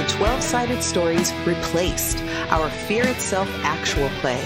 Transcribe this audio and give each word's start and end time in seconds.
To 0.00 0.16
12 0.16 0.42
Sided 0.42 0.82
Stories 0.82 1.30
Replaced, 1.44 2.22
our 2.48 2.70
Fear 2.70 3.06
Itself 3.08 3.50
actual 3.62 4.08
play. 4.20 4.42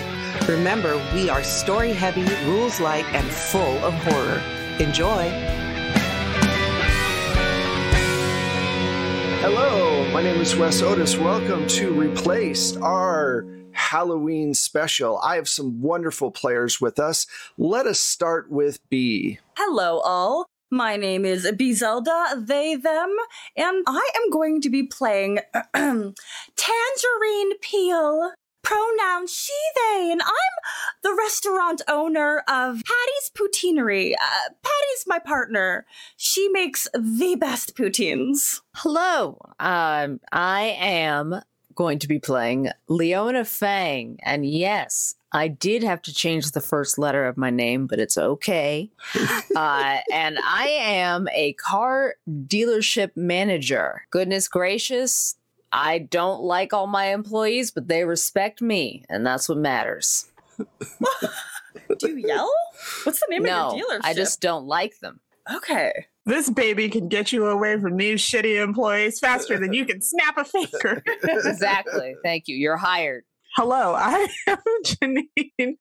Remember, 0.49 1.01
we 1.15 1.31
are 1.31 1.45
story 1.45 1.93
heavy, 1.93 2.25
rules 2.45 2.81
light, 2.81 3.05
and 3.15 3.25
full 3.25 3.79
of 3.85 3.95
horror. 3.95 4.43
Enjoy! 4.81 5.29
Hello, 9.43 10.11
my 10.13 10.25
name 10.25 10.41
is 10.41 10.57
Wes 10.57 10.83
Otis. 10.83 11.17
Welcome 11.17 11.69
to 11.69 11.93
Replaced, 11.95 12.79
our 12.79 13.47
Halloween 13.71 14.55
special. 14.55 15.19
I 15.19 15.37
have 15.37 15.49
some 15.49 15.81
wonderful 15.81 16.33
players 16.33 16.81
with 16.81 16.99
us. 16.99 17.29
Let 17.57 17.87
us 17.87 18.01
start 18.01 18.51
with 18.51 18.81
B. 18.91 19.39
Hello, 19.57 20.01
all. 20.01 20.49
My 20.71 20.97
name 20.97 21.25
is 21.25 21.51
Bee 21.53 21.73
Zelda, 21.73 22.35
they, 22.37 22.75
them, 22.75 23.15
and 23.57 23.85
I 23.87 24.11
am 24.17 24.31
going 24.31 24.61
to 24.63 24.71
be 24.71 24.83
playing 24.83 25.39
Tangerine 25.75 26.15
Peel. 27.61 28.33
Pronoun 28.63 29.27
she, 29.27 29.53
they, 29.77 30.11
and 30.11 30.23
I'm 30.23 30.31
the 31.03 31.15
restaurant 31.15 31.83
owner 31.87 32.39
of 32.49 32.83
Patty's 32.83 33.31
Poutineery. 33.37 34.15
Uh, 34.15 34.55
Patty's 34.63 35.05
my 35.07 35.19
partner. 35.19 35.85
She 36.17 36.49
makes 36.49 36.89
the 36.95 37.37
best 37.39 37.77
poutines. 37.77 38.63
Hello. 38.77 39.39
Um, 39.61 40.19
I 40.33 40.77
am 40.79 41.43
going 41.75 41.99
to 42.01 42.09
be 42.09 42.19
playing 42.19 42.71
Leona 42.89 43.45
Fang. 43.45 44.19
And 44.23 44.47
yes, 44.47 45.15
I 45.33 45.49
did 45.49 45.83
have 45.83 46.03
to 46.03 46.15
change 46.15 46.51
the 46.51 46.61
first 46.61 46.99
letter 46.99 47.27
of 47.27 47.37
my 47.37 47.51
name, 47.51 47.87
but 47.87 47.99
it's 47.99 48.17
okay. 48.17 48.91
uh, 49.57 49.99
and 50.13 50.39
I 50.43 50.69
am 50.81 51.29
a 51.33 51.55
car 51.55 52.15
dealership 52.29 53.11
manager. 53.17 54.03
Goodness 54.11 54.49
gracious, 54.49 55.37
I 55.75 55.99
don't 55.99 56.43
like 56.43 56.73
all 56.73 56.87
my 56.87 57.07
employees, 57.07 57.73
but 57.73 57.89
they 57.89 58.05
respect 58.05 58.63
me, 58.63 59.05
and 59.11 59.27
that's 59.27 59.49
what 59.49 59.59
matters. 59.59 60.31
Do 61.99 62.09
you 62.09 62.29
yell? 62.29 62.53
What's 63.03 63.19
the 63.19 63.27
name 63.29 63.43
no, 63.43 63.71
of 63.71 63.77
your 63.77 63.91
dealership? 63.91 64.01
I 64.05 64.15
just 64.15 64.41
don't 64.41 64.67
like 64.67 65.01
them. 65.01 65.19
Okay. 65.53 66.07
This 66.27 66.49
baby 66.49 66.89
can 66.89 67.09
get 67.09 67.33
you 67.33 67.47
away 67.47 67.79
from 67.79 67.97
these 67.97 68.23
shitty 68.23 68.63
employees 68.63 69.19
faster 69.19 69.59
than 69.59 69.75
you 69.75 69.85
can 69.85 70.01
snap 70.01 70.39
a 70.39 70.45
finger. 70.45 71.03
Exactly. 71.23 72.15
Thank 72.23 72.49
you. 72.49 72.57
You're 72.57 72.77
hired. 72.77 73.25
Hello, 73.57 73.95
I 73.95 74.27
am 74.49 74.59
Jeannine, 74.85 75.77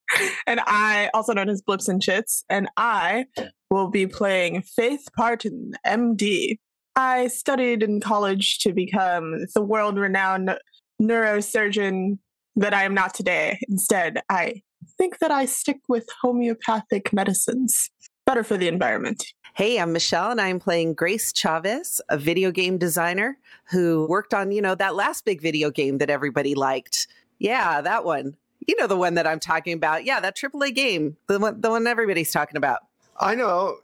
and 0.45 0.59
I, 0.67 1.09
also 1.13 1.33
known 1.33 1.49
as 1.49 1.63
Blips 1.63 1.87
and 1.87 1.99
Chits, 1.99 2.43
and 2.47 2.69
I 2.77 3.25
will 3.71 3.89
be 3.89 4.05
playing 4.05 4.61
Faith 4.61 5.07
Parton, 5.15 5.71
MD. 5.85 6.59
I 6.95 7.27
studied 7.27 7.81
in 7.81 7.99
college 7.99 8.59
to 8.59 8.73
become 8.73 9.45
the 9.55 9.63
world 9.63 9.97
renowned 9.97 10.55
neurosurgeon 11.01 12.19
that 12.55 12.75
I 12.75 12.83
am 12.83 12.93
not 12.93 13.15
today. 13.15 13.59
Instead, 13.67 14.21
I 14.29 14.61
think 14.97 15.17
that 15.17 15.31
I 15.31 15.45
stick 15.45 15.79
with 15.89 16.07
homeopathic 16.21 17.11
medicines. 17.11 17.89
Better 18.27 18.43
for 18.43 18.57
the 18.57 18.67
environment. 18.67 19.25
Hey, 19.55 19.79
I'm 19.79 19.93
Michelle, 19.93 20.31
and 20.31 20.41
I'm 20.41 20.59
playing 20.59 20.95
Grace 20.95 21.31
Chavez, 21.31 22.01
a 22.09 22.17
video 22.17 22.49
game 22.49 22.79
designer 22.79 23.37
who 23.65 24.07
worked 24.09 24.33
on, 24.33 24.51
you 24.51 24.63
know, 24.63 24.73
that 24.73 24.95
last 24.95 25.25
big 25.25 25.41
video 25.41 25.69
game 25.69 25.99
that 25.99 26.09
everybody 26.09 26.55
liked. 26.55 27.05
Yeah, 27.37 27.79
that 27.81 28.03
one. 28.03 28.35
You 28.67 28.75
know 28.77 28.87
the 28.87 28.97
one 28.97 29.13
that 29.13 29.27
I'm 29.27 29.39
talking 29.39 29.73
about. 29.73 30.05
Yeah, 30.05 30.19
that 30.21 30.35
AAA 30.35 30.73
game, 30.73 31.17
the 31.27 31.37
one, 31.37 31.61
the 31.61 31.69
one 31.69 31.85
everybody's 31.85 32.31
talking 32.31 32.57
about. 32.57 32.79
I 33.19 33.35
know, 33.35 33.77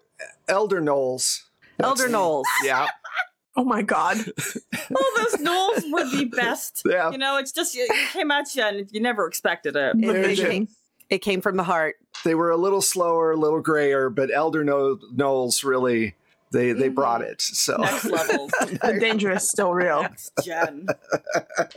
Elder 0.47 0.81
Knowles. 0.81 1.45
Elder 1.79 2.09
Knowles. 2.09 2.47
Yeah. 2.63 2.87
Oh 3.55 3.63
my 3.65 3.81
god. 3.81 4.17
Oh, 4.95 5.27
those 5.31 5.41
Knowles 5.41 5.83
were 5.91 6.09
the 6.17 6.25
best. 6.25 6.81
Yeah. 6.85 7.11
You 7.11 7.17
know, 7.17 7.37
it's 7.37 7.51
just, 7.51 7.75
it 7.75 7.91
came 8.11 8.31
at 8.31 8.55
you 8.55 8.63
and 8.63 8.87
you 8.91 9.01
never 9.01 9.27
expected 9.27 9.75
it. 9.75 9.95
It, 9.97 10.03
it 10.03 10.25
vision. 10.25 10.49
came, 10.49 10.67
it 11.09 11.19
came 11.19 11.41
from 11.41 11.57
the 11.57 11.63
heart. 11.63 11.95
They 12.23 12.35
were 12.35 12.51
a 12.51 12.57
little 12.57 12.81
slower, 12.81 13.31
a 13.31 13.37
little 13.37 13.61
grayer, 13.61 14.09
but 14.09 14.29
Elder 14.33 14.63
Kno- 14.63 14.99
Knowles 15.13 15.63
really, 15.63 16.15
they, 16.51 16.71
they 16.73 16.85
mm-hmm. 16.85 16.95
brought 16.95 17.21
it. 17.21 17.41
So. 17.41 17.77
Next 17.77 18.05
level. 18.05 18.49
The 18.59 18.97
danger 18.99 19.31
is 19.31 19.47
still 19.47 19.73
real. 19.73 20.03
Next 20.03 20.31
gen. 20.43 20.87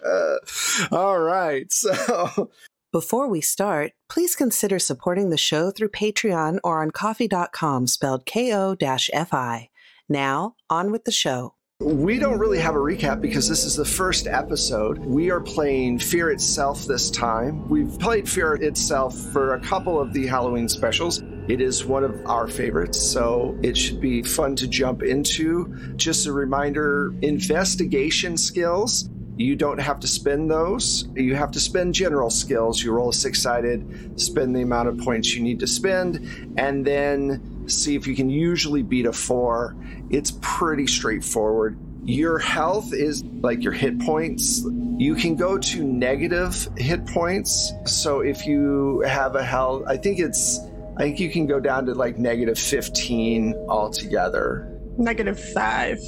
All 0.93 1.19
right. 1.19 1.73
So 1.73 2.51
Before 2.93 3.29
we 3.29 3.41
start, 3.41 3.93
please 4.09 4.37
consider 4.37 4.79
supporting 4.79 5.31
the 5.31 5.39
show 5.39 5.71
through 5.71 5.91
Patreon 5.91 6.59
or 6.63 6.83
on 6.83 6.91
ko-fi.com 6.91 7.87
spelled 7.87 8.27
ko-fi. 8.27 9.69
Now, 10.09 10.57
on 10.69 10.93
with 10.93 11.05
the 11.05 11.13
show. 11.13 11.55
We 11.83 12.19
don't 12.19 12.39
really 12.39 12.59
have 12.59 12.75
a 12.75 12.79
recap 12.79 13.21
because 13.21 13.49
this 13.49 13.65
is 13.65 13.75
the 13.75 13.85
first 13.85 14.27
episode. 14.27 14.99
We 14.99 15.31
are 15.31 15.41
playing 15.41 15.99
Fear 15.99 16.31
Itself 16.31 16.85
this 16.85 17.11
time. 17.11 17.69
We've 17.69 17.99
played 17.99 18.29
Fear 18.29 18.55
Itself 18.55 19.17
for 19.17 19.55
a 19.55 19.61
couple 19.61 20.01
of 20.01 20.13
the 20.13 20.27
Halloween 20.27 20.69
specials. 20.69 21.23
It 21.49 21.61
is 21.61 21.85
one 21.85 22.05
of 22.05 22.25
our 22.27 22.47
favorites, 22.47 23.01
so 23.03 23.59
it 23.63 23.77
should 23.77 24.01
be 24.01 24.23
fun 24.23 24.55
to 24.57 24.69
jump 24.69 25.03
into. 25.03 25.95
Just 25.97 26.27
a 26.27 26.33
reminder 26.33 27.13
investigation 27.21 28.37
skills. 28.37 29.09
You 29.37 29.57
don't 29.57 29.81
have 29.81 29.99
to 30.01 30.07
spend 30.07 30.51
those. 30.51 31.09
You 31.17 31.35
have 31.35 31.51
to 31.53 31.61
spend 31.61 31.95
general 31.95 32.31
skills. 32.31 32.83
You 32.83 32.93
roll 32.93 33.09
a 33.09 33.13
six 33.13 33.43
sided, 33.43 34.21
spend 34.21 34.55
the 34.55 34.63
amount 34.63 34.89
of 34.89 34.99
points 34.99 35.35
you 35.35 35.43
need 35.43 35.59
to 35.61 35.67
spend, 35.67 36.55
and 36.57 36.87
then 36.87 37.52
see 37.67 37.95
if 37.97 38.07
you 38.07 38.15
can 38.15 38.31
usually 38.31 38.83
beat 38.83 39.07
a 39.07 39.13
four. 39.13 39.77
It's 40.11 40.33
pretty 40.41 40.87
straightforward. 40.87 41.79
Your 42.05 42.39
health 42.39 42.93
is 42.93 43.23
like 43.25 43.63
your 43.63 43.73
hit 43.73 44.01
points. 44.01 44.65
You 44.99 45.15
can 45.15 45.37
go 45.37 45.57
to 45.59 45.85
negative 45.85 46.69
hit 46.77 47.07
points. 47.07 47.73
So 47.87 48.21
if 48.21 48.47
you 48.47 49.01
have 49.07 49.37
a 49.37 49.43
health, 49.45 49.85
I 49.87 49.97
think 49.97 50.19
it's, 50.19 50.59
I 50.97 51.03
think 51.03 51.21
you 51.21 51.31
can 51.31 51.47
go 51.47 51.61
down 51.61 51.87
to 51.87 51.95
like 51.95 52.19
negative 52.19 52.59
15 52.59 53.55
altogether. 53.69 54.69
Negative 54.99 55.39
five 55.53 55.99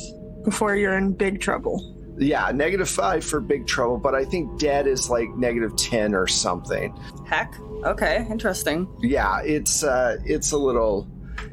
before 0.45 0.75
you're 0.77 0.97
in 0.99 1.13
big 1.13 1.41
trouble. 1.41 1.93
Yeah, 2.19 2.51
negative 2.53 2.89
five 2.89 3.25
for 3.25 3.41
big 3.41 3.67
trouble, 3.67 3.99
but 3.99 4.15
I 4.15 4.25
think 4.25 4.59
dead 4.61 4.87
is 4.87 5.11
like 5.11 5.29
negative 5.31 5.75
10 5.77 6.15
or 6.15 6.27
something. 6.27 6.97
Heck. 7.27 7.55
Okay, 7.85 8.27
interesting. 8.31 8.89
yeah 9.03 9.43
it's 9.43 9.85
uh 9.85 10.17
it's 10.25 10.53
a 10.53 10.57
little 10.59 11.07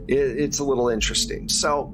it, 0.07 0.17
it's 0.17 0.59
a 0.59 0.63
little 0.63 0.89
interesting 0.89 1.47
so 1.49 1.93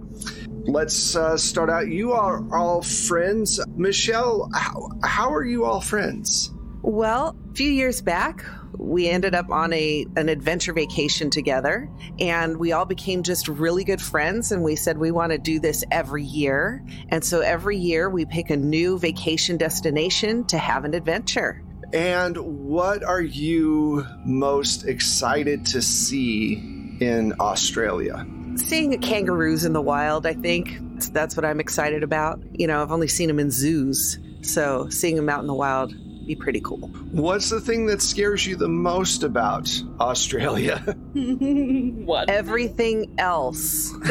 let's 0.65 1.15
uh 1.15 1.37
start 1.37 1.69
out 1.69 1.87
you 1.87 2.11
are 2.11 2.43
all 2.53 2.81
friends 2.81 3.59
michelle 3.75 4.49
how, 4.53 4.89
how 5.03 5.33
are 5.33 5.45
you 5.45 5.65
all 5.65 5.81
friends 5.81 6.51
Well, 6.83 7.35
a 7.51 7.53
few 7.53 7.69
years 7.71 8.01
back, 8.01 8.45
we 8.77 9.09
ended 9.09 9.33
up 9.35 9.49
on 9.49 9.73
a 9.73 10.05
an 10.15 10.29
adventure 10.29 10.71
vacation 10.73 11.29
together 11.29 11.89
and 12.19 12.57
we 12.57 12.71
all 12.71 12.85
became 12.85 13.23
just 13.23 13.47
really 13.49 13.83
good 13.83 14.01
friends 14.01 14.51
and 14.53 14.63
we 14.63 14.75
said 14.75 14.97
we 14.97 15.11
want 15.11 15.31
to 15.31 15.37
do 15.37 15.59
this 15.59 15.83
every 15.91 16.23
year. 16.23 16.85
And 17.09 17.23
so 17.25 17.41
every 17.41 17.75
year 17.77 18.09
we 18.09 18.25
pick 18.25 18.51
a 18.51 18.55
new 18.55 18.97
vacation 18.99 19.57
destination 19.57 20.45
to 20.45 20.57
have 20.57 20.85
an 20.85 20.93
adventure. 20.93 21.61
and 21.93 22.37
what 22.37 23.03
are 23.03 23.21
you 23.21 24.05
most 24.25 24.85
excited 24.85 25.65
to 25.65 25.81
see 25.81 26.76
in 26.99 27.33
australia 27.39 28.25
Seeing 28.57 28.99
kangaroos 28.99 29.65
in 29.65 29.73
the 29.73 29.81
wild, 29.81 30.25
I 30.25 30.33
think 30.33 30.79
that's 31.13 31.37
what 31.37 31.45
I'm 31.45 31.59
excited 31.59 32.01
about. 32.01 32.39
You 32.53 32.65
know, 32.65 32.81
I've 32.81 32.91
only 32.91 33.07
seen 33.07 33.27
them 33.27 33.37
in 33.37 33.51
zoos, 33.51 34.17
so 34.41 34.89
seeing 34.89 35.15
them 35.15 35.29
out 35.29 35.41
in 35.41 35.47
the 35.47 35.53
wild 35.53 35.93
be 36.27 36.35
pretty 36.35 36.59
cool. 36.61 36.87
what's 37.11 37.49
the 37.49 37.61
thing 37.61 37.85
that 37.85 38.01
scares 38.01 38.45
you 38.45 38.55
the 38.55 38.67
most 38.67 39.23
about 39.23 39.69
australia 39.99 40.77
what? 41.13 42.29
Everything 42.29 43.13
else. 43.17 43.91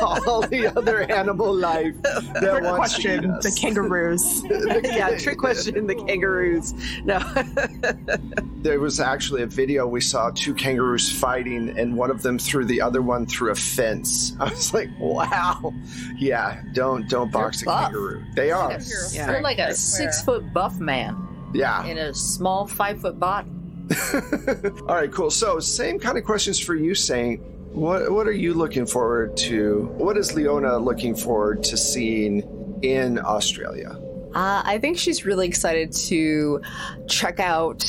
all 0.00 0.42
the 0.42 0.72
other 0.76 1.02
animal 1.02 1.54
life 1.54 1.94
that 2.02 2.40
Trick 2.40 2.62
wants 2.64 2.94
to 2.94 3.00
eat 3.00 3.18
question 3.18 3.30
us. 3.30 3.44
the 3.54 3.60
kangaroos. 3.60 4.42
yeah, 4.84 5.18
trick 5.18 5.38
question 5.38 5.86
the 5.86 5.94
kangaroos. 5.94 6.72
No. 7.04 7.18
There 8.62 8.80
was 8.80 9.00
actually 9.00 9.42
a 9.42 9.46
video 9.46 9.86
we 9.86 10.00
saw 10.00 10.30
two 10.30 10.54
kangaroos 10.54 11.10
fighting, 11.10 11.78
and 11.78 11.96
one 11.96 12.10
of 12.10 12.22
them 12.22 12.38
threw 12.38 12.64
the 12.64 12.80
other 12.80 13.02
one 13.02 13.26
through 13.26 13.52
a 13.52 13.54
fence. 13.54 14.34
I 14.40 14.50
was 14.50 14.74
like, 14.74 14.90
"Wow, 14.98 15.72
yeah, 16.16 16.62
don't 16.72 17.08
don't 17.08 17.30
box 17.32 17.62
a 17.62 17.66
buff. 17.66 17.84
kangaroo. 17.84 18.22
They 18.34 18.50
are, 18.50 18.78
Yeah. 19.12 19.30
You're 19.30 19.42
like 19.42 19.58
a 19.58 19.74
six 19.74 20.22
foot 20.22 20.52
buff 20.52 20.78
man 20.78 20.99
yeah." 21.52 21.84
in 21.86 21.98
a 21.98 22.14
small 22.14 22.66
five 22.66 23.00
foot 23.00 23.18
body. 23.18 23.48
All 24.88 24.94
right, 24.94 25.10
cool. 25.10 25.30
So, 25.30 25.58
same 25.58 25.98
kind 25.98 26.16
of 26.16 26.24
questions 26.24 26.60
for 26.60 26.74
you, 26.74 26.94
Sant. 26.94 27.40
What 27.72 28.10
what 28.10 28.26
are 28.26 28.32
you 28.32 28.54
looking 28.54 28.86
forward 28.86 29.36
to? 29.38 29.92
What 29.96 30.16
is 30.16 30.34
Leona 30.34 30.78
looking 30.78 31.14
forward 31.14 31.62
to 31.64 31.76
seeing 31.76 32.42
in 32.82 33.18
Australia? 33.18 33.96
Uh, 34.34 34.62
I 34.64 34.78
think 34.78 34.96
she's 34.96 35.24
really 35.24 35.48
excited 35.48 35.92
to 35.92 36.60
check 37.08 37.40
out 37.40 37.82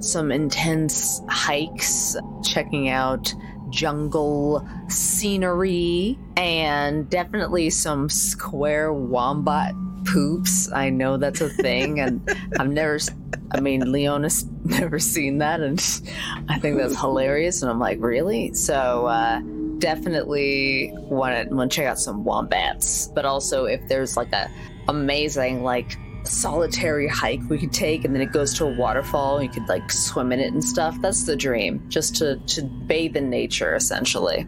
some 0.00 0.30
intense 0.30 1.22
hikes, 1.28 2.16
checking 2.44 2.90
out 2.90 3.32
jungle 3.70 4.66
scenery, 4.88 6.18
and 6.36 7.08
definitely 7.08 7.70
some 7.70 8.10
square 8.10 8.92
wombat 8.92 9.74
poops. 10.06 10.70
I 10.72 10.90
know 10.90 11.16
that's 11.16 11.40
a 11.40 11.48
thing, 11.48 12.00
and 12.00 12.28
I've 12.58 12.70
never. 12.70 12.98
I 13.52 13.60
mean, 13.60 13.80
Leona's 13.92 14.46
never 14.64 14.98
seen 14.98 15.38
that, 15.38 15.60
and 15.60 15.78
I 16.48 16.58
think 16.58 16.78
that's 16.78 16.98
hilarious. 16.98 17.62
And 17.62 17.70
I'm 17.70 17.78
like, 17.78 17.98
really? 18.00 18.54
So, 18.54 19.06
uh, 19.06 19.40
definitely 19.78 20.92
want 20.94 21.48
to 21.48 21.54
want 21.54 21.70
to 21.70 21.76
check 21.76 21.86
out 21.86 21.98
some 21.98 22.24
wombats, 22.24 23.08
but 23.08 23.24
also 23.24 23.66
if 23.66 23.80
there's 23.88 24.16
like 24.16 24.32
a 24.32 24.50
amazing 24.88 25.62
like 25.62 25.96
solitary 26.24 27.06
hike 27.06 27.40
we 27.48 27.56
could 27.56 27.72
take 27.72 28.04
and 28.04 28.12
then 28.12 28.20
it 28.20 28.32
goes 28.32 28.52
to 28.52 28.64
a 28.64 28.76
waterfall 28.76 29.40
you 29.40 29.48
could 29.48 29.68
like 29.68 29.92
swim 29.92 30.32
in 30.32 30.40
it 30.40 30.52
and 30.52 30.64
stuff 30.64 30.96
that's 31.00 31.22
the 31.22 31.36
dream 31.36 31.80
just 31.88 32.16
to 32.16 32.36
to 32.46 32.64
bathe 32.64 33.16
in 33.16 33.30
nature 33.30 33.76
essentially 33.76 34.44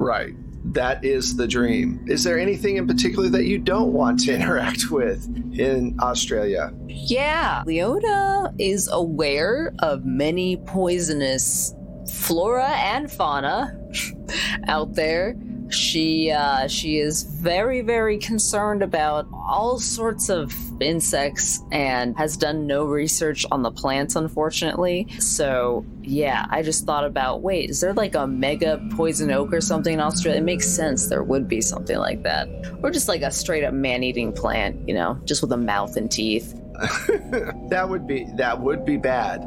Right. 0.00 0.34
That 0.64 1.04
is 1.04 1.36
the 1.36 1.48
dream. 1.48 2.04
Is 2.06 2.22
there 2.24 2.38
anything 2.38 2.76
in 2.76 2.86
particular 2.86 3.28
that 3.30 3.44
you 3.44 3.58
don't 3.58 3.92
want 3.92 4.20
to 4.20 4.34
interact 4.36 4.90
with 4.90 5.24
in 5.58 5.96
Australia? 6.00 6.72
yeah 6.88 7.62
leona 7.66 8.52
is 8.58 8.88
aware 8.92 9.72
of 9.78 10.04
many 10.04 10.56
poisonous 10.66 11.74
flora 12.12 12.68
and 12.68 13.10
fauna 13.10 13.76
out 14.68 14.94
there 14.94 15.36
she 15.72 16.30
uh, 16.30 16.66
she 16.68 16.98
is 16.98 17.22
very 17.22 17.80
very 17.80 18.18
concerned 18.18 18.82
about 18.82 19.26
all 19.32 19.78
sorts 19.78 20.28
of 20.28 20.54
insects 20.80 21.60
and 21.70 22.16
has 22.16 22.36
done 22.36 22.66
no 22.66 22.84
research 22.84 23.44
on 23.50 23.62
the 23.62 23.70
plants 23.70 24.16
unfortunately. 24.16 25.06
So 25.18 25.84
yeah 26.02 26.46
i 26.50 26.62
just 26.62 26.86
thought 26.86 27.04
about 27.04 27.42
wait 27.42 27.68
is 27.68 27.80
there 27.80 27.92
like 27.92 28.14
a 28.14 28.26
mega 28.26 28.82
poison 28.96 29.30
oak 29.30 29.52
or 29.52 29.60
something 29.60 29.94
in 29.94 30.00
australia? 30.00 30.40
It 30.40 30.44
makes 30.44 30.66
sense 30.66 31.08
there 31.08 31.22
would 31.22 31.46
be 31.46 31.60
something 31.60 31.98
like 31.98 32.22
that. 32.22 32.48
Or 32.82 32.90
just 32.90 33.08
like 33.08 33.22
a 33.22 33.30
straight 33.30 33.64
up 33.64 33.74
man-eating 33.74 34.32
plant 34.32 34.88
you 34.88 34.94
know 34.94 35.18
just 35.24 35.42
with 35.42 35.52
a 35.52 35.56
mouth 35.56 35.96
and 35.96 36.10
teeth. 36.10 36.54
That 37.70 37.88
would 37.88 38.06
be 38.06 38.26
that 38.36 38.60
would 38.60 38.84
be 38.84 38.96
bad. 38.96 39.42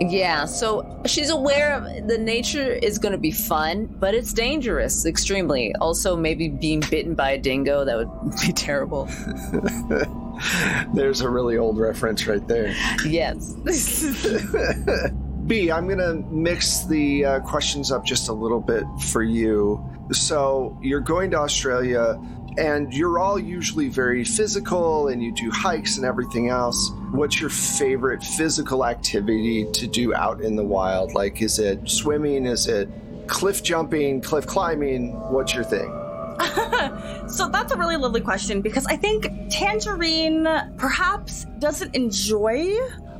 Yeah, 0.00 0.44
so 0.44 1.02
she's 1.06 1.30
aware 1.30 1.74
of 1.74 2.08
the 2.08 2.18
nature 2.18 2.72
is 2.72 2.98
going 2.98 3.12
to 3.12 3.18
be 3.18 3.30
fun, 3.30 3.86
but 3.86 4.14
it's 4.14 4.32
dangerous 4.32 5.06
extremely. 5.06 5.74
Also, 5.76 6.16
maybe 6.16 6.48
being 6.48 6.80
bitten 6.90 7.14
by 7.14 7.30
a 7.30 7.38
dingo 7.38 7.84
that 7.84 7.96
would 7.96 8.10
be 8.46 8.52
terrible. 8.52 9.04
There's 10.94 11.20
a 11.20 11.28
really 11.28 11.56
old 11.56 11.78
reference 11.78 12.26
right 12.26 12.46
there. 12.48 12.74
Yes. 13.06 13.54
B, 15.46 15.70
I'm 15.70 15.86
going 15.86 15.98
to 15.98 16.14
mix 16.30 16.86
the 16.86 17.24
uh, 17.24 17.40
questions 17.40 17.92
up 17.92 18.04
just 18.04 18.28
a 18.28 18.32
little 18.32 18.60
bit 18.60 18.84
for 19.10 19.22
you. 19.22 19.84
So, 20.10 20.78
you're 20.82 21.00
going 21.00 21.30
to 21.32 21.38
Australia, 21.38 22.18
and 22.58 22.92
you're 22.92 23.18
all 23.18 23.38
usually 23.38 23.88
very 23.88 24.24
physical, 24.24 25.08
and 25.08 25.22
you 25.22 25.32
do 25.32 25.50
hikes 25.50 25.96
and 25.96 26.06
everything 26.06 26.48
else. 26.48 26.90
What's 27.12 27.40
your 27.40 27.50
favorite 27.50 28.22
physical 28.22 28.84
activity 28.84 29.70
to 29.72 29.86
do 29.86 30.14
out 30.14 30.40
in 30.40 30.56
the 30.56 30.64
wild? 30.64 31.14
Like, 31.14 31.42
is 31.42 31.58
it 31.58 31.88
swimming? 31.88 32.46
Is 32.46 32.66
it 32.66 32.88
cliff 33.26 33.62
jumping, 33.62 34.20
cliff 34.20 34.46
climbing? 34.46 35.12
What's 35.30 35.54
your 35.54 35.64
thing? 35.64 35.90
so 37.28 37.48
that's 37.48 37.72
a 37.72 37.76
really 37.76 37.96
lovely 37.96 38.20
question 38.20 38.60
because 38.60 38.86
I 38.86 38.96
think 38.96 39.26
Tangerine 39.50 40.46
perhaps 40.76 41.46
doesn't 41.58 41.94
enjoy 41.94 42.76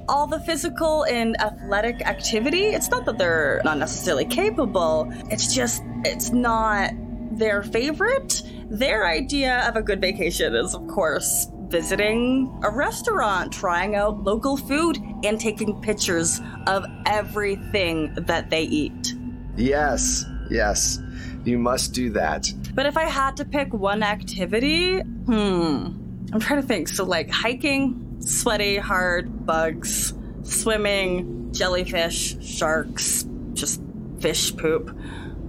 all 0.08 0.26
the 0.26 0.40
physical 0.40 1.04
and 1.04 1.40
athletic 1.40 2.02
activity. 2.02 2.66
It's 2.66 2.90
not 2.90 3.06
that 3.06 3.18
they're 3.18 3.62
not 3.64 3.78
necessarily 3.78 4.24
capable, 4.24 5.08
it's 5.30 5.54
just, 5.54 5.82
it's 6.04 6.30
not 6.30 6.92
their 7.32 7.62
favorite. 7.62 8.42
Their 8.70 9.06
idea 9.06 9.66
of 9.68 9.76
a 9.76 9.82
good 9.82 10.00
vacation 10.00 10.54
is, 10.54 10.74
of 10.74 10.86
course, 10.88 11.48
visiting 11.68 12.56
a 12.62 12.70
restaurant, 12.70 13.52
trying 13.52 13.94
out 13.94 14.22
local 14.22 14.56
food, 14.56 14.98
and 15.24 15.40
taking 15.40 15.80
pictures 15.80 16.40
of 16.66 16.84
everything 17.06 18.14
that 18.14 18.50
they 18.50 18.62
eat. 18.62 19.14
Yes, 19.56 20.24
yes, 20.50 20.98
you 21.44 21.58
must 21.58 21.92
do 21.92 22.10
that. 22.10 22.52
But 22.74 22.86
if 22.86 22.96
I 22.96 23.04
had 23.04 23.36
to 23.38 23.44
pick 23.44 23.72
one 23.72 24.02
activity, 24.02 25.00
hmm, 25.00 25.88
I'm 26.32 26.40
trying 26.40 26.60
to 26.60 26.66
think. 26.66 26.88
So, 26.88 27.04
like 27.04 27.30
hiking, 27.30 28.16
sweaty, 28.20 28.76
hard, 28.76 29.46
bugs, 29.46 30.14
swimming, 30.42 31.52
jellyfish, 31.52 32.36
sharks, 32.44 33.26
just 33.52 33.80
fish 34.20 34.56
poop. 34.56 34.96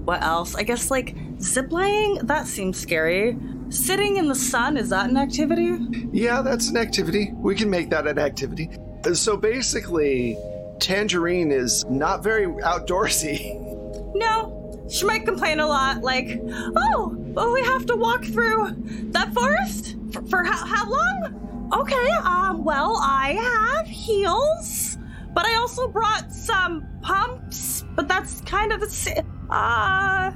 What 0.05 0.21
else? 0.23 0.55
I 0.55 0.63
guess 0.63 0.91
like 0.91 1.15
ziplining, 1.37 2.25
that 2.27 2.47
seems 2.47 2.79
scary. 2.79 3.37
Sitting 3.69 4.17
in 4.17 4.27
the 4.27 4.35
sun, 4.35 4.77
is 4.77 4.89
that 4.89 5.09
an 5.09 5.17
activity? 5.17 6.07
Yeah, 6.11 6.41
that's 6.43 6.69
an 6.69 6.77
activity. 6.77 7.31
We 7.33 7.55
can 7.55 7.69
make 7.69 7.89
that 7.89 8.05
an 8.05 8.19
activity. 8.19 8.69
So 9.13 9.35
basically, 9.35 10.37
Tangerine 10.79 11.51
is 11.51 11.83
not 11.89 12.23
very 12.23 12.47
outdoorsy. 12.47 13.61
No. 14.17 14.65
She 14.89 15.03
might 15.03 15.25
complain 15.25 15.59
a 15.59 15.67
lot, 15.67 16.01
like, 16.01 16.39
oh, 16.77 17.13
well, 17.17 17.51
we 17.51 17.61
have 17.63 17.85
to 17.87 17.97
walk 17.97 18.23
through 18.23 18.73
that 19.11 19.33
forest? 19.33 19.97
For, 20.13 20.21
for 20.27 20.43
how, 20.45 20.65
how 20.65 20.89
long? 20.89 21.69
Okay, 21.73 22.09
um, 22.23 22.63
well, 22.63 22.97
I 23.01 23.33
have 23.33 23.87
heels, 23.87 24.97
but 25.33 25.45
I 25.45 25.55
also 25.55 25.89
brought 25.89 26.31
some 26.31 26.87
pumps, 27.01 27.83
but 27.95 28.07
that's 28.07 28.39
kind 28.41 28.71
of 28.71 28.79
the 28.79 28.89
same. 28.89 29.34
Uh, 29.49 30.31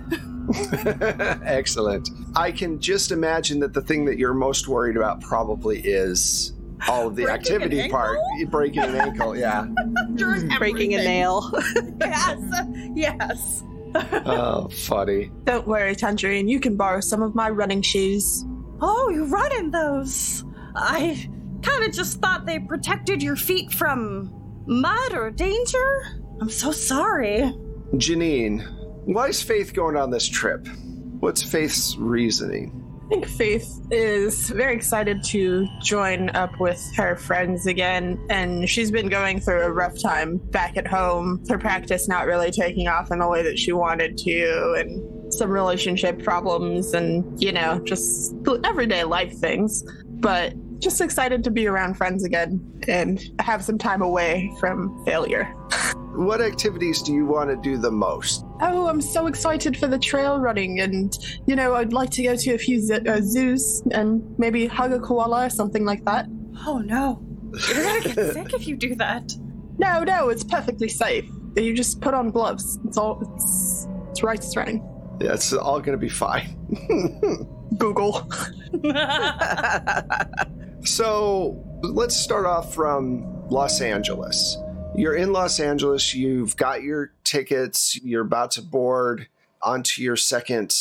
Excellent. 1.44 2.10
I 2.36 2.52
can 2.52 2.80
just 2.80 3.12
imagine 3.12 3.60
that 3.60 3.74
the 3.74 3.82
thing 3.82 4.06
that 4.06 4.18
you're 4.18 4.34
most 4.34 4.68
worried 4.68 4.98
about 4.98 5.22
probably 5.22 5.80
is 5.80 6.54
all 6.88 7.08
of 7.08 7.16
the 7.16 7.24
Breaking 7.24 7.40
activity 7.40 7.82
ankle? 7.82 7.98
part. 8.00 8.18
Breaking 8.50 8.84
an 8.84 8.96
ankle, 8.96 9.36
yeah. 9.38 9.66
Breaking 10.58 10.94
a 10.96 10.98
nail. 10.98 11.52
Yes, 12.00 12.64
yes. 12.96 13.64
Oh, 14.26 14.68
funny. 14.70 15.32
Don't 15.44 15.68
worry, 15.68 15.96
Tangerine. 15.96 16.48
You 16.48 16.60
can 16.60 16.78
borrow 16.78 17.02
some 17.02 17.22
of 17.22 17.36
my 17.36 17.50
running 17.50 17.82
shoes. 17.82 18.46
Oh, 18.82 19.10
you 19.10 19.26
run 19.26 19.52
in 19.58 19.72
those. 19.72 20.44
I 20.76 21.30
kind 21.62 21.84
of 21.84 21.92
just 21.92 22.20
thought 22.22 22.46
they 22.46 22.60
protected 22.60 23.22
your 23.22 23.36
feet 23.36 23.72
from 23.74 24.32
mud 24.66 25.14
or 25.14 25.30
danger. 25.32 26.02
I'm 26.40 26.50
so 26.50 26.72
sorry. 26.72 27.54
Jeannine, 27.98 28.60
why 29.06 29.28
is 29.28 29.42
Faith 29.42 29.74
going 29.74 29.96
on 29.96 30.12
this 30.12 30.28
trip? 30.28 30.68
What's 31.20 31.44
Faith's 31.44 31.96
reasoning? 31.98 32.86
I 33.06 33.10
think 33.10 33.26
Faith 33.26 33.88
is 33.90 34.50
very 34.50 34.76
excited 34.76 35.24
to 35.26 35.68
join 35.82 36.30
up 36.36 36.60
with 36.60 36.80
her 36.96 37.16
friends 37.16 37.66
again, 37.66 38.24
and 38.30 38.70
she's 38.70 38.92
been 38.92 39.10
going 39.10 39.40
through 39.40 39.62
a 39.62 39.72
rough 39.72 40.00
time 40.00 40.38
back 40.38 40.78
at 40.78 40.86
home. 40.86 41.44
Her 41.50 41.58
practice 41.58 42.08
not 42.08 42.28
really 42.28 42.52
taking 42.52 42.88
off 42.88 43.12
in 43.12 43.18
the 43.18 43.28
way 43.28 43.42
that 43.42 43.58
she 43.58 43.72
wanted 43.72 44.18
to, 44.20 44.76
and 44.78 45.34
some 45.34 45.50
relationship 45.50 46.24
problems, 46.24 46.94
and 46.94 47.42
you 47.42 47.52
know, 47.52 47.80
just 47.84 48.36
everyday 48.64 49.04
life 49.06 49.34
things. 49.40 49.84
But 50.06 50.54
just 50.80 51.02
excited 51.02 51.44
to 51.44 51.52
be 51.52 51.68
around 51.68 51.96
friends 51.96 52.24
again 52.24 52.82
and 52.88 53.22
have 53.40 53.64
some 53.64 53.78
time 53.78 54.02
away 54.02 54.52
from 54.60 55.04
failure. 55.06 55.46
What 56.16 56.42
activities 56.42 57.02
do 57.02 57.14
you 57.14 57.26
want 57.26 57.50
to 57.50 57.56
do 57.58 57.78
the 57.78 57.92
most? 57.92 58.46
Oh, 58.62 58.88
I'm 58.88 59.02
so 59.02 59.28
excited 59.28 59.78
for 59.78 59.88
the 59.88 60.00
trail 60.00 60.40
running, 60.40 60.80
and 60.80 61.16
you 61.46 61.56
know, 61.56 61.76
I'd 61.76 61.94
like 61.94 62.10
to 62.12 62.24
go 62.24 62.36
to 62.36 62.54
a 62.54 62.58
few 62.58 62.80
z- 62.82 63.08
uh, 63.08 63.22
zoos 63.22 63.82
and 63.92 64.22
maybe 64.38 64.66
hug 64.66 64.92
a 64.92 65.00
koala 65.00 65.46
or 65.46 65.50
something 65.50 65.86
like 65.86 66.04
that. 66.06 66.28
Oh 66.66 66.80
no. 66.80 67.22
You're 67.68 67.84
gonna 67.84 68.02
get 68.02 68.16
sick 68.34 68.54
if 68.54 68.68
you 68.68 68.76
do 68.76 68.96
that. 68.96 69.32
No, 69.78 70.04
no, 70.04 70.30
it's 70.30 70.44
perfectly 70.44 70.90
safe. 70.90 71.26
You 71.56 71.74
just 71.74 72.02
put 72.02 72.14
on 72.14 72.32
gloves. 72.32 72.80
It's 72.86 72.98
all. 72.98 73.22
It's, 73.36 73.88
it's 74.10 74.24
right 74.24 74.44
running. 74.56 74.84
Yeah, 75.22 75.34
it's 75.34 75.52
all 75.54 75.80
going 75.80 75.98
to 75.98 76.02
be 76.02 76.10
fine. 76.10 76.56
Google. 77.78 78.30
So 80.90 81.64
let's 81.82 82.16
start 82.18 82.48
off 82.48 82.74
from 82.74 83.48
Los 83.48 83.80
Angeles. 83.80 84.58
You're 84.96 85.16
in 85.16 85.32
Los 85.32 85.60
Angeles. 85.60 86.16
You've 86.16 86.58
got 86.58 86.82
your 86.82 87.14
tickets. 87.24 88.00
You're 88.04 88.24
about 88.24 88.52
to 88.52 88.64
board 88.64 89.28
onto 89.62 90.02
your 90.02 90.16
second 90.16 90.74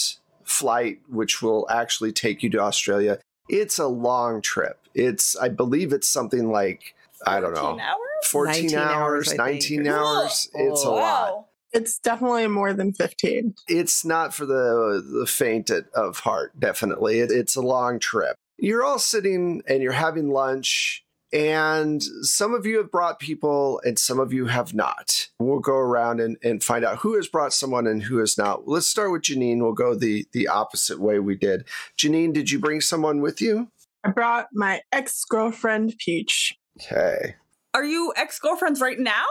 flight, 0.44 1.00
which 1.08 1.42
will 1.42 1.66
actually 1.70 2.12
take 2.12 2.42
you 2.42 2.48
to 2.50 2.58
Australia. 2.58 3.18
It's 3.50 3.78
a 3.78 3.86
long 3.86 4.40
trip. 4.40 4.80
It's, 4.94 5.36
I 5.36 5.50
believe 5.50 5.92
it's 5.92 6.08
something 6.08 6.50
like, 6.50 6.94
I 7.26 7.40
don't 7.40 7.54
know, 7.54 7.78
14 7.78 7.80
hours? 7.80 7.98
14 8.24 8.62
19 8.62 8.78
hours, 8.78 8.88
hours, 8.90 9.28
I 9.28 9.30
think. 9.30 9.62
19 9.62 9.88
hours. 9.88 10.48
It's 10.54 10.84
a 10.84 10.90
lot. 10.90 11.46
It's 11.72 11.98
definitely 11.98 12.46
more 12.46 12.72
than 12.72 12.94
15. 12.94 13.54
It's 13.68 14.06
not 14.06 14.32
for 14.32 14.46
the, 14.46 15.04
the 15.20 15.26
faint 15.26 15.70
of 15.70 16.20
heart, 16.20 16.58
definitely. 16.58 17.20
It, 17.20 17.30
it's 17.30 17.56
a 17.56 17.60
long 17.60 17.98
trip. 17.98 18.36
You're 18.58 18.84
all 18.84 18.98
sitting 18.98 19.62
and 19.68 19.82
you're 19.82 19.92
having 19.92 20.30
lunch, 20.30 21.04
and 21.32 22.02
some 22.02 22.54
of 22.54 22.64
you 22.64 22.78
have 22.78 22.90
brought 22.90 23.20
people 23.20 23.80
and 23.84 23.98
some 23.98 24.18
of 24.18 24.32
you 24.32 24.46
have 24.46 24.74
not. 24.74 25.28
We'll 25.38 25.58
go 25.58 25.76
around 25.76 26.20
and, 26.20 26.38
and 26.42 26.62
find 26.62 26.84
out 26.84 26.98
who 26.98 27.16
has 27.16 27.28
brought 27.28 27.52
someone 27.52 27.86
and 27.86 28.02
who 28.02 28.18
has 28.18 28.38
not. 28.38 28.66
Let's 28.66 28.86
start 28.86 29.12
with 29.12 29.22
Jeannine. 29.22 29.62
We'll 29.62 29.74
go 29.74 29.94
the, 29.94 30.26
the 30.32 30.48
opposite 30.48 31.00
way 31.00 31.18
we 31.18 31.36
did. 31.36 31.66
Jeannine, 31.96 32.32
did 32.32 32.50
you 32.50 32.58
bring 32.58 32.80
someone 32.80 33.20
with 33.20 33.40
you? 33.42 33.70
I 34.04 34.10
brought 34.10 34.48
my 34.52 34.80
ex 34.90 35.24
girlfriend, 35.24 35.96
Peach. 35.98 36.56
Okay. 36.80 37.34
Are 37.74 37.84
you 37.84 38.12
ex 38.16 38.38
girlfriends 38.38 38.80
right 38.80 38.98
now? 38.98 39.26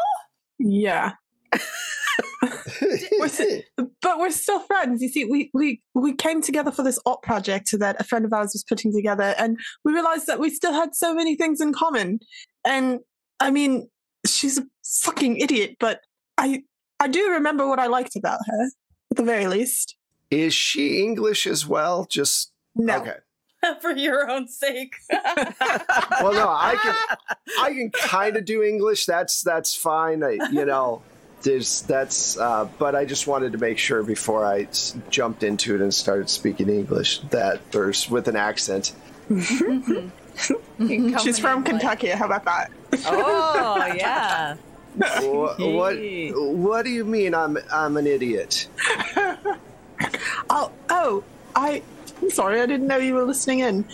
Yeah. 0.60 1.14
si- 3.26 3.64
But 4.02 4.20
we're 4.20 4.30
still 4.30 4.60
friends. 4.60 5.02
You 5.02 5.10
see, 5.10 5.26
we, 5.26 5.50
we, 5.54 5.82
we 5.96 6.14
came 6.14 6.42
together 6.44 6.72
for 6.72 6.84
this 6.84 7.00
art 7.08 7.24
project 7.24 7.72
that 7.80 7.96
a 8.00 8.04
friend 8.04 8.24
of 8.24 8.32
ours 8.34 8.52
was 8.54 8.64
putting 8.70 8.94
together, 8.94 9.34
and 9.40 9.58
we 9.84 9.94
realized 9.94 10.28
that 10.28 10.40
we 10.40 10.52
still 10.52 10.74
had 10.74 10.94
so 10.96 11.16
many 11.16 11.36
things 11.36 11.60
in 11.60 11.74
common. 11.74 12.20
And 12.64 13.00
I 13.40 13.50
mean, 13.50 13.90
she's 14.28 14.60
a 14.60 14.66
fucking 14.86 15.38
idiot, 15.38 15.78
but 15.80 16.02
I 16.38 16.62
I 17.00 17.08
do 17.08 17.32
remember 17.32 17.68
what 17.68 17.80
I 17.80 17.88
liked 17.88 18.16
about 18.16 18.40
her, 18.46 18.66
at 19.12 19.18
the 19.18 19.24
very 19.24 19.48
least. 19.48 19.96
Is 20.30 20.54
she 20.54 21.02
English 21.02 21.48
as 21.48 21.66
well? 21.66 22.06
Just 22.10 22.52
No. 22.76 22.98
okay. 23.00 23.16
For 23.82 23.92
your 23.92 24.30
own 24.30 24.48
sake. 24.48 24.94
Well, 26.22 26.34
no, 26.34 26.48
I 26.50 26.76
can 26.82 26.96
I 27.62 27.70
can 27.74 27.92
kind 27.92 28.38
of 28.38 28.46
do 28.46 28.64
English. 28.64 29.06
That's 29.06 29.42
that's 29.42 29.76
fine. 29.76 30.24
I, 30.24 30.38
you 30.52 30.66
know, 30.66 31.02
there's 31.44 31.82
that's. 31.84 32.38
Uh, 32.38 32.68
but 32.80 32.96
I 32.96 33.06
just 33.06 33.28
wanted 33.28 33.52
to 33.54 33.58
make 33.58 33.78
sure 33.78 34.04
before 34.04 34.46
I 34.46 34.62
s- 34.64 34.96
jumped 35.10 35.44
into 35.44 35.76
it 35.76 35.82
and 35.82 35.94
started 35.94 36.30
speaking 36.30 36.70
English 36.70 37.20
that 37.30 37.72
there's 37.72 38.10
with 38.10 38.28
an 38.28 38.36
accent. 38.36 38.94
She's 41.22 41.40
from 41.40 41.64
Kentucky. 41.64 42.10
How 42.10 42.26
about 42.26 42.46
that? 42.46 42.72
Oh, 43.06 43.94
yeah. 43.96 44.56
Wha- 44.96 45.56
what 45.58 45.96
What 46.56 46.84
do 46.86 46.90
you 46.92 47.06
mean? 47.06 47.34
I'm 47.36 47.58
I'm 47.72 47.98
an 47.98 48.08
idiot. 48.08 48.68
Oh, 50.50 50.72
oh, 50.90 51.24
I. 51.56 51.82
I'm 52.22 52.32
sorry, 52.32 52.62
I 52.62 52.66
didn't 52.66 52.88
know 52.88 52.98
you 52.98 53.14
were 53.14 53.26
listening 53.26 53.60
in. 53.60 53.86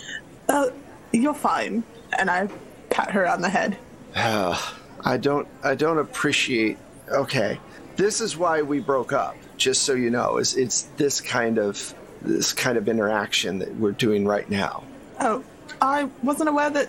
Uh, 0.48 0.68
you're 1.12 1.34
fine. 1.34 1.82
And 2.18 2.30
I 2.30 2.48
pat 2.90 3.10
her 3.10 3.26
on 3.26 3.40
the 3.42 3.48
head. 3.48 3.76
I 4.16 5.16
don't 5.20 5.46
I 5.62 5.74
don't 5.74 5.98
appreciate. 5.98 6.78
Okay, 7.08 7.58
this 7.96 8.20
is 8.20 8.36
why 8.36 8.62
we 8.62 8.80
broke 8.80 9.12
up. 9.12 9.36
Just 9.56 9.82
so 9.82 9.94
you 9.94 10.10
know, 10.10 10.38
is 10.38 10.56
it's 10.56 10.82
this 10.96 11.20
kind 11.20 11.58
of 11.58 11.94
this 12.22 12.52
kind 12.52 12.78
of 12.78 12.88
interaction 12.88 13.58
that 13.58 13.74
we're 13.76 13.92
doing 13.92 14.26
right 14.26 14.48
now. 14.48 14.82
Oh, 15.20 15.44
I 15.80 16.04
wasn't 16.22 16.48
aware 16.48 16.70
that. 16.70 16.88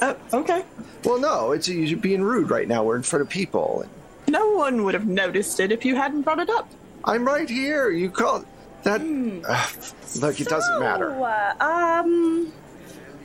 Uh, 0.00 0.14
okay. 0.32 0.64
Well, 1.04 1.18
no, 1.18 1.52
it's 1.52 1.68
you're 1.68 1.98
being 1.98 2.22
rude 2.22 2.50
right 2.50 2.68
now. 2.68 2.84
We're 2.84 2.96
in 2.96 3.02
front 3.02 3.22
of 3.22 3.28
people. 3.28 3.84
No 4.28 4.50
one 4.50 4.84
would 4.84 4.94
have 4.94 5.06
noticed 5.06 5.60
it 5.60 5.72
if 5.72 5.84
you 5.84 5.96
hadn't 5.96 6.22
brought 6.22 6.38
it 6.38 6.48
up. 6.50 6.68
I'm 7.04 7.26
right 7.26 7.48
here. 7.48 7.90
You 7.90 8.10
called 8.10 8.46
that. 8.84 9.00
Uh, 9.00 10.20
look, 10.20 10.40
it 10.40 10.48
doesn't 10.48 10.80
matter. 10.80 11.10
Uh, 11.10 11.54
um, 11.60 12.52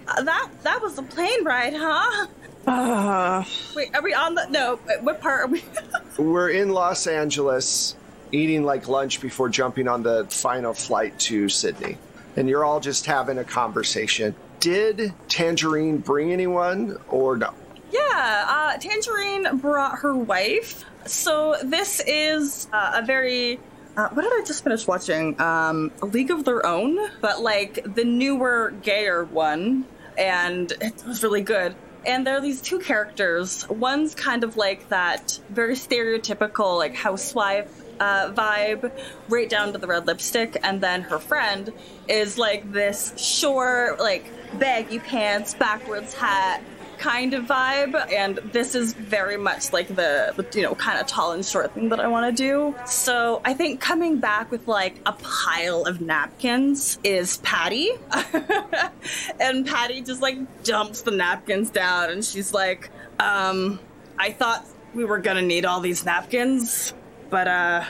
that 0.06 0.50
that 0.64 0.82
was 0.82 0.98
a 0.98 1.04
plane 1.04 1.46
ride, 1.46 1.74
huh? 1.76 2.28
Uh, 2.68 3.44
Wait, 3.76 3.94
are 3.96 4.02
we 4.02 4.14
on 4.14 4.36
the? 4.36 4.46
No, 4.48 4.78
what 5.02 5.22
part 5.22 5.42
are 5.42 5.48
we? 5.48 5.64
We're 6.18 6.50
in 6.50 6.70
Los 6.70 7.08
Angeles, 7.08 7.96
eating 8.32 8.64
like 8.64 8.88
lunch 8.88 9.22
before 9.22 9.50
jumping 9.50 9.88
on 9.88 10.04
the 10.04 10.26
final 10.30 10.74
flight 10.74 11.18
to 11.20 11.50
Sydney, 11.50 11.98
and 12.36 12.50
you're 12.50 12.66
all 12.66 12.80
just 12.80 13.06
having 13.06 13.38
a 13.38 13.44
conversation. 13.44 14.36
Did 14.60 15.14
Tangerine 15.30 15.98
bring 16.00 16.32
anyone 16.34 16.98
or 17.08 17.38
no? 17.38 17.54
Yeah, 17.92 18.46
uh, 18.48 18.78
Tangerine 18.78 19.58
brought 19.58 20.00
her 20.00 20.16
wife. 20.16 20.84
So 21.06 21.56
this 21.64 22.02
is 22.06 22.68
uh, 22.74 22.92
a 22.96 23.06
very. 23.06 23.60
Uh, 23.98 24.10
what 24.10 24.22
did 24.22 24.32
I 24.32 24.44
just 24.46 24.64
finish 24.64 24.86
watching? 24.86 25.40
Um, 25.42 25.92
A 26.02 26.06
League 26.06 26.30
of 26.30 26.46
Their 26.46 26.66
Own, 26.66 26.98
but 27.22 27.42
like 27.42 27.96
the 27.96 28.04
newer, 28.04 28.74
gayer 28.84 29.26
one, 29.26 29.86
and 30.18 30.72
it 30.80 31.04
was 31.08 31.24
really 31.24 31.42
good. 31.42 31.76
And 32.06 32.26
there 32.26 32.38
are 32.38 32.42
these 32.42 32.62
two 32.62 32.80
characters. 32.80 33.68
One's 33.70 34.16
kind 34.16 34.44
of 34.44 34.58
like 34.58 34.90
that 34.90 35.40
very 35.50 35.76
stereotypical, 35.76 36.78
like 36.78 36.96
housewife 36.96 37.84
uh, 38.00 38.32
vibe, 38.32 38.92
right 39.28 39.50
down 39.50 39.74
to 39.74 39.78
the 39.78 39.88
red 39.88 40.08
lipstick, 40.08 40.58
and 40.64 40.82
then 40.82 41.02
her 41.02 41.20
friend 41.20 41.74
is 42.08 42.38
like 42.38 42.72
this 42.72 43.14
short, 43.18 44.00
like 44.00 44.26
baggy 44.58 45.00
pants, 45.00 45.54
backwards 45.54 46.14
hat, 46.14 46.64
kind 47.00 47.34
of 47.34 47.46
vibe 47.46 47.96
and 48.12 48.38
this 48.52 48.76
is 48.76 48.94
very 48.94 49.38
much 49.38 49.74
like 49.74 49.88
the, 49.88 50.46
you 50.54 50.62
know 50.62 50.76
kind 50.76 51.00
of 51.00 51.08
tall 51.08 51.32
and 51.32 51.46
short 51.46 51.74
thing 51.74 51.90
that 51.90 52.00
i 52.00 52.08
want 52.08 52.36
to 52.36 52.44
do. 52.44 52.76
So 52.86 53.42
i 53.46 53.54
think 53.54 53.80
coming 53.80 54.20
back 54.20 54.52
with 54.52 54.68
like 54.68 55.00
a 55.06 55.14
pile 55.14 55.86
of 55.86 56.02
napkins 56.02 57.00
is 57.04 57.38
patty. 57.38 57.92
And 59.40 59.66
patty 59.66 60.02
just 60.02 60.22
like 60.22 60.38
dumps 60.64 61.02
the 61.02 61.12
napkins 61.12 61.70
down 61.70 62.10
and 62.10 62.24
she's 62.24 62.54
like 62.54 62.92
um 63.20 63.80
i 64.18 64.32
thought 64.32 64.66
we 64.94 65.06
were 65.06 65.20
gonna 65.20 65.42
need 65.42 65.66
all 65.66 65.80
these 65.80 66.06
napkins 66.06 66.94
but 67.30 67.48
uh 67.48 67.84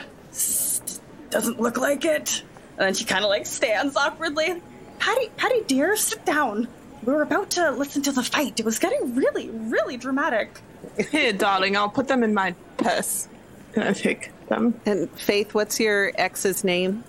doesn't 1.30 1.60
look 1.60 1.78
like 1.78 2.04
it. 2.04 2.42
And 2.76 2.86
then 2.86 2.94
she 2.94 3.04
kind 3.04 3.24
of 3.24 3.30
like 3.30 3.46
stands 3.46 3.96
awkwardly. 3.96 4.62
Patty 4.98 5.30
patty 5.36 5.62
dear 5.66 5.96
sit 5.96 6.24
down 6.24 6.68
we 7.04 7.12
were 7.12 7.22
about 7.22 7.50
to 7.50 7.70
listen 7.70 8.02
to 8.02 8.12
the 8.12 8.22
fight. 8.22 8.60
It 8.60 8.64
was 8.64 8.78
getting 8.78 9.14
really, 9.14 9.48
really 9.50 9.96
dramatic. 9.96 10.60
here, 11.10 11.32
darling, 11.32 11.76
I'll 11.76 11.88
put 11.88 12.08
them 12.08 12.22
in 12.22 12.34
my 12.34 12.54
purse. 12.76 13.28
And 13.74 13.84
I 13.84 13.92
take 13.92 14.32
them. 14.48 14.80
And 14.84 15.10
Faith, 15.10 15.54
what's 15.54 15.78
your 15.78 16.12
ex's 16.16 16.64
name? 16.64 17.04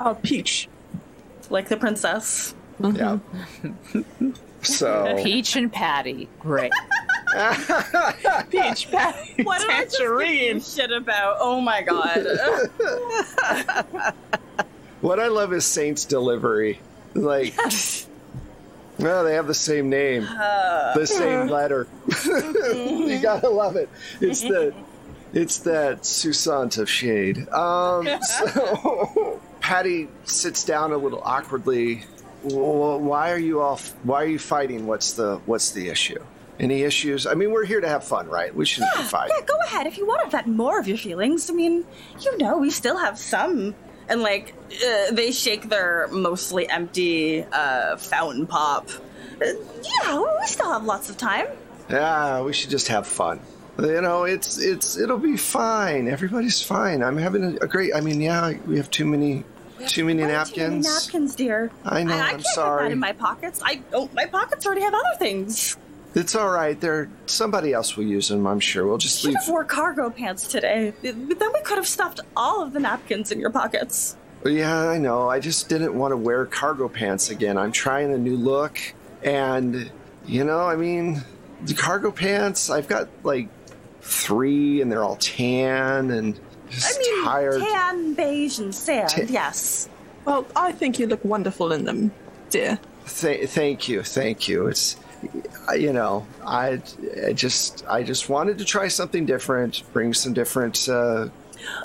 Oh, 0.00 0.18
Peach. 0.22 0.68
Like 1.50 1.68
the 1.68 1.76
princess. 1.76 2.54
Mm-hmm. 2.80 2.96
Yeah. 4.22 4.32
so 4.62 5.22
Peach 5.22 5.56
and 5.56 5.72
Patty. 5.72 6.28
Great. 6.40 6.72
Peach, 8.50 8.90
Patty, 8.90 9.42
What 9.42 9.60
did 9.60 9.70
I 9.70 9.84
just 9.84 9.98
give 9.98 10.64
shit 10.64 10.92
about? 10.92 11.36
Oh 11.40 11.60
my 11.60 11.82
god. 11.82 12.24
what 15.00 15.20
I 15.20 15.28
love 15.28 15.52
is 15.52 15.64
Sant's 15.64 16.04
delivery. 16.04 16.80
Like, 17.14 17.54
well, 18.98 19.24
they 19.24 19.34
have 19.34 19.46
the 19.46 19.54
same 19.54 19.88
name, 19.90 20.22
the 20.24 21.06
same 21.06 21.46
letter. 21.58 21.86
you 22.26 23.18
gotta 23.20 23.48
love 23.48 23.76
it. 23.76 23.88
It's 24.20 24.40
the, 24.42 24.74
it's 25.32 25.58
that 25.60 26.04
Susant 26.06 26.78
of 26.78 26.88
shade. 26.88 27.48
Um, 27.50 28.08
so 28.22 29.40
Patty 29.60 30.08
sits 30.24 30.64
down 30.64 30.92
a 30.92 30.96
little 30.96 31.20
awkwardly. 31.24 32.04
"Wh- 32.44 33.00
Why 33.00 33.32
are 33.32 33.38
you 33.38 33.60
all? 33.60 33.78
Why 34.04 34.22
are 34.22 34.26
you 34.26 34.38
fighting? 34.38 34.86
What's 34.86 35.14
the 35.14 35.36
What's 35.46 35.70
the 35.72 35.88
issue? 35.88 36.22
Any 36.60 36.82
issues? 36.82 37.26
I 37.26 37.34
mean, 37.34 37.50
we're 37.50 37.64
here 37.64 37.80
to 37.80 37.88
have 37.88 38.04
fun, 38.04 38.28
right? 38.28 38.54
We 38.54 38.64
shouldn't 38.64 38.94
be 38.96 39.02
fighting. 39.02 39.34
yeah, 39.36 39.44
go 39.44 39.56
ahead. 39.66 39.88
If 39.88 39.98
you 39.98 40.06
want 40.06 40.22
to 40.22 40.30
vent 40.30 40.46
more 40.46 40.78
of 40.78 40.86
your 40.86 40.96
feelings, 40.98 41.50
I 41.50 41.52
mean, 41.52 41.84
you 42.20 42.38
know, 42.38 42.58
we 42.58 42.70
still 42.70 42.96
have 42.96 43.18
some. 43.18 43.74
And 44.08 44.22
like, 44.22 44.54
uh, 44.86 45.12
they 45.12 45.32
shake 45.32 45.68
their 45.68 46.08
mostly 46.08 46.68
empty 46.68 47.44
uh, 47.52 47.96
fountain 47.96 48.46
pop. 48.46 48.88
Uh, 49.40 49.46
yeah, 49.82 50.18
we 50.18 50.46
still 50.46 50.70
have 50.70 50.84
lots 50.84 51.10
of 51.10 51.16
time. 51.16 51.46
Yeah, 51.88 52.42
we 52.42 52.52
should 52.52 52.70
just 52.70 52.88
have 52.88 53.06
fun. 53.06 53.40
You 53.78 54.00
know, 54.00 54.24
it's 54.24 54.58
it's 54.58 54.96
it'll 54.96 55.18
be 55.18 55.36
fine. 55.36 56.06
Everybody's 56.06 56.62
fine. 56.62 57.02
I'm 57.02 57.16
having 57.16 57.42
a, 57.42 57.64
a 57.64 57.66
great. 57.66 57.92
I 57.94 58.00
mean, 58.00 58.20
yeah, 58.20 58.52
we 58.66 58.76
have 58.76 58.88
too 58.90 59.04
many 59.04 59.42
too 59.88 60.04
many 60.04 60.22
napkins. 60.22 60.54
Too 60.54 60.70
many 60.70 60.80
napkins, 60.82 61.34
dear. 61.34 61.70
I 61.84 62.04
know, 62.04 62.14
I, 62.14 62.18
I 62.18 62.20
I'm 62.20 62.30
can't 62.30 62.44
put 62.44 62.78
that 62.78 62.92
in 62.92 63.00
my 63.00 63.12
pockets. 63.12 63.60
I 63.64 63.80
oh, 63.92 64.08
my 64.14 64.26
pockets 64.26 64.64
already 64.64 64.82
have 64.82 64.94
other 64.94 65.18
things. 65.18 65.76
It's 66.14 66.34
all 66.34 66.48
right. 66.50 66.80
There, 66.80 67.08
somebody 67.26 67.72
else 67.72 67.96
will 67.96 68.04
use 68.04 68.28
them. 68.28 68.46
I'm 68.46 68.60
sure. 68.60 68.86
We'll 68.86 68.98
just 68.98 69.20
Should 69.20 69.28
leave. 69.30 69.36
have 69.38 69.48
wore 69.48 69.64
cargo 69.64 70.10
pants 70.10 70.46
today. 70.46 70.92
Then 71.02 71.26
we 71.28 71.60
could 71.64 71.76
have 71.76 71.88
stuffed 71.88 72.20
all 72.36 72.62
of 72.62 72.72
the 72.72 72.80
napkins 72.80 73.32
in 73.32 73.40
your 73.40 73.50
pockets. 73.50 74.16
Yeah, 74.46 74.88
I 74.88 74.98
know. 74.98 75.28
I 75.28 75.40
just 75.40 75.68
didn't 75.68 75.94
want 75.94 76.12
to 76.12 76.16
wear 76.16 76.44
cargo 76.46 76.88
pants 76.88 77.30
again. 77.30 77.56
I'm 77.58 77.72
trying 77.72 78.12
a 78.12 78.18
new 78.18 78.36
look, 78.36 78.78
and 79.22 79.90
you 80.26 80.44
know, 80.44 80.60
I 80.68 80.76
mean, 80.76 81.22
the 81.64 81.74
cargo 81.74 82.10
pants. 82.10 82.68
I've 82.70 82.86
got 82.86 83.08
like 83.24 83.48
three 84.02 84.82
and 84.82 84.92
they're 84.92 85.02
all 85.02 85.16
tan 85.16 86.10
and 86.10 86.38
just 86.68 86.94
I 86.94 86.98
mean, 86.98 87.24
tired. 87.24 87.60
tan, 87.62 88.14
beige, 88.14 88.58
and 88.58 88.74
sand. 88.74 89.08
Ta- 89.08 89.22
yes. 89.28 89.88
Well, 90.26 90.46
I 90.54 90.72
think 90.72 90.98
you 90.98 91.06
look 91.06 91.24
wonderful 91.24 91.72
in 91.72 91.84
them, 91.86 92.12
dear. 92.50 92.78
Th- 93.08 93.48
thank 93.48 93.88
you, 93.88 94.02
thank 94.02 94.46
you. 94.46 94.66
It's 94.68 94.96
I- 94.96 95.03
you 95.76 95.92
know, 95.92 96.26
I, 96.46 96.80
I 97.26 97.32
just 97.32 97.84
I 97.88 98.02
just 98.02 98.28
wanted 98.28 98.58
to 98.58 98.64
try 98.64 98.88
something 98.88 99.26
different, 99.26 99.82
bring 99.92 100.14
some 100.14 100.32
different 100.32 100.88
uh, 100.88 101.28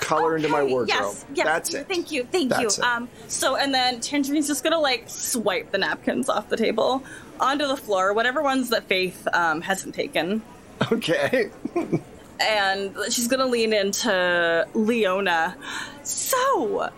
color 0.00 0.36
into 0.36 0.48
my 0.48 0.62
wardrobe. 0.62 0.88
Yes, 0.88 1.26
yes. 1.34 1.46
That's 1.46 1.74
it. 1.74 1.88
Thank 1.88 2.10
you, 2.12 2.24
thank 2.24 2.50
That's 2.50 2.78
you. 2.78 2.84
Um, 2.84 3.08
so 3.28 3.56
and 3.56 3.72
then 3.72 4.00
Tangerine's 4.00 4.46
just 4.46 4.64
gonna 4.64 4.80
like 4.80 5.08
swipe 5.08 5.70
the 5.70 5.78
napkins 5.78 6.28
off 6.28 6.48
the 6.48 6.56
table 6.56 7.02
onto 7.38 7.66
the 7.66 7.76
floor, 7.76 8.12
whatever 8.12 8.42
ones 8.42 8.68
that 8.70 8.84
Faith 8.84 9.26
um, 9.32 9.62
hasn't 9.62 9.94
taken, 9.94 10.42
Okay. 10.90 11.50
and 12.40 12.96
she's 13.10 13.28
gonna 13.28 13.46
lean 13.46 13.72
into 13.72 14.66
Leona. 14.74 15.56
So 16.02 16.90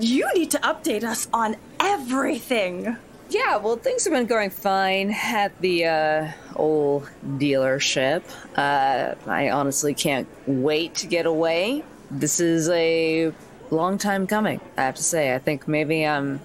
you 0.00 0.28
need 0.34 0.50
to 0.52 0.58
update 0.58 1.04
us 1.04 1.28
on 1.32 1.56
everything. 1.80 2.96
Yeah, 3.34 3.56
well, 3.56 3.74
things 3.76 4.04
have 4.04 4.12
been 4.12 4.26
going 4.26 4.50
fine 4.50 5.10
at 5.10 5.60
the 5.60 5.86
uh, 5.86 6.32
old 6.54 7.10
dealership. 7.26 8.22
Uh, 8.56 9.16
I 9.28 9.50
honestly 9.50 9.92
can't 9.92 10.28
wait 10.46 10.94
to 10.96 11.08
get 11.08 11.26
away. 11.26 11.82
This 12.12 12.38
is 12.38 12.68
a 12.68 13.32
long 13.70 13.98
time 13.98 14.28
coming, 14.28 14.60
I 14.76 14.82
have 14.82 14.94
to 14.94 15.02
say. 15.02 15.34
I 15.34 15.38
think 15.40 15.66
maybe 15.66 16.06
I'm 16.06 16.40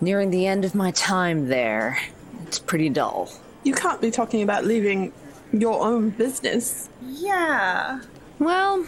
nearing 0.00 0.30
the 0.30 0.48
end 0.48 0.64
of 0.64 0.74
my 0.74 0.90
time 0.90 1.46
there. 1.46 1.96
It's 2.42 2.58
pretty 2.58 2.88
dull. 2.88 3.30
You 3.62 3.74
can't 3.74 4.00
be 4.00 4.10
talking 4.10 4.42
about 4.42 4.64
leaving 4.64 5.12
your 5.52 5.80
own 5.86 6.10
business. 6.10 6.88
Yeah. 7.06 8.00
Well, 8.40 8.84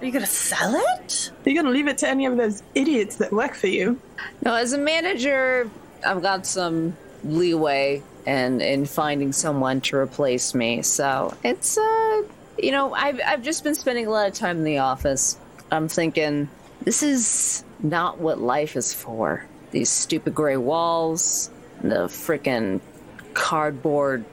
Are 0.00 0.04
you 0.04 0.10
gonna 0.10 0.26
sell 0.26 0.74
it? 0.74 1.30
Are 1.44 1.48
you 1.48 1.54
going 1.54 1.66
to 1.66 1.70
leave 1.70 1.86
it 1.86 1.98
to 1.98 2.08
any 2.08 2.26
of 2.26 2.36
those 2.36 2.62
idiots 2.74 3.16
that 3.16 3.32
work 3.32 3.54
for 3.54 3.68
you? 3.68 4.00
no, 4.44 4.54
as 4.54 4.72
a 4.72 4.78
manager, 4.78 5.70
I've 6.04 6.22
got 6.22 6.46
some 6.46 6.96
leeway 7.24 8.02
in, 8.26 8.60
in 8.60 8.86
finding 8.86 9.32
someone 9.32 9.80
to 9.82 9.96
replace 9.96 10.54
me. 10.54 10.82
So 10.82 11.34
it's, 11.44 11.78
uh, 11.78 12.22
you 12.58 12.72
know, 12.72 12.92
I've, 12.94 13.20
I've 13.24 13.42
just 13.42 13.64
been 13.64 13.74
spending 13.74 14.06
a 14.06 14.10
lot 14.10 14.28
of 14.28 14.34
time 14.34 14.58
in 14.58 14.64
the 14.64 14.78
office. 14.78 15.38
I'm 15.70 15.88
thinking, 15.88 16.48
this 16.82 17.02
is 17.02 17.64
not 17.80 18.18
what 18.18 18.40
life 18.40 18.76
is 18.76 18.92
for. 18.92 19.46
These 19.70 19.90
stupid 19.90 20.34
gray 20.34 20.56
walls, 20.56 21.50
the 21.80 22.06
frickin' 22.06 22.80
cardboard 23.34 24.24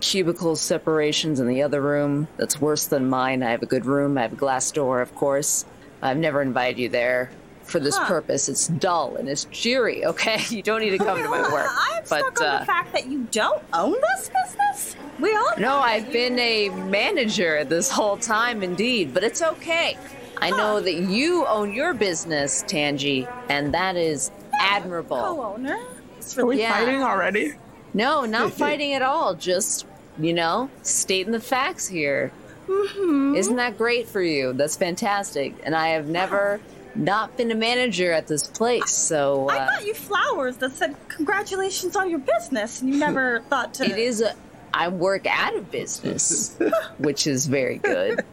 cubicle 0.00 0.56
separations 0.56 1.40
in 1.40 1.46
the 1.46 1.62
other 1.62 1.80
room. 1.80 2.26
That's 2.36 2.60
worse 2.60 2.86
than 2.86 3.08
mine. 3.08 3.42
I 3.42 3.50
have 3.50 3.62
a 3.62 3.66
good 3.66 3.86
room, 3.86 4.18
I 4.18 4.22
have 4.22 4.32
a 4.32 4.36
glass 4.36 4.70
door, 4.70 5.00
of 5.00 5.14
course. 5.14 5.64
I've 6.02 6.16
never 6.16 6.40
invited 6.40 6.78
you 6.78 6.88
there 6.88 7.30
for 7.70 7.80
this 7.80 7.96
Huh. 7.96 8.06
purpose. 8.06 8.48
It's 8.48 8.66
dull 8.66 9.16
and 9.16 9.28
it's 9.28 9.44
dreary, 9.46 10.04
okay? 10.04 10.38
You 10.50 10.62
don't 10.62 10.80
need 10.80 10.90
to 10.90 10.98
come 10.98 11.16
to 11.22 11.28
my 11.28 11.40
work. 11.50 11.66
I'm 11.98 12.04
stuck 12.04 12.34
but 12.34 12.42
on 12.44 12.54
uh, 12.56 12.58
the 12.60 12.66
fact 12.66 12.92
that 12.92 13.06
you 13.06 13.26
don't 13.30 13.62
own 13.72 13.92
this 13.92 14.30
business. 14.30 14.96
We 15.18 15.30
all 15.30 15.52
no, 15.58 15.80
I've 15.80 16.10
been 16.10 16.38
a 16.38 16.70
manager 16.70 17.64
this 17.64 17.90
whole 17.90 18.16
time, 18.16 18.62
indeed, 18.62 19.12
but 19.12 19.22
it's 19.22 19.42
okay. 19.42 19.96
I 20.40 20.50
know 20.50 20.80
that 20.80 20.94
you 20.94 21.46
own 21.46 21.72
your 21.74 21.92
business, 21.92 22.62
Tangi, 22.62 23.28
and 23.48 23.74
that 23.74 23.96
is 23.96 24.30
admirable. 24.62 25.18
co-owner. 25.18 25.76
It's 26.18 26.36
Are 26.38 26.46
we 26.46 26.52
really 26.54 26.62
Yeah. 26.62 26.72
fighting 26.78 27.02
already? 27.02 27.52
No, 27.92 28.24
not 28.24 28.52
fighting 28.64 28.94
at 28.94 29.02
all. 29.02 29.34
Just, 29.34 29.84
you 30.18 30.32
know, 30.32 30.70
stating 30.82 31.32
the 31.32 31.40
facts 31.40 31.86
here. 31.86 32.32
Isn't 33.34 33.56
that 33.56 33.76
great 33.76 34.08
for 34.08 34.22
you? 34.22 34.52
That's 34.54 34.76
fantastic. 34.76 35.52
And 35.64 35.74
I 35.74 35.88
have 35.88 36.06
never 36.06 36.60
not 36.94 37.36
been 37.36 37.50
a 37.50 37.54
manager 37.54 38.12
at 38.12 38.26
this 38.26 38.46
place, 38.46 38.90
so 38.90 39.48
I 39.48 39.58
uh, 39.58 39.70
got 39.70 39.86
you 39.86 39.94
flowers 39.94 40.56
that 40.58 40.72
said 40.72 40.96
congratulations 41.08 41.96
on 41.96 42.10
your 42.10 42.18
business, 42.18 42.80
and 42.80 42.90
you 42.90 42.98
never 42.98 43.40
thought 43.48 43.74
to. 43.74 43.84
it 43.84 43.98
is 43.98 44.20
a. 44.20 44.34
I 44.72 44.88
work 44.88 45.26
out 45.26 45.56
of 45.56 45.70
business, 45.70 46.56
which 46.98 47.26
is 47.26 47.46
very 47.46 47.78
good. 47.78 48.24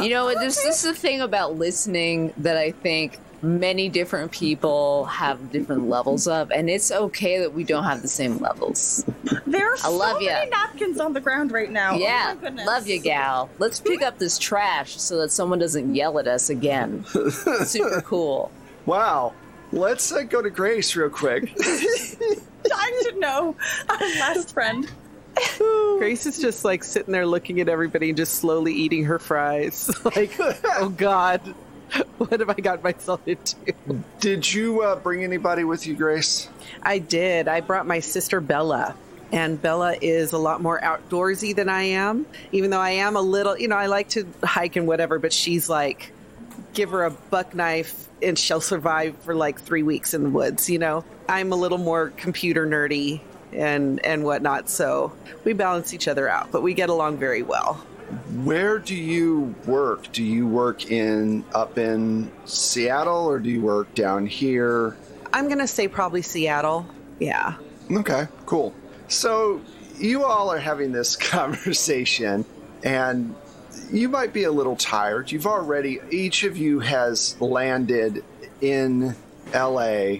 You 0.00 0.10
know, 0.10 0.34
there's 0.34 0.56
this 0.56 0.66
is 0.66 0.82
the 0.82 0.94
thing 0.94 1.20
about 1.20 1.56
listening 1.56 2.34
that 2.38 2.56
I 2.56 2.72
think 2.72 3.18
many 3.44 3.88
different 3.88 4.32
people 4.32 5.04
have 5.04 5.52
different 5.52 5.88
levels 5.88 6.26
of, 6.26 6.50
and 6.50 6.68
it's 6.70 6.90
okay 6.90 7.38
that 7.40 7.52
we 7.52 7.62
don't 7.64 7.84
have 7.84 8.02
the 8.02 8.08
same 8.08 8.38
levels. 8.38 9.04
There 9.46 9.70
are 9.70 9.74
I 9.74 9.78
so 9.78 9.96
love 9.96 10.22
ya. 10.22 10.32
many 10.32 10.50
napkins 10.50 10.98
on 10.98 11.12
the 11.12 11.20
ground 11.20 11.52
right 11.52 11.70
now. 11.70 11.94
Yeah, 11.94 12.30
oh 12.30 12.34
my 12.34 12.40
goodness. 12.40 12.66
love 12.66 12.86
you, 12.86 13.00
gal. 13.00 13.50
Let's 13.58 13.80
pick 13.80 14.02
up 14.02 14.18
this 14.18 14.38
trash 14.38 14.96
so 15.00 15.18
that 15.18 15.30
someone 15.30 15.58
doesn't 15.58 15.94
yell 15.94 16.18
at 16.18 16.26
us 16.26 16.50
again. 16.50 17.04
Super 17.64 18.00
cool. 18.00 18.50
Wow. 18.86 19.34
Let's 19.72 20.12
uh, 20.12 20.22
go 20.22 20.40
to 20.40 20.50
Grace 20.50 20.94
real 20.94 21.10
quick. 21.10 21.54
Time 21.56 22.92
to 23.02 23.14
know 23.18 23.56
our 23.88 23.98
last 23.98 24.52
friend. 24.52 24.90
Grace 25.98 26.26
is 26.26 26.38
just 26.38 26.64
like 26.64 26.84
sitting 26.84 27.12
there 27.12 27.26
looking 27.26 27.60
at 27.60 27.68
everybody 27.68 28.08
and 28.10 28.16
just 28.16 28.34
slowly 28.34 28.72
eating 28.72 29.04
her 29.04 29.18
fries. 29.18 29.90
like, 30.04 30.32
oh 30.38 30.94
God, 30.96 31.40
what 32.18 32.40
have 32.40 32.50
I 32.50 32.54
got 32.54 32.82
myself 32.82 33.20
into? 33.26 33.56
Did 34.20 34.52
you 34.52 34.82
uh, 34.82 34.96
bring 34.96 35.24
anybody 35.24 35.64
with 35.64 35.86
you, 35.86 35.94
Grace? 35.94 36.48
I 36.82 36.98
did. 36.98 37.48
I 37.48 37.60
brought 37.60 37.86
my 37.86 38.00
sister 38.00 38.40
Bella. 38.40 38.94
And 39.32 39.60
Bella 39.60 39.96
is 40.00 40.32
a 40.32 40.38
lot 40.38 40.60
more 40.62 40.80
outdoorsy 40.80 41.56
than 41.56 41.68
I 41.68 41.82
am, 41.82 42.26
even 42.52 42.70
though 42.70 42.80
I 42.80 42.90
am 42.90 43.16
a 43.16 43.20
little, 43.20 43.58
you 43.58 43.66
know, 43.66 43.76
I 43.76 43.86
like 43.86 44.10
to 44.10 44.26
hike 44.44 44.76
and 44.76 44.86
whatever, 44.86 45.18
but 45.18 45.32
she's 45.32 45.68
like, 45.68 46.12
give 46.72 46.90
her 46.90 47.04
a 47.04 47.10
buck 47.10 47.54
knife 47.54 48.08
and 48.22 48.38
she'll 48.38 48.60
survive 48.60 49.16
for 49.18 49.34
like 49.34 49.60
three 49.60 49.82
weeks 49.82 50.14
in 50.14 50.22
the 50.22 50.30
woods, 50.30 50.70
you 50.70 50.78
know? 50.78 51.04
I'm 51.28 51.52
a 51.52 51.56
little 51.56 51.78
more 51.78 52.10
computer 52.10 52.64
nerdy 52.64 53.22
and, 53.52 54.04
and 54.04 54.24
whatnot, 54.24 54.68
so 54.68 55.12
we 55.42 55.52
balance 55.52 55.92
each 55.92 56.06
other 56.06 56.28
out, 56.28 56.52
but 56.52 56.62
we 56.62 56.74
get 56.74 56.88
along 56.88 57.18
very 57.18 57.42
well. 57.42 57.84
Where 58.44 58.78
do 58.78 58.94
you 58.94 59.54
work? 59.66 60.12
Do 60.12 60.22
you 60.22 60.46
work 60.46 60.90
in 60.90 61.44
up 61.54 61.78
in 61.78 62.30
Seattle 62.44 63.26
or 63.26 63.38
do 63.38 63.50
you 63.50 63.62
work 63.62 63.94
down 63.94 64.26
here? 64.26 64.96
I'm 65.32 65.46
going 65.46 65.58
to 65.58 65.66
say 65.66 65.88
probably 65.88 66.22
Seattle. 66.22 66.86
Yeah. 67.18 67.54
Okay, 67.90 68.28
cool. 68.46 68.74
So 69.08 69.60
you 69.98 70.24
all 70.24 70.50
are 70.50 70.58
having 70.58 70.92
this 70.92 71.16
conversation, 71.30 72.44
and 72.82 73.34
you 73.90 74.08
might 74.08 74.32
be 74.32 74.44
a 74.44 74.52
little 74.52 74.76
tired. 74.76 75.32
You've 75.32 75.46
already, 75.46 76.00
each 76.10 76.44
of 76.44 76.56
you 76.56 76.80
has 76.80 77.40
landed 77.40 78.24
in 78.60 79.14
LA, 79.52 80.16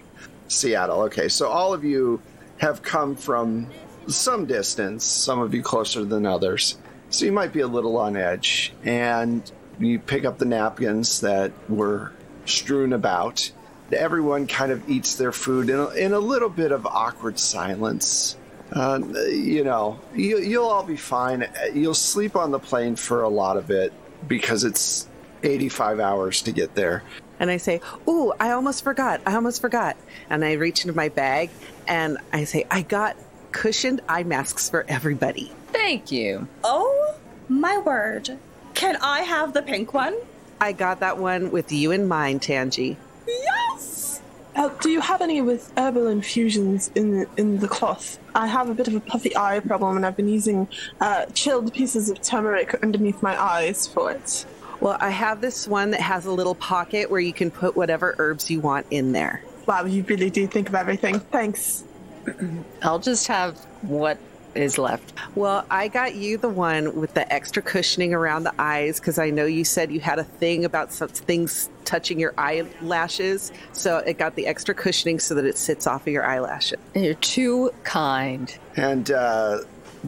Seattle. 0.49 1.03
Okay, 1.03 1.29
so 1.29 1.49
all 1.49 1.73
of 1.73 1.85
you 1.85 2.20
have 2.59 2.83
come 2.83 3.16
from 3.16 3.68
some 4.07 4.47
distance, 4.47 5.05
some 5.05 5.40
of 5.40 5.55
you 5.55 5.62
closer 5.62 6.05
than 6.05 6.27
others. 6.27 6.77
So 7.14 7.27
you 7.27 7.33
might 7.33 7.53
be 7.53 7.61
a 7.61 7.68
little 7.68 7.96
on 7.96 8.16
edge, 8.16 8.72
and 8.83 9.48
you 9.79 10.00
pick 10.00 10.24
up 10.24 10.38
the 10.38 10.46
napkins 10.46 11.20
that 11.20 11.53
were 11.68 12.11
strewn 12.44 12.92
about. 12.92 13.53
Everyone 13.92 14.48
kind 14.48 14.72
of 14.72 14.90
eats 14.90 15.14
their 15.14 15.31
food 15.31 15.70
in 15.70 15.79
a, 15.79 15.90
in 15.90 16.12
a 16.12 16.18
little 16.18 16.48
bit 16.48 16.72
of 16.72 16.87
awkward 16.87 17.38
silence. 17.38 18.37
Uh, 18.72 18.98
you 19.29 19.62
know, 19.62 20.00
you, 20.12 20.38
you'll 20.38 20.66
all 20.66 20.83
be 20.83 20.96
fine. 20.96 21.48
You'll 21.72 21.94
sleep 21.94 22.35
on 22.35 22.50
the 22.50 22.59
plane 22.59 22.96
for 22.96 23.22
a 23.22 23.29
lot 23.29 23.59
of 23.59 23.70
it 23.70 23.92
because 24.27 24.64
it's 24.64 25.07
85 25.44 26.00
hours 26.00 26.42
to 26.42 26.50
get 26.50 26.74
there. 26.74 27.05
And 27.38 27.48
I 27.48 27.59
say, 27.59 27.81
Ooh, 28.09 28.33
I 28.40 28.50
almost 28.50 28.83
forgot. 28.83 29.20
I 29.24 29.37
almost 29.37 29.61
forgot. 29.61 29.96
And 30.31 30.44
I 30.44 30.55
reach 30.55 30.85
into 30.85 30.96
my 30.96 31.11
bag 31.11 31.50
and 31.87 32.18
I 32.33 32.42
say, 32.42 32.66
I 32.72 32.83
got 32.83 33.16
cushioned 33.55 34.03
eye 34.09 34.25
masks 34.25 34.69
for 34.69 34.85
everybody. 34.88 35.53
Thank 35.69 36.12
you. 36.12 36.47
Oh 36.64 37.14
my 37.49 37.79
word. 37.79 38.37
Can 38.75 38.97
I 38.97 39.21
have 39.21 39.55
the 39.55 39.62
pink 39.62 39.95
one? 39.95 40.14
I 40.61 40.73
got 40.73 41.01
that 41.01 41.19
one 41.19 41.51
with 41.51 41.73
you 41.73 41.93
in 41.93 42.07
mind, 42.09 42.43
Tangi. 42.43 42.97
Yes! 43.27 44.21
Uh, 44.57 44.69
do 44.81 44.90
you 44.90 45.01
have 45.01 45.23
any 45.23 45.40
with 45.40 45.73
herbal 45.77 46.09
infusions 46.09 46.90
in 46.95 47.27
in 47.37 47.59
the 47.61 47.69
cloth? 47.69 48.19
I 48.35 48.49
have 48.49 48.69
a 48.69 48.75
bit 48.75 48.88
of 48.88 48.95
a 48.95 49.01
puffy 49.01 49.37
eye 49.37 49.61
problem, 49.61 49.97
and 49.97 50.05
I've 50.05 50.17
been 50.17 50.29
using 50.29 50.69
uh, 51.01 51.27
chilled 51.27 51.73
pieces 51.73 52.11
of 52.11 52.21
turmeric 52.21 52.75
underneath 52.83 53.23
my 53.23 53.40
eyes 53.40 53.87
for 53.87 54.11
it. 54.11 54.45
Well, 54.81 54.99
I 55.01 55.11
have 55.11 55.40
this 55.40 55.69
one 55.69 55.93
that 55.93 56.01
has 56.01 56.27
a 56.27 56.33
little 56.33 56.57
pocket 56.57 57.11
where 57.11 57.21
you 57.21 57.33
can 57.33 57.51
put 57.51 57.77
whatever 57.77 58.14
herbs 58.19 58.51
you 58.51 58.61
want 58.61 58.87
in 58.90 59.12
there. 59.12 59.43
Wow, 59.67 59.85
you 59.85 60.03
really 60.03 60.31
do 60.31 60.47
think 60.47 60.69
of 60.69 60.75
everything. 60.75 61.21
Thanks. 61.21 61.85
I'll 62.83 62.99
just 62.99 63.27
have 63.27 63.57
what 63.83 64.19
is 64.55 64.79
left. 64.79 65.13
Well, 65.35 65.65
I 65.71 65.89
got 65.89 66.15
you 66.15 66.39
the 66.39 66.49
one 66.49 67.01
with 67.01 67.15
the 67.15 67.31
extra 67.33 67.63
cushioning 67.63 68.15
around 68.15 68.45
the 68.45 68.55
eyes 68.59 69.01
because 69.01 69.19
I 69.19 69.31
know 69.31 69.47
you 69.47 69.65
said 69.65 69.91
you 69.91 70.01
had 70.01 70.19
a 70.19 70.25
thing 70.25 70.65
about 70.65 70.93
some 70.93 71.09
things 71.09 71.69
touching 71.85 72.19
your 72.19 72.35
eyelashes. 72.39 73.53
So 73.73 73.99
it 73.99 74.19
got 74.19 74.37
the 74.37 74.47
extra 74.47 74.75
cushioning 74.75 75.19
so 75.19 75.35
that 75.35 75.45
it 75.45 75.59
sits 75.59 75.87
off 75.87 76.03
of 76.03 76.13
your 76.13 76.25
eyelashes. 76.25 76.79
You're 76.95 77.15
too 77.15 77.73
kind. 77.83 78.57
And 78.77 79.11
uh, 79.11 79.61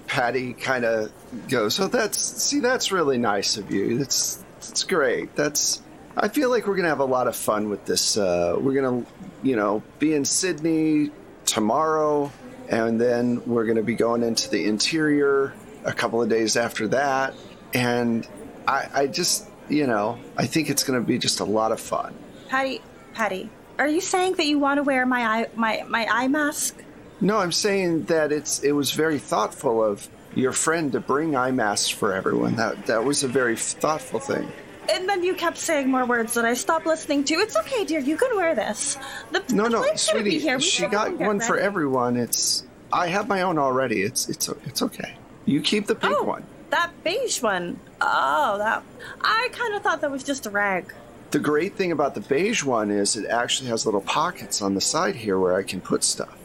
Patty 0.07 0.52
kind 0.52 0.85
of 0.85 1.12
goes, 1.48 1.81
"Oh, 1.81 1.88
that's 1.88 2.18
see, 2.18 2.61
that's 2.61 2.92
really 2.92 3.18
nice 3.18 3.57
of 3.57 3.70
you. 3.70 3.98
That's 3.98 4.44
that's 4.61 4.85
great. 4.85 5.35
That's 5.37 5.83
I 6.16 6.29
feel 6.29 6.50
like 6.50 6.66
we're 6.66 6.76
gonna 6.76 6.88
have 6.88 7.00
a 7.00 7.05
lot 7.05 7.29
of 7.29 7.37
fun 7.37 7.68
with 7.68 7.85
this. 7.85 8.16
Uh, 8.16 8.57
we're 8.59 8.81
gonna, 8.81 9.05
you 9.42 9.57
know, 9.57 9.83
be 9.98 10.14
in 10.14 10.24
Sydney 10.24 11.11
tomorrow, 11.56 12.30
and 12.68 13.00
then 13.00 13.40
we're 13.46 13.64
gonna 13.64 13.82
be 13.82 13.94
going 13.94 14.22
into 14.22 14.50
the 14.50 14.66
interior 14.66 15.54
a 15.86 15.92
couple 15.92 16.20
of 16.20 16.28
days 16.28 16.54
after 16.54 16.86
that. 16.88 17.32
And 17.72 18.28
I, 18.68 18.86
I 18.92 19.06
just, 19.06 19.48
you 19.70 19.86
know, 19.86 20.18
I 20.36 20.44
think 20.44 20.68
it's 20.68 20.84
gonna 20.84 21.00
be 21.00 21.16
just 21.16 21.40
a 21.40 21.44
lot 21.44 21.72
of 21.72 21.80
fun. 21.80 22.12
Patty, 22.48 22.82
Patty, 23.14 23.48
are 23.78 23.88
you 23.88 24.02
saying 24.02 24.34
that 24.34 24.44
you 24.44 24.58
want 24.58 24.76
to 24.76 24.82
wear 24.82 25.06
my 25.06 25.22
eye 25.24 25.46
my 25.54 25.82
my 25.88 26.06
eye 26.10 26.28
mask? 26.28 26.76
No, 27.22 27.38
I'm 27.38 27.52
saying 27.52 28.04
that 28.04 28.32
it's 28.32 28.62
it 28.62 28.72
was 28.72 28.90
very 28.92 29.18
thoughtful 29.18 29.82
of 29.82 30.06
your 30.34 30.52
friend 30.52 30.92
to 30.92 31.00
bring 31.00 31.36
eye 31.36 31.52
masks 31.52 31.88
for 31.88 32.12
everyone. 32.12 32.56
That 32.56 32.84
that 32.84 33.02
was 33.02 33.24
a 33.24 33.28
very 33.28 33.56
thoughtful 33.56 34.20
thing. 34.20 34.52
And 34.92 35.09
then 35.09 35.22
you 35.22 35.35
kept 35.35 35.59
saying 35.59 35.88
more 35.90 36.05
words 36.05 36.35
that 36.35 36.44
I 36.44 36.55
stopped 36.55 36.87
listening 36.87 37.25
to. 37.25 37.35
It's 37.35 37.57
okay, 37.57 37.85
dear. 37.85 38.01
You 38.01 38.16
can 38.16 38.37
wear 38.37 38.55
this. 38.55 38.96
The, 39.33 39.42
No, 39.55 39.64
the 39.64 39.68
no, 39.70 39.85
sweetie, 39.96 40.38
here. 40.38 40.61
She 40.61 40.87
got 40.87 41.18
one 41.18 41.40
for 41.40 41.59
everyone. 41.59 42.16
It's 42.16 42.64
I 42.92 43.09
have 43.09 43.29
my 43.29 43.42
own 43.42 43.59
already. 43.59 44.03
It's 44.03 44.29
it's 44.29 44.49
it's 44.64 44.83
okay. 44.83 45.16
You 45.44 45.61
keep 45.61 45.87
the 45.87 45.94
pink 45.94 46.14
Oh, 46.18 46.22
one. 46.25 46.44
that 46.70 46.90
beige 47.05 47.42
one. 47.42 47.79
Oh, 48.01 48.59
that. 48.59 48.83
I 49.20 49.49
kind 49.53 49.75
of 49.75 49.83
thought 49.83 50.01
that 50.01 50.11
was 50.11 50.22
just 50.25 50.46
a 50.46 50.51
rag. 50.51 50.92
The 51.33 51.38
great 51.40 51.75
thing 51.75 51.90
about 51.92 52.14
the 52.14 52.20
beige 52.20 52.62
one 52.64 52.90
is 52.90 53.16
it 53.16 53.27
actually 53.27 53.68
has 53.70 53.85
little 53.85 54.01
pockets 54.01 54.62
on 54.62 54.75
the 54.75 54.81
side 54.81 55.16
here 55.16 55.38
where 55.38 55.57
I 55.57 55.62
can 55.64 55.81
put 55.81 56.05
stuff. 56.05 56.37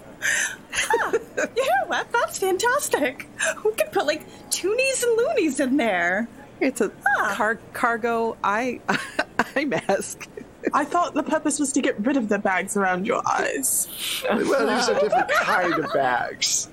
You 1.37 1.65
know 1.65 1.87
what? 1.87 2.11
That's 2.11 2.37
fantastic. 2.37 3.27
We 3.65 3.71
could 3.73 3.91
put 3.91 4.05
like 4.05 4.27
toonies 4.49 5.03
and 5.03 5.17
loonies 5.17 5.59
in 5.59 5.77
there. 5.77 6.27
It's 6.61 6.79
a 6.81 6.91
Ah. 7.19 7.33
car- 7.35 7.59
cargo 7.73 8.37
eye 8.43 8.79
eye 9.55 9.65
mask. 9.65 10.27
I 10.73 10.85
thought 10.85 11.15
the 11.15 11.23
purpose 11.23 11.57
was 11.59 11.71
to 11.73 11.81
get 11.81 11.99
rid 12.05 12.17
of 12.17 12.29
the 12.29 12.37
bags 12.37 12.77
around 12.77 13.07
your 13.07 13.21
eyes. 13.27 13.87
Well, 14.29 14.37
these 14.67 14.89
are 14.89 14.99
different 14.99 15.31
kind 15.31 15.73
of 15.73 15.91
bags. 15.91 16.69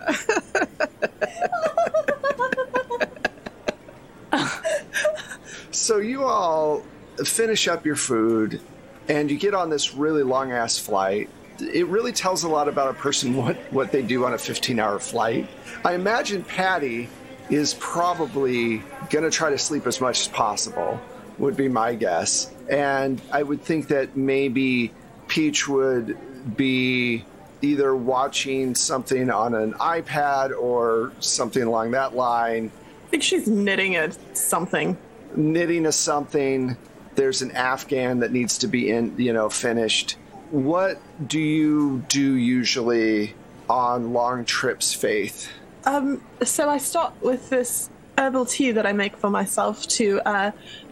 so 5.70 5.98
you 5.98 6.24
all 6.24 6.82
finish 7.24 7.68
up 7.68 7.84
your 7.84 7.96
food 7.96 8.60
and 9.08 9.30
you 9.30 9.38
get 9.38 9.54
on 9.54 9.70
this 9.70 9.94
really 9.94 10.22
long 10.22 10.52
ass 10.52 10.78
flight. 10.78 11.30
It 11.60 11.86
really 11.88 12.12
tells 12.12 12.44
a 12.44 12.48
lot 12.48 12.68
about 12.68 12.90
a 12.90 12.94
person 12.94 13.34
what, 13.34 13.56
what 13.72 13.90
they 13.90 14.02
do 14.02 14.24
on 14.24 14.34
a 14.34 14.38
15 14.38 14.78
hour 14.78 14.98
flight. 14.98 15.48
I 15.84 15.94
imagine 15.94 16.44
Patty 16.44 17.08
is 17.50 17.74
probably 17.80 18.82
going 19.10 19.24
to 19.24 19.30
try 19.30 19.50
to 19.50 19.58
sleep 19.58 19.86
as 19.86 20.00
much 20.00 20.20
as 20.20 20.28
possible, 20.28 21.00
would 21.38 21.56
be 21.56 21.68
my 21.68 21.94
guess. 21.94 22.52
And 22.68 23.20
I 23.32 23.42
would 23.42 23.62
think 23.62 23.88
that 23.88 24.16
maybe 24.16 24.92
Peach 25.28 25.68
would 25.68 26.16
be 26.56 27.24
either 27.62 27.94
watching 27.94 28.74
something 28.74 29.30
on 29.30 29.54
an 29.54 29.72
iPad 29.74 30.56
or 30.56 31.12
something 31.20 31.62
along 31.62 31.92
that 31.92 32.14
line, 32.14 32.70
I 33.06 33.10
think 33.10 33.22
she's 33.22 33.48
knitting 33.48 33.96
a 33.96 34.10
something. 34.34 34.96
knitting 35.34 35.86
a 35.86 35.92
something. 35.92 36.76
There's 37.14 37.42
an 37.42 37.52
Afghan 37.52 38.20
that 38.20 38.32
needs 38.32 38.58
to 38.58 38.68
be 38.68 38.90
in, 38.90 39.18
you 39.18 39.32
know, 39.32 39.48
finished. 39.48 40.16
What 40.50 41.00
do 41.26 41.40
you 41.40 42.04
do 42.08 42.34
usually 42.34 43.34
on 43.68 44.12
long 44.12 44.44
trips, 44.44 44.94
Faith? 44.94 45.50
Um, 45.84 46.22
so 46.42 46.68
I 46.68 46.78
start 46.78 47.14
with 47.20 47.50
this 47.50 47.90
herbal 48.18 48.46
tea 48.46 48.72
that 48.72 48.84
I 48.84 48.92
make 48.92 49.16
for 49.16 49.30
myself 49.30 49.86
to 49.98 50.20
uh, 50.26 50.50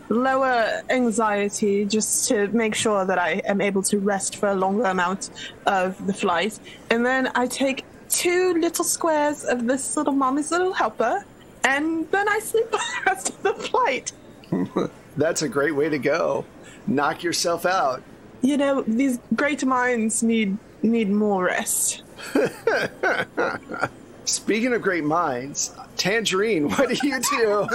lower 0.08 0.82
anxiety, 0.90 1.84
just 1.84 2.28
to 2.28 2.46
make 2.48 2.74
sure 2.74 3.04
that 3.04 3.18
I 3.18 3.42
am 3.44 3.60
able 3.60 3.82
to 3.84 3.98
rest 3.98 4.36
for 4.36 4.48
a 4.48 4.54
longer 4.54 4.84
amount 4.84 5.30
of 5.66 6.06
the 6.06 6.14
flight. 6.14 6.58
And 6.90 7.04
then 7.04 7.30
I 7.34 7.48
take 7.48 7.84
two 8.08 8.54
little 8.54 8.84
squares 8.84 9.44
of 9.44 9.66
this 9.66 9.96
little 9.96 10.12
mommy's 10.12 10.52
little 10.52 10.72
helper, 10.72 11.24
and 11.64 12.08
then 12.12 12.28
I 12.28 12.38
sleep 12.38 12.66
for 12.66 12.78
the 12.78 13.10
rest 13.10 13.28
of 13.30 13.42
the 13.42 13.54
flight. 13.54 14.12
That's 15.16 15.42
a 15.42 15.48
great 15.48 15.74
way 15.74 15.88
to 15.88 15.98
go. 15.98 16.44
Knock 16.86 17.24
yourself 17.24 17.66
out. 17.66 18.02
You 18.42 18.56
know, 18.56 18.82
these 18.82 19.18
great 19.34 19.64
minds 19.64 20.22
need 20.22 20.56
need 20.82 21.10
more 21.10 21.46
rest. 21.46 22.02
Speaking 24.26 24.74
of 24.74 24.82
great 24.82 25.04
minds, 25.04 25.72
Tangerine, 25.96 26.68
what 26.70 26.88
do 26.88 27.06
you 27.06 27.20
do? 27.20 27.68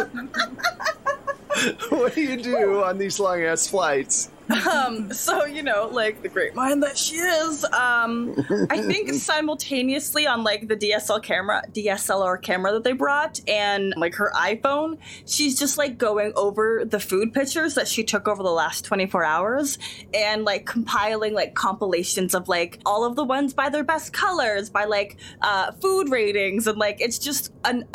what 1.95 2.13
do 2.13 2.21
you 2.21 2.37
do 2.41 2.83
on 2.83 2.97
these 2.97 3.19
long 3.19 3.41
ass 3.41 3.67
flights? 3.67 4.29
Um, 4.51 5.11
so 5.13 5.45
you 5.45 5.63
know, 5.63 5.89
like 5.91 6.21
the 6.21 6.29
great 6.29 6.55
mind 6.55 6.83
that 6.83 6.97
she 6.97 7.15
is. 7.15 7.63
Um, 7.65 8.35
I 8.69 8.81
think 8.81 9.13
simultaneously 9.13 10.27
on 10.27 10.43
like 10.43 10.67
the 10.67 10.75
DSL 10.75 11.21
camera, 11.23 11.63
DSLR 11.71 12.41
camera 12.41 12.73
that 12.73 12.83
they 12.83 12.93
brought, 12.93 13.39
and 13.47 13.93
like 13.97 14.15
her 14.15 14.31
iPhone, 14.35 14.97
she's 15.25 15.57
just 15.57 15.77
like 15.77 15.97
going 15.97 16.33
over 16.35 16.85
the 16.85 16.99
food 16.99 17.33
pictures 17.33 17.75
that 17.75 17.87
she 17.87 18.03
took 18.03 18.27
over 18.27 18.43
the 18.43 18.51
last 18.51 18.85
24 18.85 19.23
hours, 19.23 19.77
and 20.13 20.43
like 20.45 20.65
compiling 20.65 21.33
like 21.33 21.53
compilations 21.53 22.35
of 22.35 22.47
like 22.47 22.79
all 22.85 23.05
of 23.05 23.15
the 23.15 23.23
ones 23.23 23.53
by 23.53 23.69
their 23.69 23.83
best 23.83 24.13
colors, 24.13 24.69
by 24.69 24.85
like 24.85 25.17
uh, 25.41 25.71
food 25.73 26.09
ratings, 26.09 26.67
and 26.67 26.77
like 26.77 26.99
it's 27.01 27.19
just 27.19 27.51
an 27.65 27.87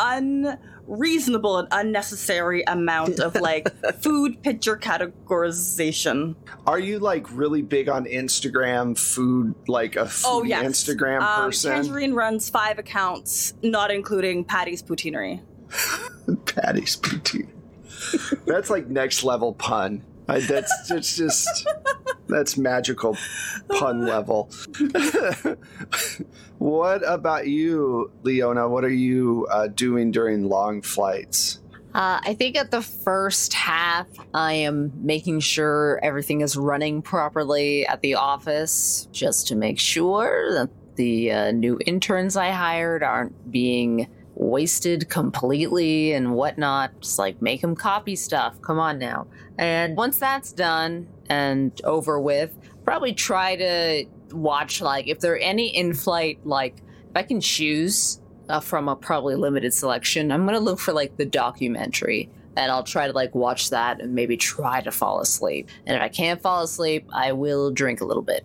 unreasonable 0.88 1.59
and 1.59 1.68
unnecessary 1.70 2.62
amount 2.66 3.20
of 3.20 3.35
like 3.40 3.68
food 4.03 4.42
picture 4.42 4.77
categorization. 4.77 6.35
Are 6.66 6.79
you 6.79 6.99
like 6.99 7.31
really 7.33 7.62
big 7.62 7.88
on 7.88 8.05
Instagram 8.07 8.99
food, 8.99 9.55
like 9.68 9.96
a 9.96 10.07
food 10.07 10.29
Oh 10.29 10.42
yes, 10.42 10.64
Instagram 10.64 11.20
Um, 11.22 11.46
person? 11.46 11.72
Tangerine 11.72 12.14
runs 12.14 12.49
five 12.51 12.79
accounts, 12.79 13.55
not 13.62 13.90
including 13.90 14.44
Patty's 14.44 14.83
Poutineery. 14.83 15.42
Patty's 16.46 16.96
poutine. 16.96 17.49
That's 18.46 18.70
like 18.70 18.87
next 18.88 19.25
level 19.25 19.53
pun. 19.55 20.05
I, 20.29 20.40
that's 20.40 20.90
it's 20.90 21.16
just 21.16 21.66
that's 22.28 22.56
magical 22.56 23.16
pun 23.68 24.00
level. 24.06 24.50
what 26.58 27.02
about 27.08 27.46
you, 27.46 28.10
Leona? 28.22 28.68
What 28.68 28.84
are 28.84 28.88
you 28.88 29.46
uh, 29.50 29.68
doing 29.68 30.10
during 30.10 30.48
long 30.48 30.82
flights? 30.82 31.60
Uh, 31.94 32.20
I 32.22 32.34
think 32.34 32.56
at 32.56 32.70
the 32.70 32.82
first 32.82 33.54
half, 33.54 34.06
I 34.34 34.52
am 34.52 34.92
making 34.96 35.40
sure 35.40 35.98
everything 36.02 36.42
is 36.42 36.54
running 36.54 37.00
properly 37.00 37.86
at 37.86 38.02
the 38.02 38.16
office, 38.16 39.08
just 39.12 39.48
to 39.48 39.56
make 39.56 39.78
sure 39.78 40.52
that 40.52 40.68
the 40.96 41.32
uh, 41.32 41.52
new 41.52 41.78
interns 41.86 42.36
I 42.36 42.50
hired 42.50 43.02
aren't 43.02 43.50
being 43.50 44.08
wasted 44.34 45.08
completely 45.08 46.12
and 46.12 46.34
whatnot. 46.34 47.00
Just 47.00 47.18
like 47.18 47.40
make 47.40 47.62
them 47.62 47.74
copy 47.74 48.14
stuff. 48.14 48.60
Come 48.60 48.78
on 48.78 48.98
now. 48.98 49.26
And 49.58 49.96
once 49.96 50.18
that's 50.18 50.52
done 50.52 51.08
and 51.28 51.78
over 51.84 52.18
with, 52.20 52.56
probably 52.84 53.12
try 53.12 53.56
to 53.56 54.06
watch 54.32 54.80
like 54.80 55.06
if 55.06 55.20
there 55.20 55.32
are 55.32 55.38
any 55.38 55.68
in-flight 55.76 56.40
like 56.44 56.76
if 57.10 57.16
I 57.16 57.22
can 57.22 57.40
choose 57.40 58.20
uh, 58.48 58.60
from 58.60 58.88
a 58.88 58.96
probably 58.96 59.34
limited 59.34 59.74
selection. 59.74 60.30
I'm 60.30 60.44
gonna 60.44 60.60
look 60.60 60.78
for 60.78 60.92
like 60.92 61.16
the 61.16 61.26
documentary, 61.26 62.30
and 62.56 62.70
I'll 62.70 62.84
try 62.84 63.06
to 63.06 63.12
like 63.12 63.34
watch 63.34 63.70
that 63.70 64.00
and 64.00 64.14
maybe 64.14 64.36
try 64.36 64.80
to 64.82 64.90
fall 64.90 65.20
asleep. 65.20 65.68
And 65.86 65.96
if 65.96 66.02
I 66.02 66.08
can't 66.08 66.40
fall 66.40 66.62
asleep, 66.62 67.08
I 67.12 67.32
will 67.32 67.70
drink 67.70 68.00
a 68.00 68.04
little 68.04 68.22
bit. 68.22 68.44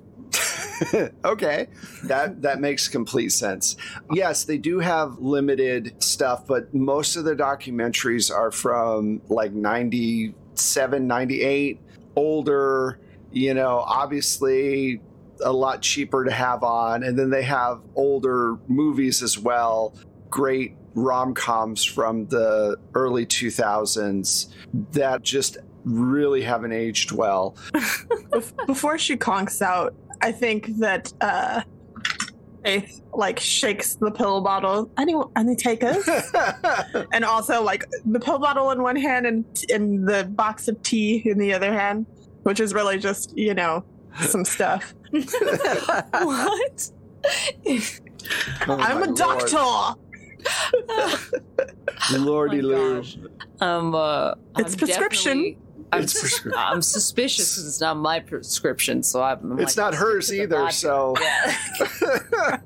okay, 1.25 1.67
that 2.05 2.41
that 2.41 2.59
makes 2.59 2.87
complete 2.87 3.31
sense. 3.31 3.75
Yes, 4.11 4.45
they 4.45 4.57
do 4.57 4.79
have 4.79 5.19
limited 5.19 6.01
stuff, 6.01 6.47
but 6.47 6.73
most 6.73 7.15
of 7.15 7.25
the 7.25 7.35
documentaries 7.35 8.33
are 8.33 8.51
from 8.51 9.21
like 9.29 9.51
97, 9.53 11.07
98, 11.07 11.79
older, 12.15 12.99
you 13.31 13.53
know, 13.53 13.79
obviously 13.79 15.01
a 15.43 15.51
lot 15.51 15.81
cheaper 15.81 16.23
to 16.23 16.31
have 16.31 16.63
on 16.63 17.03
and 17.03 17.17
then 17.17 17.29
they 17.29 17.43
have 17.43 17.81
older 17.95 18.57
movies 18.67 19.23
as 19.23 19.37
well. 19.37 19.95
Great 20.29 20.75
rom-coms 20.93 21.83
from 21.83 22.27
the 22.27 22.77
early 22.93 23.25
2000s 23.25 24.47
that 24.91 25.23
just 25.23 25.57
really 25.83 26.41
haven't 26.41 26.73
aged 26.73 27.11
well. 27.11 27.55
Before 28.67 28.97
she 28.97 29.17
conks 29.17 29.61
out, 29.61 29.95
I 30.21 30.31
think 30.31 30.77
that 30.77 31.11
uh, 31.21 31.61
Faith 32.63 33.01
like 33.13 33.39
shakes 33.39 33.95
the 33.95 34.11
pill 34.11 34.41
bottle. 34.41 34.91
Any 34.97 35.15
any 35.35 35.55
takers? 35.55 36.07
and 37.13 37.25
also 37.25 37.63
like 37.63 37.85
the 38.05 38.19
pill 38.19 38.39
bottle 38.39 38.71
in 38.71 38.81
one 38.83 38.95
hand 38.95 39.25
and 39.25 39.45
and 39.69 40.07
the 40.07 40.25
box 40.25 40.67
of 40.67 40.81
tea 40.83 41.21
in 41.25 41.37
the 41.39 41.53
other 41.53 41.73
hand, 41.73 42.05
which 42.43 42.59
is 42.59 42.73
really 42.73 42.99
just 42.99 43.35
you 43.37 43.53
know 43.53 43.83
some 44.19 44.45
stuff. 44.45 44.93
what? 45.11 46.91
Oh, 48.67 48.77
I'm 48.79 48.99
my 48.99 49.07
a 49.07 49.13
doctor. 49.13 49.97
Lordy 52.17 52.61
Oh 52.61 52.67
Lou. 52.67 53.03
Um, 53.59 53.95
uh, 53.95 54.33
It's 54.57 54.73
I'm 54.73 54.79
prescription. 54.79 55.55
Definitely- 55.91 55.97
I'm, 55.97 56.03
It's 56.03 56.39
prescri- 56.39 56.53
I'm 56.55 56.81
suspicious 56.81 57.53
because 57.55 57.67
it's 57.67 57.81
not 57.81 57.97
my 57.97 58.19
prescription, 58.19 59.03
so 59.03 59.21
I'm. 59.21 59.51
I'm 59.53 59.59
It's 59.59 59.75
like, 59.77 59.91
not 59.91 59.95
hers 59.99 60.27
"Stick 60.27 60.41
to 60.41 60.47
the 60.47 60.57
either, 60.63 60.71
so 60.71 61.15
Yeah. 61.19 62.57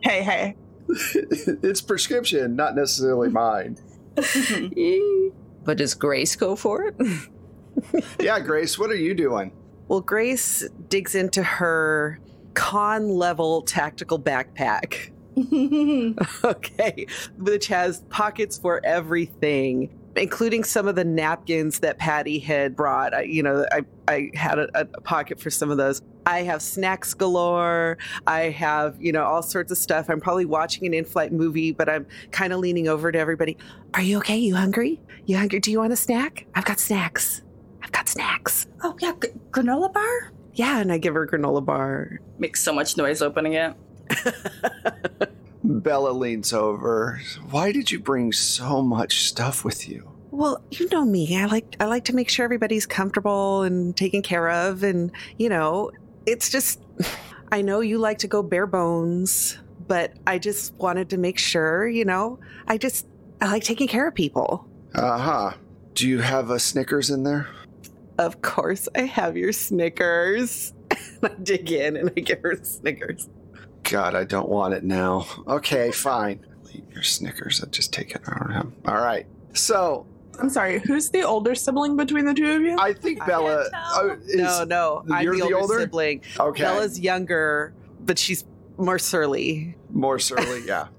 hey, 0.00 0.22
hey. 0.22 0.56
it's 0.88 1.80
prescription, 1.80 2.54
not 2.56 2.74
necessarily 2.76 3.28
mine. 3.28 3.76
but 5.64 5.76
does 5.78 5.94
Grace 5.94 6.36
go 6.36 6.56
for 6.56 6.84
it? 6.84 6.94
Yeah, 8.18 8.40
Grace, 8.40 8.78
what 8.78 8.90
are 8.90 8.94
you 8.96 9.12
doing? 9.12 9.52
Well, 9.88 10.00
Grace 10.00 10.66
digs 10.88 11.14
into 11.14 11.42
her 11.42 12.18
con 12.54 13.10
level 13.10 13.60
tactical 13.60 14.18
backpack. 14.18 15.10
okay, 16.42 17.06
which 17.36 17.66
has 17.66 18.00
pockets 18.08 18.56
for 18.56 18.80
everything, 18.82 19.90
including 20.18 20.64
some 20.64 20.88
of 20.88 20.94
the 20.96 21.04
napkins 21.04 21.80
that 21.80 21.98
Patty 21.98 22.38
had 22.38 22.74
brought. 22.76 23.14
I, 23.14 23.22
you 23.22 23.42
know, 23.42 23.66
I, 23.72 23.82
I 24.08 24.30
had 24.34 24.58
a, 24.58 24.68
a 24.74 24.84
pocket 25.02 25.40
for 25.40 25.50
some 25.50 25.70
of 25.70 25.76
those. 25.76 26.02
I 26.26 26.42
have 26.42 26.60
snacks 26.62 27.14
galore. 27.14 27.98
I 28.26 28.42
have, 28.50 28.96
you 29.00 29.12
know, 29.12 29.22
all 29.24 29.42
sorts 29.42 29.70
of 29.70 29.78
stuff. 29.78 30.08
I'm 30.08 30.20
probably 30.20 30.44
watching 30.44 30.86
an 30.86 30.94
in 30.94 31.04
flight 31.04 31.32
movie, 31.32 31.72
but 31.72 31.88
I'm 31.88 32.06
kind 32.32 32.52
of 32.52 32.58
leaning 32.60 32.88
over 32.88 33.12
to 33.12 33.18
everybody. 33.18 33.56
Are 33.94 34.02
you 34.02 34.18
okay? 34.18 34.36
You 34.36 34.56
hungry? 34.56 35.00
You 35.26 35.36
hungry? 35.36 35.60
Do 35.60 35.70
you 35.70 35.78
want 35.78 35.92
a 35.92 35.96
snack? 35.96 36.46
I've 36.54 36.64
got 36.64 36.80
snacks. 36.80 37.42
I've 37.82 37.92
got 37.92 38.08
snacks. 38.08 38.66
oh 38.82 38.96
yeah, 39.00 39.12
g- 39.22 39.28
granola 39.52 39.92
bar 39.92 40.32
Yeah, 40.54 40.80
and 40.80 40.90
I 40.92 40.98
give 40.98 41.14
her 41.14 41.22
a 41.22 41.28
granola 41.28 41.64
bar. 41.64 42.20
makes 42.38 42.60
so 42.62 42.72
much 42.72 42.96
noise 42.96 43.22
opening 43.22 43.52
it. 43.52 43.74
Bella 45.66 46.10
leans 46.10 46.52
over. 46.52 47.20
Why 47.50 47.72
did 47.72 47.90
you 47.90 47.98
bring 47.98 48.32
so 48.32 48.82
much 48.82 49.24
stuff 49.24 49.64
with 49.64 49.88
you? 49.88 50.10
Well, 50.30 50.62
you 50.70 50.88
know 50.90 51.04
me. 51.04 51.36
I 51.36 51.46
like 51.46 51.76
I 51.80 51.86
like 51.86 52.04
to 52.04 52.14
make 52.14 52.28
sure 52.28 52.44
everybody's 52.44 52.86
comfortable 52.86 53.62
and 53.62 53.96
taken 53.96 54.22
care 54.22 54.48
of 54.50 54.82
and 54.82 55.10
you 55.38 55.48
know, 55.48 55.90
it's 56.26 56.50
just 56.50 56.80
I 57.52 57.62
know 57.62 57.80
you 57.80 57.98
like 57.98 58.18
to 58.18 58.28
go 58.28 58.42
bare 58.42 58.66
bones, 58.66 59.58
but 59.86 60.12
I 60.26 60.38
just 60.38 60.74
wanted 60.74 61.10
to 61.10 61.16
make 61.16 61.38
sure, 61.38 61.88
you 61.88 62.04
know, 62.04 62.38
I 62.66 62.78
just 62.78 63.06
I 63.40 63.48
like 63.48 63.64
taking 63.64 63.88
care 63.88 64.06
of 64.06 64.14
people. 64.14 64.68
Uh 64.94 65.18
huh. 65.18 65.52
Do 65.94 66.08
you 66.08 66.20
have 66.20 66.50
a 66.50 66.58
Snickers 66.58 67.10
in 67.10 67.22
there? 67.22 67.48
Of 68.18 68.42
course, 68.42 68.88
I 68.94 69.02
have 69.02 69.36
your 69.36 69.52
Snickers. 69.52 70.72
I 71.22 71.30
dig 71.42 71.72
in 71.72 71.96
and 71.96 72.10
I 72.16 72.20
give 72.20 72.40
her 72.42 72.58
Snickers. 72.62 73.28
God, 73.90 74.14
I 74.14 74.24
don't 74.24 74.48
want 74.48 74.74
it 74.74 74.84
now. 74.84 75.26
Okay, 75.46 75.90
fine. 75.90 76.44
Leave 76.64 76.84
your 76.92 77.02
Snickers. 77.02 77.62
I'll 77.62 77.70
just 77.70 77.92
take 77.92 78.12
it. 78.12 78.22
I 78.26 78.38
don't 78.38 78.50
have. 78.52 78.72
All 78.86 78.96
right. 79.02 79.26
So 79.52 80.06
I'm 80.40 80.50
sorry, 80.50 80.80
who's 80.80 81.10
the 81.10 81.22
older 81.22 81.54
sibling 81.54 81.96
between 81.96 82.24
the 82.24 82.34
two 82.34 82.50
of 82.52 82.62
you? 82.62 82.76
I 82.78 82.92
think 82.92 83.24
Bella. 83.26 83.68
can't 83.70 83.72
tell. 83.72 83.92
oh, 83.94 84.18
is, 84.26 84.36
no, 84.36 84.64
no, 84.64 85.04
I'm 85.10 85.24
you're 85.24 85.34
the 85.34 85.40
the 85.40 85.44
older, 85.54 85.56
older? 85.74 85.80
sibling. 85.80 86.22
Okay. 86.38 86.62
Bella's 86.62 86.98
younger, 87.00 87.72
but 88.00 88.18
she's 88.18 88.44
more 88.76 88.98
surly. 88.98 89.74
more 89.90 90.18
surly. 90.18 90.64
Yeah. 90.66 90.88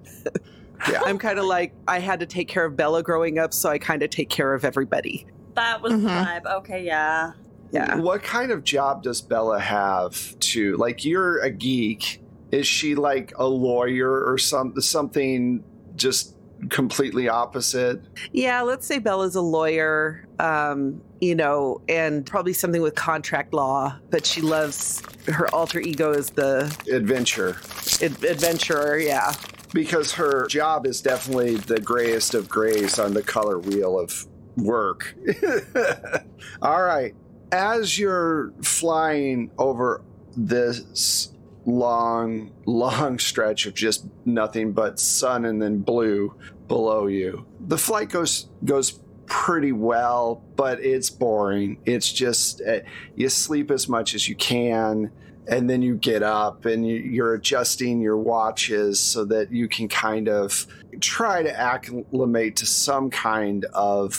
Yeah. 0.91 1.01
I'm 1.07 1.17
kind 1.17 1.39
of 1.39 1.45
like 1.45 1.73
I 1.87 1.97
had 1.97 2.19
to 2.19 2.27
take 2.27 2.47
care 2.47 2.63
of 2.63 2.77
Bella 2.77 3.01
growing 3.01 3.39
up, 3.39 3.51
so 3.51 3.67
I 3.67 3.79
kind 3.79 4.03
of 4.03 4.11
take 4.11 4.29
care 4.29 4.53
of 4.53 4.63
everybody. 4.63 5.25
That 5.55 5.81
was 5.81 5.91
the 5.93 5.97
Mhm. 6.07 6.25
vibe. 6.43 6.45
Okay, 6.59 6.85
yeah. 6.85 7.31
Yeah. 7.71 7.95
What 7.97 8.21
kind 8.21 8.51
of 8.51 8.63
job 8.63 9.01
does 9.01 9.19
Bella 9.19 9.59
have 9.59 10.37
to 10.39 10.77
like 10.77 11.03
you're 11.03 11.39
a 11.41 11.49
geek? 11.49 12.21
Is 12.51 12.65
she 12.67 12.95
like 12.95 13.33
a 13.37 13.45
lawyer 13.47 14.25
or 14.25 14.37
some 14.37 14.79
something 14.81 15.63
just 15.95 16.35
completely 16.69 17.27
opposite? 17.29 18.01
Yeah, 18.31 18.61
let's 18.61 18.85
say 18.87 18.99
Bella's 18.99 19.35
a 19.35 19.41
lawyer, 19.41 20.25
um, 20.39 21.01
you 21.21 21.35
know, 21.35 21.81
and 21.89 22.25
probably 22.25 22.53
something 22.53 22.81
with 22.81 22.95
contract 22.95 23.53
law, 23.53 23.97
but 24.09 24.25
she 24.25 24.41
loves 24.41 25.01
her 25.27 25.53
alter 25.53 25.79
ego 25.79 26.11
is 26.11 26.29
the 26.31 26.75
Adventure. 26.91 27.57
ad- 28.01 28.23
adventurer. 28.23 28.97
Yeah. 28.97 29.33
Because 29.73 30.13
her 30.13 30.47
job 30.47 30.85
is 30.87 31.01
definitely 31.01 31.57
the 31.57 31.79
grayest 31.81 32.33
of 32.33 32.47
grays 32.47 32.97
on 32.99 33.13
the 33.13 33.21
color 33.21 33.59
wheel 33.59 33.99
of 33.99 34.25
work. 34.55 35.13
All 36.61 36.81
right. 36.81 37.13
As 37.51 37.99
you're 37.99 38.53
flying 38.61 39.51
over 39.57 40.01
this 40.35 41.31
long, 41.67 42.51
long 42.65 43.19
stretch 43.29 43.67
of 43.67 43.75
just 43.75 44.07
nothing 44.25 44.71
but 44.71 44.99
sun 44.99 45.45
and 45.45 45.61
then 45.61 45.79
blue 45.79 46.33
below 46.67 47.05
you, 47.05 47.45
the 47.67 47.77
flight 47.77 48.09
goes 48.09 48.49
goes 48.65 48.99
pretty 49.27 49.73
well, 49.73 50.41
but 50.55 50.79
it's 50.79 51.09
boring. 51.09 51.77
It's 51.85 52.11
just 52.11 52.61
uh, 52.61 52.79
you 53.15 53.29
sleep 53.29 53.69
as 53.69 53.87
much 53.87 54.15
as 54.15 54.27
you 54.27 54.35
can 54.35 55.11
and 55.49 55.69
then 55.69 55.81
you 55.81 55.95
get 55.95 56.23
up 56.23 56.65
and 56.65 56.85
you, 56.87 56.95
you're 56.97 57.33
adjusting 57.33 58.01
your 58.01 58.17
watches 58.17 58.99
so 58.99 59.23
that 59.25 59.51
you 59.51 59.67
can 59.67 59.87
kind 59.87 60.27
of 60.27 60.67
try 60.99 61.41
to 61.41 61.59
acclimate 61.59 62.55
to 62.57 62.65
some 62.65 63.09
kind 63.09 63.65
of 63.73 64.11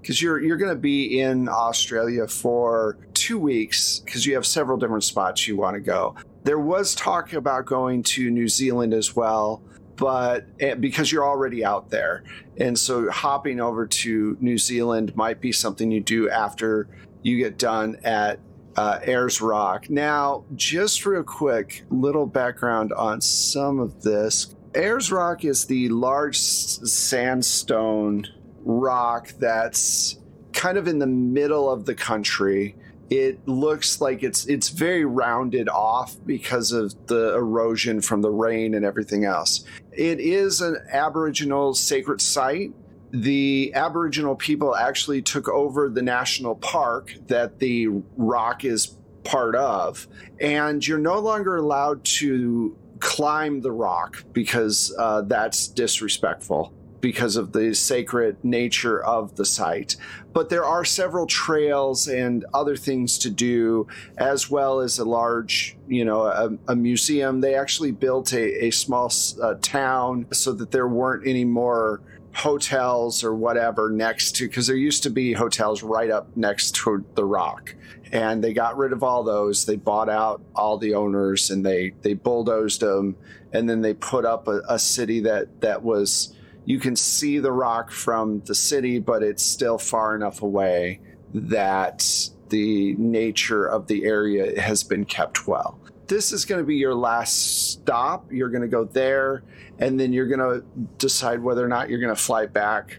because 0.00 0.20
you're 0.20 0.40
you're 0.40 0.56
going 0.56 0.74
to 0.74 0.80
be 0.80 1.20
in 1.20 1.48
Australia 1.48 2.26
for 2.28 2.98
two 3.14 3.38
weeks 3.38 4.00
because 4.00 4.26
you 4.26 4.34
have 4.34 4.46
several 4.46 4.76
different 4.76 5.04
spots 5.04 5.48
you 5.48 5.56
want 5.56 5.74
to 5.74 5.80
go. 5.80 6.14
There 6.46 6.60
was 6.60 6.94
talk 6.94 7.32
about 7.32 7.66
going 7.66 8.04
to 8.04 8.30
New 8.30 8.46
Zealand 8.46 8.94
as 8.94 9.16
well, 9.16 9.64
but 9.96 10.46
eh, 10.60 10.74
because 10.74 11.10
you're 11.10 11.26
already 11.26 11.64
out 11.64 11.90
there, 11.90 12.22
and 12.56 12.78
so 12.78 13.10
hopping 13.10 13.58
over 13.58 13.84
to 13.84 14.36
New 14.38 14.56
Zealand 14.56 15.16
might 15.16 15.40
be 15.40 15.50
something 15.50 15.90
you 15.90 16.00
do 16.00 16.30
after 16.30 16.86
you 17.22 17.36
get 17.36 17.58
done 17.58 17.96
at 18.04 18.38
uh, 18.76 19.00
Rock. 19.40 19.90
Now, 19.90 20.44
just 20.54 21.04
real 21.04 21.24
quick, 21.24 21.82
little 21.90 22.26
background 22.26 22.92
on 22.92 23.20
some 23.20 23.80
of 23.80 24.02
this. 24.02 24.54
Ayers 24.72 25.10
Rock 25.10 25.44
is 25.44 25.64
the 25.64 25.88
large 25.88 26.38
sandstone 26.38 28.24
rock 28.60 29.32
that's 29.40 30.20
kind 30.52 30.78
of 30.78 30.86
in 30.86 31.00
the 31.00 31.08
middle 31.08 31.68
of 31.68 31.86
the 31.86 31.94
country. 31.96 32.76
It 33.08 33.46
looks 33.46 34.00
like 34.00 34.22
it's 34.22 34.46
it's 34.46 34.68
very 34.68 35.04
rounded 35.04 35.68
off 35.68 36.16
because 36.26 36.72
of 36.72 36.94
the 37.06 37.34
erosion 37.34 38.00
from 38.00 38.22
the 38.22 38.30
rain 38.30 38.74
and 38.74 38.84
everything 38.84 39.24
else. 39.24 39.64
It 39.92 40.20
is 40.20 40.60
an 40.60 40.76
Aboriginal 40.90 41.74
sacred 41.74 42.20
site 42.20 42.72
the 43.12 43.72
Aboriginal 43.74 44.34
people 44.34 44.74
actually 44.74 45.22
took 45.22 45.48
over 45.48 45.88
the 45.88 46.02
national 46.02 46.56
park 46.56 47.14
that 47.28 47.58
the 47.58 47.88
rock 48.16 48.64
is 48.64 48.96
part 49.24 49.54
of, 49.54 50.06
and 50.40 50.86
you're 50.86 50.98
no 50.98 51.18
longer 51.18 51.56
allowed 51.56 52.04
to 52.04 52.76
climb 52.98 53.60
the 53.60 53.72
rock 53.72 54.24
because 54.32 54.94
uh, 54.98 55.22
that's 55.22 55.68
disrespectful 55.68 56.72
because 57.00 57.36
of 57.36 57.52
the 57.52 57.74
sacred 57.74 58.42
nature 58.44 59.02
of 59.04 59.36
the 59.36 59.44
site. 59.44 59.96
But 60.32 60.48
there 60.48 60.64
are 60.64 60.84
several 60.84 61.26
trails 61.26 62.08
and 62.08 62.44
other 62.52 62.76
things 62.76 63.18
to 63.18 63.30
do, 63.30 63.86
as 64.18 64.50
well 64.50 64.80
as 64.80 64.98
a 64.98 65.04
large, 65.04 65.76
you 65.88 66.04
know, 66.04 66.22
a, 66.22 66.50
a 66.68 66.76
museum. 66.76 67.40
They 67.40 67.54
actually 67.54 67.92
built 67.92 68.32
a, 68.32 68.66
a 68.66 68.70
small 68.70 69.10
uh, 69.42 69.54
town 69.62 70.26
so 70.32 70.52
that 70.52 70.70
there 70.70 70.88
weren't 70.88 71.26
any 71.26 71.44
more 71.44 72.00
hotels 72.36 73.24
or 73.24 73.34
whatever 73.34 73.88
next 73.88 74.36
to 74.36 74.46
because 74.46 74.66
there 74.66 74.76
used 74.76 75.02
to 75.02 75.08
be 75.08 75.32
hotels 75.32 75.82
right 75.82 76.10
up 76.10 76.28
next 76.36 76.74
to 76.74 77.02
the 77.14 77.24
rock 77.24 77.74
and 78.12 78.44
they 78.44 78.52
got 78.52 78.76
rid 78.76 78.92
of 78.92 79.02
all 79.02 79.24
those 79.24 79.64
they 79.64 79.74
bought 79.74 80.10
out 80.10 80.42
all 80.54 80.76
the 80.76 80.94
owners 80.94 81.50
and 81.50 81.64
they 81.64 81.94
they 82.02 82.12
bulldozed 82.12 82.80
them 82.80 83.16
and 83.52 83.70
then 83.70 83.80
they 83.80 83.94
put 83.94 84.26
up 84.26 84.48
a, 84.48 84.60
a 84.68 84.78
city 84.78 85.20
that 85.20 85.62
that 85.62 85.82
was 85.82 86.34
you 86.66 86.78
can 86.78 86.94
see 86.94 87.38
the 87.38 87.52
rock 87.52 87.90
from 87.90 88.40
the 88.40 88.54
city 88.54 88.98
but 88.98 89.22
it's 89.22 89.42
still 89.42 89.78
far 89.78 90.14
enough 90.14 90.42
away 90.42 91.00
that 91.32 92.28
the 92.50 92.94
nature 92.94 93.66
of 93.66 93.86
the 93.86 94.04
area 94.04 94.60
has 94.60 94.82
been 94.82 95.04
kept 95.04 95.48
well 95.48 95.78
this 96.06 96.32
is 96.32 96.44
going 96.44 96.60
to 96.60 96.66
be 96.66 96.76
your 96.76 96.94
last 96.94 97.70
stop 97.72 98.30
you're 98.30 98.50
going 98.50 98.62
to 98.62 98.68
go 98.68 98.84
there 98.84 99.42
and 99.78 99.98
then 99.98 100.12
you're 100.12 100.26
going 100.26 100.40
to 100.40 100.64
decide 100.98 101.42
whether 101.42 101.64
or 101.64 101.68
not 101.68 101.88
you're 101.88 102.00
going 102.00 102.14
to 102.14 102.20
fly 102.20 102.46
back 102.46 102.98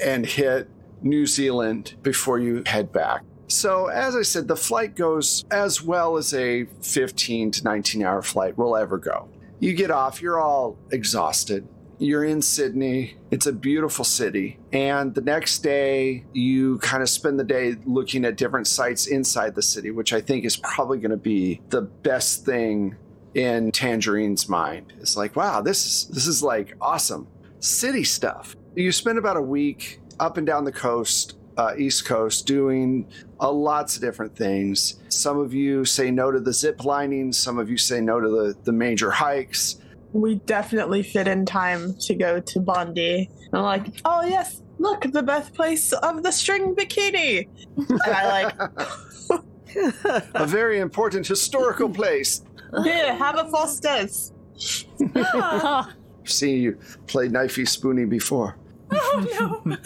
and 0.00 0.24
hit 0.24 0.68
New 1.02 1.26
Zealand 1.26 1.94
before 2.02 2.38
you 2.38 2.62
head 2.66 2.92
back. 2.92 3.22
So, 3.48 3.86
as 3.86 4.14
I 4.14 4.22
said, 4.22 4.46
the 4.46 4.56
flight 4.56 4.94
goes 4.94 5.44
as 5.50 5.82
well 5.82 6.16
as 6.18 6.34
a 6.34 6.66
15 6.82 7.50
to 7.52 7.64
19 7.64 8.02
hour 8.02 8.20
flight 8.20 8.58
will 8.58 8.76
ever 8.76 8.98
go. 8.98 9.28
You 9.58 9.74
get 9.74 9.90
off, 9.90 10.20
you're 10.20 10.38
all 10.38 10.76
exhausted. 10.90 11.66
You're 12.00 12.24
in 12.24 12.42
Sydney. 12.42 13.16
It's 13.30 13.46
a 13.46 13.52
beautiful 13.52 14.04
city. 14.04 14.58
And 14.72 15.14
the 15.14 15.20
next 15.20 15.58
day, 15.58 16.24
you 16.32 16.78
kind 16.78 17.02
of 17.02 17.08
spend 17.08 17.40
the 17.40 17.44
day 17.44 17.74
looking 17.84 18.24
at 18.24 18.36
different 18.36 18.68
sites 18.68 19.06
inside 19.06 19.54
the 19.56 19.62
city, 19.62 19.90
which 19.90 20.12
I 20.12 20.20
think 20.20 20.44
is 20.44 20.56
probably 20.56 20.98
going 20.98 21.10
to 21.10 21.16
be 21.16 21.60
the 21.70 21.82
best 21.82 22.44
thing 22.44 22.96
in 23.34 23.72
Tangerine's 23.72 24.48
mind. 24.48 24.92
It's 25.00 25.16
like, 25.16 25.34
wow, 25.34 25.60
this 25.60 25.86
is 25.86 26.08
this 26.08 26.26
is 26.26 26.42
like 26.42 26.74
awesome 26.80 27.26
city 27.60 28.04
stuff. 28.04 28.56
You 28.74 28.92
spend 28.92 29.18
about 29.18 29.36
a 29.36 29.42
week 29.42 30.00
up 30.20 30.36
and 30.36 30.46
down 30.46 30.64
the 30.64 30.72
coast, 30.72 31.34
uh, 31.56 31.74
East 31.76 32.04
Coast, 32.04 32.46
doing 32.46 33.10
uh, 33.40 33.50
lots 33.50 33.96
of 33.96 34.02
different 34.02 34.36
things. 34.36 35.00
Some 35.08 35.38
of 35.38 35.52
you 35.52 35.84
say 35.84 36.10
no 36.10 36.30
to 36.30 36.38
the 36.38 36.52
zip 36.52 36.84
lining. 36.84 37.32
Some 37.32 37.58
of 37.58 37.68
you 37.68 37.76
say 37.76 38.00
no 38.00 38.20
to 38.20 38.28
the, 38.28 38.56
the 38.64 38.72
major 38.72 39.10
hikes. 39.10 39.76
We 40.12 40.36
definitely 40.36 41.02
fit 41.02 41.28
in 41.28 41.44
time 41.44 41.94
to 42.00 42.14
go 42.14 42.40
to 42.40 42.60
Bondi. 42.60 43.30
I'm 43.52 43.62
like, 43.62 44.00
oh 44.04 44.24
yes, 44.24 44.62
look, 44.78 45.02
the 45.02 45.22
birthplace 45.22 45.92
of 45.92 46.22
the 46.22 46.30
string 46.30 46.74
bikini. 46.74 47.48
And 47.76 48.02
I 48.02 48.44
like, 48.44 49.42
a 50.34 50.46
very 50.46 50.78
important 50.80 51.26
historical 51.26 51.88
place. 51.88 52.42
here, 52.82 53.14
have 53.14 53.38
a 53.38 53.50
Foster's. 53.50 54.32
Seeing 56.24 56.62
you 56.62 56.78
play 57.06 57.28
knifey 57.28 57.66
spoony 57.66 58.04
before. 58.04 58.56
Oh 58.90 59.64
no. 59.68 59.76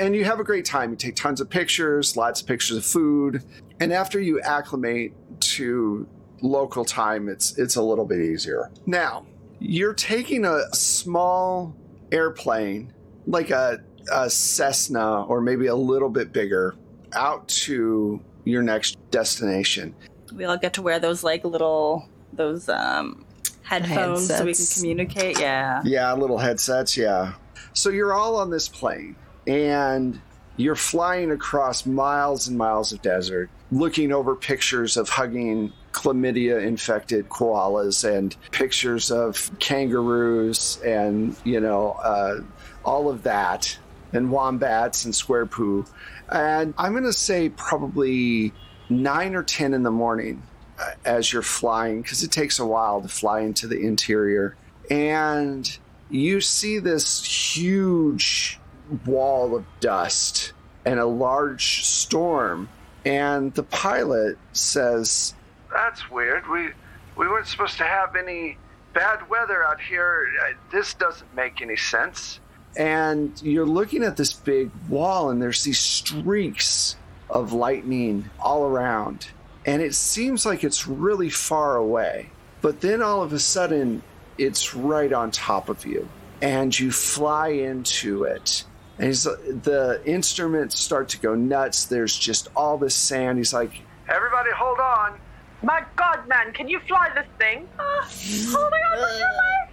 and 0.00 0.14
you 0.14 0.24
have 0.24 0.40
a 0.40 0.44
great 0.44 0.64
time. 0.64 0.90
You 0.90 0.96
take 0.96 1.16
tons 1.16 1.40
of 1.40 1.48
pictures, 1.48 2.16
lots 2.16 2.40
of 2.40 2.46
pictures 2.46 2.76
of 2.76 2.84
food, 2.84 3.42
and 3.80 3.92
after 3.92 4.20
you 4.20 4.40
acclimate 4.40 5.14
to 5.40 6.06
local 6.42 6.84
time, 6.84 7.28
it's 7.28 7.56
it's 7.58 7.76
a 7.76 7.82
little 7.82 8.04
bit 8.04 8.20
easier. 8.20 8.70
Now, 8.86 9.26
you're 9.64 9.94
taking 9.94 10.44
a 10.44 10.62
small 10.74 11.74
airplane, 12.12 12.92
like 13.26 13.50
a, 13.50 13.82
a 14.12 14.28
Cessna 14.28 15.24
or 15.24 15.40
maybe 15.40 15.66
a 15.66 15.74
little 15.74 16.10
bit 16.10 16.32
bigger, 16.32 16.74
out 17.14 17.48
to 17.48 18.20
your 18.44 18.62
next 18.62 18.98
destination. 19.10 19.94
we 20.34 20.44
all 20.44 20.58
get 20.58 20.74
to 20.74 20.82
wear 20.82 20.98
those 20.98 21.24
like 21.24 21.44
little 21.44 22.06
those 22.34 22.68
um 22.68 23.24
headphones 23.62 24.26
so 24.26 24.44
we 24.44 24.52
can 24.52 24.66
communicate. 24.74 25.40
Yeah. 25.40 25.80
Yeah, 25.84 26.12
little 26.12 26.36
headsets, 26.36 26.96
yeah. 26.96 27.34
So 27.72 27.88
you're 27.88 28.12
all 28.12 28.36
on 28.36 28.50
this 28.50 28.68
plane 28.68 29.16
and 29.46 30.20
you're 30.56 30.76
flying 30.76 31.30
across 31.30 31.86
miles 31.86 32.48
and 32.48 32.58
miles 32.58 32.92
of 32.92 33.00
desert, 33.00 33.48
looking 33.72 34.12
over 34.12 34.36
pictures 34.36 34.98
of 34.98 35.08
hugging 35.08 35.72
chlamydia 35.94 36.62
infected 36.62 37.28
koalas 37.28 38.04
and 38.04 38.36
pictures 38.50 39.10
of 39.10 39.50
kangaroos 39.58 40.80
and, 40.84 41.34
you 41.44 41.60
know, 41.60 41.92
uh, 42.02 42.40
all 42.84 43.08
of 43.08 43.22
that, 43.22 43.78
and 44.12 44.30
wombats 44.30 45.04
and 45.04 45.14
square 45.14 45.46
poo. 45.46 45.84
And 46.30 46.74
I'm 46.78 46.92
going 46.92 47.04
to 47.04 47.12
say 47.12 47.48
probably 47.48 48.52
nine 48.88 49.34
or 49.34 49.42
10 49.42 49.74
in 49.74 49.82
the 49.82 49.90
morning 49.90 50.42
uh, 50.78 50.92
as 51.04 51.32
you're 51.32 51.42
flying, 51.42 52.02
because 52.02 52.22
it 52.22 52.30
takes 52.30 52.58
a 52.58 52.66
while 52.66 53.00
to 53.00 53.08
fly 53.08 53.40
into 53.40 53.66
the 53.66 53.80
interior. 53.80 54.56
And 54.90 55.78
you 56.10 56.40
see 56.40 56.78
this 56.78 57.24
huge 57.56 58.60
wall 59.06 59.56
of 59.56 59.64
dust 59.80 60.52
and 60.84 61.00
a 61.00 61.06
large 61.06 61.84
storm. 61.84 62.68
And 63.04 63.52
the 63.54 63.62
pilot 63.62 64.38
says, 64.52 65.34
That's 65.74 66.08
weird. 66.08 66.48
We, 66.48 66.68
we 67.16 67.28
weren't 67.28 67.48
supposed 67.48 67.76
to 67.78 67.84
have 67.84 68.14
any 68.16 68.56
bad 68.94 69.28
weather 69.28 69.64
out 69.64 69.80
here. 69.80 70.28
Uh, 70.40 70.52
This 70.70 70.94
doesn't 70.94 71.34
make 71.34 71.60
any 71.60 71.76
sense. 71.76 72.38
And 72.76 73.40
you're 73.42 73.66
looking 73.66 74.02
at 74.04 74.16
this 74.16 74.32
big 74.32 74.70
wall, 74.88 75.30
and 75.30 75.42
there's 75.42 75.64
these 75.64 75.78
streaks 75.78 76.96
of 77.28 77.52
lightning 77.52 78.30
all 78.40 78.64
around. 78.64 79.28
And 79.66 79.82
it 79.82 79.94
seems 79.94 80.46
like 80.46 80.62
it's 80.62 80.86
really 80.86 81.30
far 81.30 81.76
away. 81.76 82.30
But 82.60 82.80
then 82.80 83.02
all 83.02 83.22
of 83.22 83.32
a 83.32 83.38
sudden, 83.38 84.02
it's 84.38 84.74
right 84.74 85.12
on 85.12 85.30
top 85.30 85.68
of 85.68 85.84
you. 85.84 86.08
And 86.40 86.78
you 86.78 86.90
fly 86.92 87.48
into 87.48 88.24
it. 88.24 88.64
And 88.98 89.08
he's, 89.08 89.24
the 89.24 90.00
instruments 90.04 90.78
start 90.78 91.08
to 91.10 91.18
go 91.18 91.34
nuts. 91.34 91.86
There's 91.86 92.16
just 92.16 92.48
all 92.54 92.78
this 92.78 92.94
sand. 92.94 93.38
He's 93.38 93.52
like, 93.52 93.80
Everybody 94.08 94.50
hold 94.54 94.78
on. 94.78 95.18
My 95.64 95.82
God, 95.96 96.28
man, 96.28 96.52
can 96.52 96.68
you 96.68 96.78
fly 96.80 97.10
this 97.14 97.26
thing? 97.38 97.66
Uh, 97.78 97.82
oh 97.82 98.68
my 98.70 98.80
god, 98.80 99.00
what's 99.00 99.18
your 99.18 99.28
life? 99.28 99.70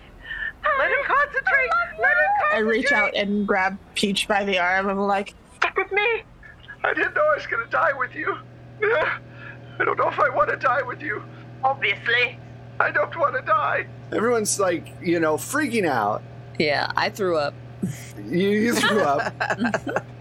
Let 0.79 0.89
him 0.89 0.97
concentrate. 1.05 1.69
Let 1.99 2.11
him 2.11 2.27
concentrate. 2.39 2.57
I 2.57 2.59
reach 2.59 2.91
out 2.93 3.15
and 3.15 3.45
grab 3.45 3.77
Peach 3.95 4.27
by 4.27 4.45
the 4.45 4.57
arm. 4.57 4.87
I'm 4.87 4.99
like, 4.99 5.33
Stick 5.57 5.75
with 5.75 5.91
me. 5.91 6.23
I 6.83 6.93
didn't 6.93 7.13
know 7.13 7.21
I 7.21 7.35
was 7.35 7.45
going 7.45 7.65
to 7.65 7.71
die 7.71 7.91
with 7.97 8.15
you. 8.15 8.37
I 8.83 9.83
don't 9.83 9.97
know 9.97 10.07
if 10.07 10.19
I 10.19 10.29
want 10.29 10.49
to 10.49 10.55
die 10.55 10.81
with 10.81 11.01
you. 11.01 11.23
Obviously. 11.63 12.39
I 12.79 12.89
don't 12.89 13.15
want 13.17 13.35
to 13.35 13.41
die. 13.41 13.85
Everyone's 14.11 14.59
like, 14.59 14.87
you 15.01 15.19
know, 15.19 15.35
freaking 15.35 15.85
out. 15.85 16.23
Yeah, 16.57 16.91
I 16.95 17.09
threw 17.09 17.37
up. 17.37 17.53
You, 18.17 18.49
you 18.49 18.75
threw 18.75 19.01
up. 19.01 19.33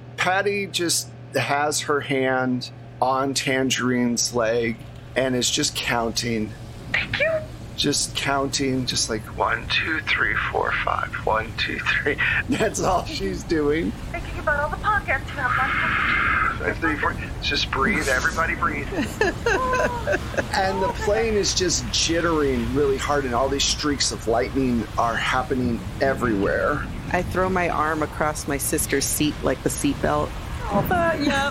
Patty 0.16 0.66
just 0.66 1.10
has 1.34 1.80
her 1.80 2.00
hand 2.00 2.70
on 3.00 3.34
Tangerine's 3.34 4.34
leg 4.34 4.76
and 5.16 5.34
is 5.34 5.50
just 5.50 5.74
counting. 5.74 6.50
Thank 6.92 7.18
you. 7.18 7.30
Just 7.76 8.14
counting, 8.14 8.84
just 8.84 9.08
like 9.08 9.22
one, 9.38 9.66
two, 9.68 10.00
three, 10.00 10.34
four, 10.52 10.72
five. 10.84 11.14
One, 11.24 11.50
two, 11.56 11.78
three. 11.78 12.16
That's 12.50 12.82
all 12.82 13.06
she's 13.06 13.42
doing. 13.42 13.90
Thinking 14.12 14.38
about 14.38 14.60
all 14.60 14.68
the 14.68 14.76
podcasts 14.76 15.28
you 15.28 15.40
have 15.40 16.58
Five, 16.58 16.78
three, 16.78 16.96
four. 16.96 17.16
Just 17.40 17.70
breathe, 17.70 18.06
everybody 18.08 18.54
breathe. 18.54 18.86
and 18.92 20.82
the 20.82 20.92
plane 21.04 21.34
is 21.34 21.54
just 21.54 21.84
jittering 21.86 22.74
really 22.76 22.98
hard, 22.98 23.24
and 23.24 23.34
all 23.34 23.48
these 23.48 23.64
streaks 23.64 24.12
of 24.12 24.28
lightning 24.28 24.86
are 24.98 25.16
happening 25.16 25.80
everywhere. 26.02 26.84
I 27.12 27.22
throw 27.22 27.48
my 27.48 27.70
arm 27.70 28.02
across 28.02 28.46
my 28.46 28.58
sister's 28.58 29.06
seat 29.06 29.34
like 29.42 29.62
the 29.62 29.70
seatbelt. 29.70 30.28
Oh, 30.72 30.84
but, 30.86 31.18
yeah. 31.20 31.48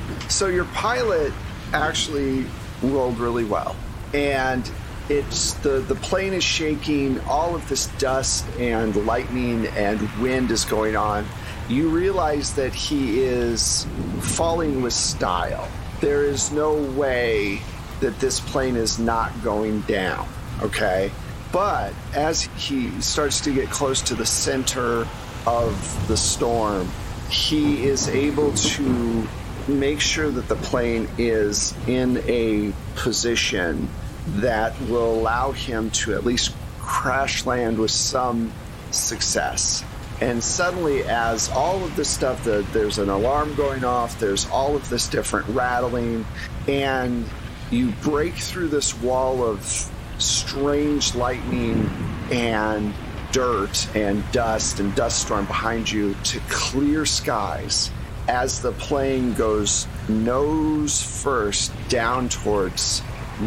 So 0.28 0.48
your 0.48 0.64
pilot 0.66 1.32
actually 1.72 2.46
rolled 2.82 3.18
really 3.18 3.44
well, 3.44 3.76
and 4.14 4.70
it's 5.08 5.54
the 5.54 5.80
the 5.80 5.94
plane 5.94 6.32
is 6.32 6.44
shaking. 6.44 7.20
All 7.20 7.54
of 7.54 7.68
this 7.68 7.86
dust 7.98 8.44
and 8.58 8.94
lightning 9.06 9.66
and 9.68 10.00
wind 10.20 10.50
is 10.50 10.64
going 10.64 10.96
on. 10.96 11.26
You 11.68 11.88
realize 11.88 12.54
that 12.54 12.74
he 12.74 13.22
is 13.22 13.86
falling 14.20 14.82
with 14.82 14.92
style. 14.92 15.68
There 16.00 16.24
is 16.24 16.52
no 16.52 16.74
way 16.74 17.60
that 18.00 18.18
this 18.20 18.40
plane 18.40 18.76
is 18.76 18.98
not 18.98 19.32
going 19.42 19.80
down. 19.82 20.28
Okay, 20.62 21.10
but 21.52 21.92
as 22.14 22.42
he 22.56 22.90
starts 23.00 23.40
to 23.42 23.52
get 23.52 23.70
close 23.70 24.00
to 24.02 24.14
the 24.14 24.26
center 24.26 25.06
of 25.46 26.08
the 26.08 26.16
storm, 26.16 26.88
he 27.30 27.86
is 27.86 28.08
able 28.08 28.52
to 28.52 29.28
make 29.68 30.00
sure 30.00 30.30
that 30.30 30.48
the 30.48 30.56
plane 30.56 31.08
is 31.18 31.74
in 31.88 32.22
a 32.26 32.72
position 32.94 33.88
that 34.26 34.78
will 34.82 35.14
allow 35.14 35.52
him 35.52 35.90
to 35.90 36.14
at 36.14 36.24
least 36.24 36.54
crash 36.80 37.46
land 37.46 37.78
with 37.78 37.90
some 37.90 38.52
success. 38.90 39.84
And 40.20 40.42
suddenly, 40.42 41.02
as 41.04 41.50
all 41.50 41.84
of 41.84 41.94
this 41.94 42.08
stuff, 42.08 42.44
the, 42.44 42.66
there's 42.72 42.98
an 42.98 43.10
alarm 43.10 43.54
going 43.54 43.84
off, 43.84 44.18
there's 44.18 44.48
all 44.48 44.74
of 44.74 44.88
this 44.88 45.08
different 45.08 45.46
rattling, 45.48 46.24
and 46.66 47.26
you 47.70 47.90
break 48.02 48.34
through 48.34 48.68
this 48.68 48.98
wall 49.02 49.42
of 49.44 49.90
strange 50.18 51.14
lightning 51.14 51.90
and 52.30 52.94
dirt 53.32 53.94
and 53.94 54.24
dust 54.32 54.80
and 54.80 54.94
dust 54.94 55.26
storm 55.26 55.44
behind 55.44 55.90
you 55.90 56.14
to 56.24 56.40
clear 56.48 57.04
skies 57.04 57.90
as 58.28 58.60
the 58.60 58.72
plane 58.72 59.32
goes 59.34 59.86
nose 60.08 61.02
first 61.02 61.72
down 61.88 62.28
towards 62.28 63.02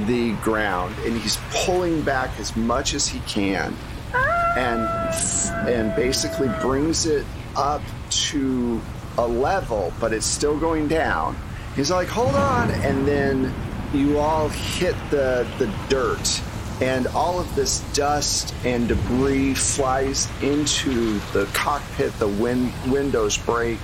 the 0.06 0.34
ground 0.38 0.96
and 1.06 1.20
he's 1.20 1.38
pulling 1.52 2.02
back 2.02 2.30
as 2.40 2.56
much 2.56 2.94
as 2.94 3.08
he 3.08 3.20
can 3.22 3.76
and 4.58 4.82
and 5.68 5.96
basically 5.96 6.50
brings 6.62 7.06
it 7.06 7.26
up 7.56 7.82
to 8.10 8.82
a 9.18 9.28
level 9.28 9.92
but 10.00 10.14
it's 10.14 10.26
still 10.26 10.58
going 10.58 10.88
down. 10.88 11.36
He's 11.76 11.92
like 11.92 12.08
hold 12.08 12.36
on 12.36 12.72
and 12.72 13.08
then 13.08 13.54
you 13.94 14.20
all 14.20 14.50
hit 14.50 14.96
the 15.10 15.48
the 15.58 15.72
dirt 15.90 16.42
and 16.82 17.08
all 17.08 17.40
of 17.40 17.56
this 17.56 17.80
dust 17.94 18.54
and 18.64 18.88
debris 18.88 19.54
flies 19.54 20.30
into 20.42 21.20
the 21.34 21.46
cockpit 21.54 22.14
the 22.20 22.28
win- 22.28 22.72
windows 22.88 23.38
break 23.38 23.80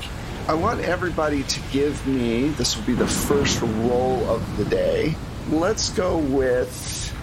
I 0.47 0.53
want 0.53 0.81
everybody 0.81 1.41
to 1.43 1.59
give 1.71 2.05
me, 2.05 2.49
this 2.49 2.77
will 2.77 2.85
be 2.85 2.93
the 2.93 3.07
first 3.07 3.61
roll 3.61 4.23
of 4.29 4.57
the 4.57 4.65
day. 4.65 5.15
Let's 5.49 5.89
go 5.89 6.17
with, 6.17 7.13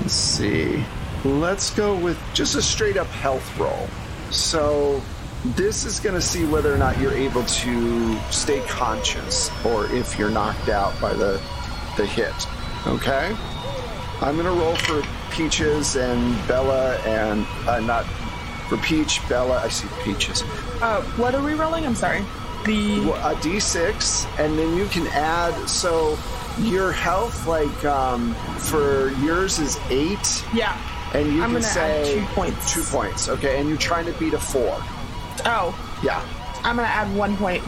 let's 0.00 0.12
see, 0.12 0.82
let's 1.24 1.70
go 1.70 1.94
with 1.94 2.18
just 2.32 2.54
a 2.54 2.62
straight 2.62 2.96
up 2.96 3.08
health 3.08 3.58
roll. 3.58 3.88
So 4.30 5.02
this 5.44 5.84
is 5.84 6.00
going 6.00 6.14
to 6.14 6.20
see 6.20 6.46
whether 6.46 6.74
or 6.74 6.78
not 6.78 6.98
you're 6.98 7.12
able 7.12 7.44
to 7.44 8.18
stay 8.30 8.60
conscious 8.66 9.50
or 9.64 9.84
if 9.92 10.18
you're 10.18 10.30
knocked 10.30 10.70
out 10.70 10.98
by 11.00 11.12
the, 11.12 11.40
the 11.98 12.06
hit. 12.06 12.34
Okay. 12.86 13.36
I'm 14.22 14.36
gonna 14.36 14.50
roll 14.50 14.74
for 14.76 15.02
Peaches 15.30 15.96
and 15.96 16.48
Bella 16.48 16.96
and 17.00 17.46
uh, 17.68 17.80
not 17.80 18.06
for 18.68 18.76
Peach, 18.78 19.20
Bella. 19.28 19.60
I 19.62 19.68
see 19.68 19.88
Peaches. 20.02 20.42
Uh, 20.80 21.02
what 21.16 21.34
are 21.34 21.42
we 21.42 21.54
rolling? 21.54 21.86
I'm 21.86 21.94
sorry. 21.94 22.24
The 22.64 22.98
a 23.12 23.34
d6 23.36 24.26
and 24.40 24.58
then 24.58 24.76
you 24.76 24.86
can 24.86 25.06
add 25.08 25.54
so 25.68 26.18
your 26.58 26.90
health 26.90 27.46
like 27.46 27.84
um 27.84 28.34
for 28.58 29.10
yours 29.22 29.60
is 29.60 29.78
eight 29.88 30.44
yeah. 30.52 30.76
and 31.14 31.26
you 31.28 31.44
I'm 31.44 31.50
can 31.52 31.60
gonna 31.60 31.62
say 31.62 32.00
add 32.00 32.28
two 32.28 32.34
points. 32.34 32.72
two 32.74 32.82
points 32.82 33.28
okay 33.28 33.60
and 33.60 33.68
you're 33.68 33.78
trying 33.78 34.06
to 34.06 34.12
beat 34.18 34.32
a 34.34 34.38
four 34.38 34.74
Oh, 35.44 35.78
yeah 36.02 36.24
I'm 36.64 36.74
gonna 36.74 36.88
add 36.88 37.14
one 37.16 37.36
point. 37.36 37.62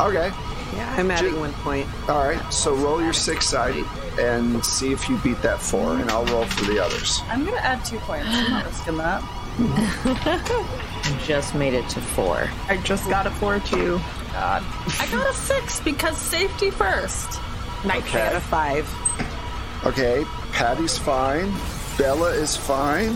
okay 0.00 0.30
Yeah, 0.74 0.94
I'm 0.96 1.10
adding 1.10 1.32
Ju- 1.34 1.40
one 1.40 1.52
point. 1.54 1.86
all 2.08 2.24
right 2.26 2.40
so 2.50 2.74
roll 2.74 3.02
your 3.02 3.12
six 3.12 3.44
sided 3.44 3.84
and 4.18 4.64
see 4.64 4.92
if 4.92 5.10
you 5.10 5.18
beat 5.18 5.42
that 5.42 5.60
four 5.60 5.98
and 5.98 6.08
i'll 6.10 6.24
roll 6.26 6.46
for 6.46 6.64
the 6.72 6.82
others 6.82 7.20
I'm 7.28 7.44
gonna 7.44 7.58
add 7.58 7.84
two 7.84 7.98
points. 7.98 8.28
I'm 8.30 8.50
not 8.50 8.64
risking 8.64 8.96
that. 8.96 9.22
Just 11.24 11.54
made 11.54 11.74
it 11.74 11.88
to 11.90 12.00
four. 12.00 12.48
I 12.68 12.76
just 12.78 13.08
got 13.08 13.26
a 13.26 13.30
four 13.30 13.58
two. 13.60 13.98
God. 14.32 14.62
I 15.00 15.08
got 15.10 15.28
a 15.28 15.32
six 15.34 15.80
because 15.80 16.16
safety 16.16 16.70
first. 16.70 17.40
Nice. 17.84 18.04
I 18.14 18.18
got 18.18 18.34
a 18.36 18.40
five. 18.40 18.88
okay 19.86 20.24
patty's 20.52 20.98
fine 20.98 21.52
bella 21.96 22.30
is 22.30 22.56
fine 22.56 23.12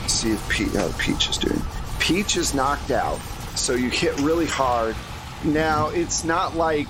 Let's 0.00 0.14
see 0.14 0.30
if 0.32 0.48
Pe- 0.48 0.64
how 0.78 0.90
peach 0.98 1.28
is 1.28 1.36
doing 1.36 1.60
peach 2.00 2.36
is 2.38 2.54
knocked 2.54 2.90
out 2.90 3.18
so 3.54 3.74
you 3.74 3.90
hit 3.90 4.18
really 4.20 4.46
hard 4.46 4.96
now 5.44 5.88
it's 5.90 6.24
not 6.24 6.56
like 6.56 6.88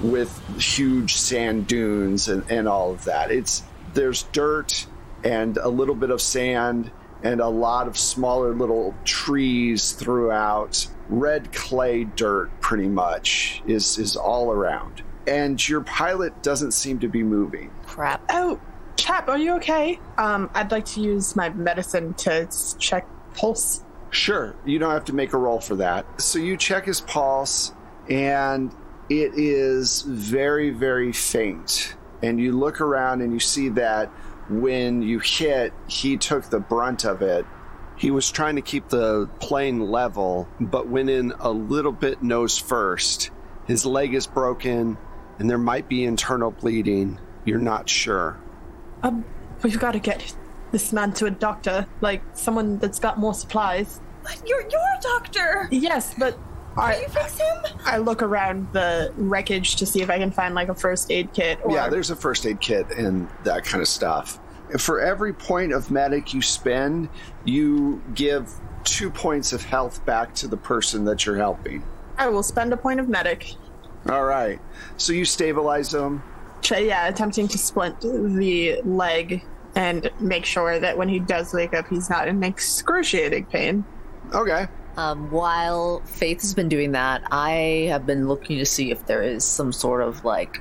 with 0.00 0.30
huge 0.60 1.16
sand 1.16 1.66
dunes 1.66 2.28
and, 2.28 2.48
and 2.48 2.68
all 2.68 2.92
of 2.92 3.04
that 3.06 3.32
it's 3.32 3.64
there's 3.94 4.22
dirt 4.30 4.86
and 5.24 5.56
a 5.56 5.68
little 5.68 5.96
bit 5.96 6.10
of 6.10 6.20
sand 6.22 6.92
and 7.22 7.40
a 7.40 7.48
lot 7.48 7.86
of 7.88 7.96
smaller 7.96 8.54
little 8.54 8.94
trees 9.04 9.92
throughout 9.92 10.86
red 11.08 11.52
clay 11.52 12.04
dirt 12.04 12.50
pretty 12.60 12.88
much 12.88 13.62
is 13.66 13.98
is 13.98 14.16
all 14.16 14.50
around 14.50 15.02
and 15.26 15.68
your 15.68 15.80
pilot 15.80 16.42
doesn't 16.42 16.72
seem 16.72 16.98
to 16.98 17.08
be 17.08 17.22
moving 17.22 17.70
Crap. 17.96 18.22
Oh, 18.28 18.60
chap, 18.96 19.26
are 19.30 19.38
you 19.38 19.54
okay? 19.54 19.98
Um, 20.18 20.50
I'd 20.52 20.70
like 20.70 20.84
to 20.86 21.00
use 21.00 21.34
my 21.34 21.48
medicine 21.48 22.12
to 22.14 22.46
check 22.78 23.06
pulse. 23.34 23.82
Sure, 24.10 24.54
you 24.66 24.78
don't 24.78 24.90
have 24.90 25.06
to 25.06 25.14
make 25.14 25.32
a 25.32 25.38
roll 25.38 25.60
for 25.60 25.76
that. 25.76 26.20
So 26.20 26.38
you 26.38 26.58
check 26.58 26.84
his 26.84 27.00
pulse, 27.00 27.72
and 28.10 28.70
it 29.08 29.32
is 29.34 30.02
very, 30.02 30.68
very 30.68 31.10
faint. 31.10 31.94
And 32.22 32.38
you 32.38 32.52
look 32.52 32.82
around 32.82 33.22
and 33.22 33.32
you 33.32 33.40
see 33.40 33.70
that 33.70 34.10
when 34.48 35.02
you 35.02 35.18
hit, 35.18 35.72
he 35.88 36.16
took 36.16 36.44
the 36.44 36.60
brunt 36.60 37.04
of 37.04 37.22
it. 37.22 37.44
He 37.96 38.10
was 38.10 38.30
trying 38.30 38.56
to 38.56 38.62
keep 38.62 38.88
the 38.88 39.28
plane 39.40 39.80
level, 39.80 40.48
but 40.60 40.88
went 40.88 41.10
in 41.10 41.32
a 41.40 41.50
little 41.50 41.92
bit 41.92 42.22
nose 42.22 42.58
first. 42.58 43.30
His 43.66 43.86
leg 43.86 44.14
is 44.14 44.26
broken, 44.26 44.98
and 45.38 45.48
there 45.48 45.58
might 45.58 45.88
be 45.88 46.04
internal 46.04 46.50
bleeding. 46.50 47.18
You're 47.44 47.58
not 47.58 47.88
sure. 47.88 48.38
Um, 49.02 49.24
we've 49.62 49.78
got 49.78 49.92
to 49.92 49.98
get 49.98 50.34
this 50.72 50.92
man 50.92 51.12
to 51.14 51.26
a 51.26 51.30
doctor, 51.30 51.86
like 52.00 52.22
someone 52.34 52.78
that's 52.78 52.98
got 52.98 53.18
more 53.18 53.34
supplies. 53.34 54.00
You're 54.44 54.62
you're 54.62 54.80
a 54.98 55.00
doctor. 55.00 55.68
Yes, 55.70 56.14
but 56.18 56.32
Can 56.32 56.45
I 56.78 57.00
you 57.02 57.08
fix 57.08 57.38
him? 57.38 57.56
I 57.84 57.98
look 57.98 58.22
around 58.22 58.68
the 58.72 59.12
wreckage 59.16 59.76
to 59.76 59.86
see 59.86 60.02
if 60.02 60.10
I 60.10 60.18
can 60.18 60.30
find 60.30 60.54
like 60.54 60.68
a 60.68 60.74
first 60.74 61.10
aid 61.10 61.32
kit. 61.32 61.58
Or, 61.64 61.72
Yeah, 61.72 61.88
there's 61.88 62.10
a 62.10 62.16
first 62.16 62.44
aid 62.46 62.60
kit 62.60 62.86
and 62.96 63.28
that 63.44 63.64
kind 63.64 63.80
of 63.82 63.88
stuff. 63.88 64.38
For 64.78 65.00
every 65.00 65.32
point 65.32 65.72
of 65.72 65.90
medic 65.90 66.34
you 66.34 66.42
spend, 66.42 67.08
you 67.44 68.02
give 68.14 68.50
two 68.84 69.10
points 69.10 69.52
of 69.52 69.62
health 69.64 70.04
back 70.04 70.34
to 70.36 70.48
the 70.48 70.56
person 70.56 71.04
that 71.06 71.24
you're 71.24 71.36
helping. 71.36 71.82
I 72.18 72.28
will 72.28 72.42
spend 72.42 72.72
a 72.72 72.76
point 72.76 72.98
of 73.00 73.08
medic. 73.08 73.54
All 74.08 74.24
right. 74.24 74.60
So 74.96 75.12
you 75.12 75.24
stabilize 75.24 75.90
them. 75.90 76.22
Ch- 76.62 76.72
Yeah, 76.72 77.08
attempting 77.08 77.48
to 77.48 77.58
splint 77.58 78.00
the 78.00 78.80
leg 78.84 79.44
and 79.74 80.10
make 80.20 80.44
sure 80.44 80.78
that 80.78 80.96
when 80.96 81.08
he 81.08 81.18
does 81.20 81.52
wake 81.52 81.74
up, 81.74 81.86
he's 81.88 82.08
not 82.10 82.28
in 82.28 82.42
excruciating 82.42 83.46
pain. 83.46 83.84
Okay. 84.34 84.66
Um, 84.96 85.30
while 85.30 86.00
Faith 86.06 86.40
has 86.40 86.54
been 86.54 86.68
doing 86.68 86.92
that, 86.92 87.22
I 87.30 87.86
have 87.90 88.06
been 88.06 88.28
looking 88.28 88.58
to 88.58 88.66
see 88.66 88.90
if 88.90 89.06
there 89.06 89.22
is 89.22 89.44
some 89.44 89.72
sort 89.72 90.02
of 90.02 90.24
like, 90.24 90.60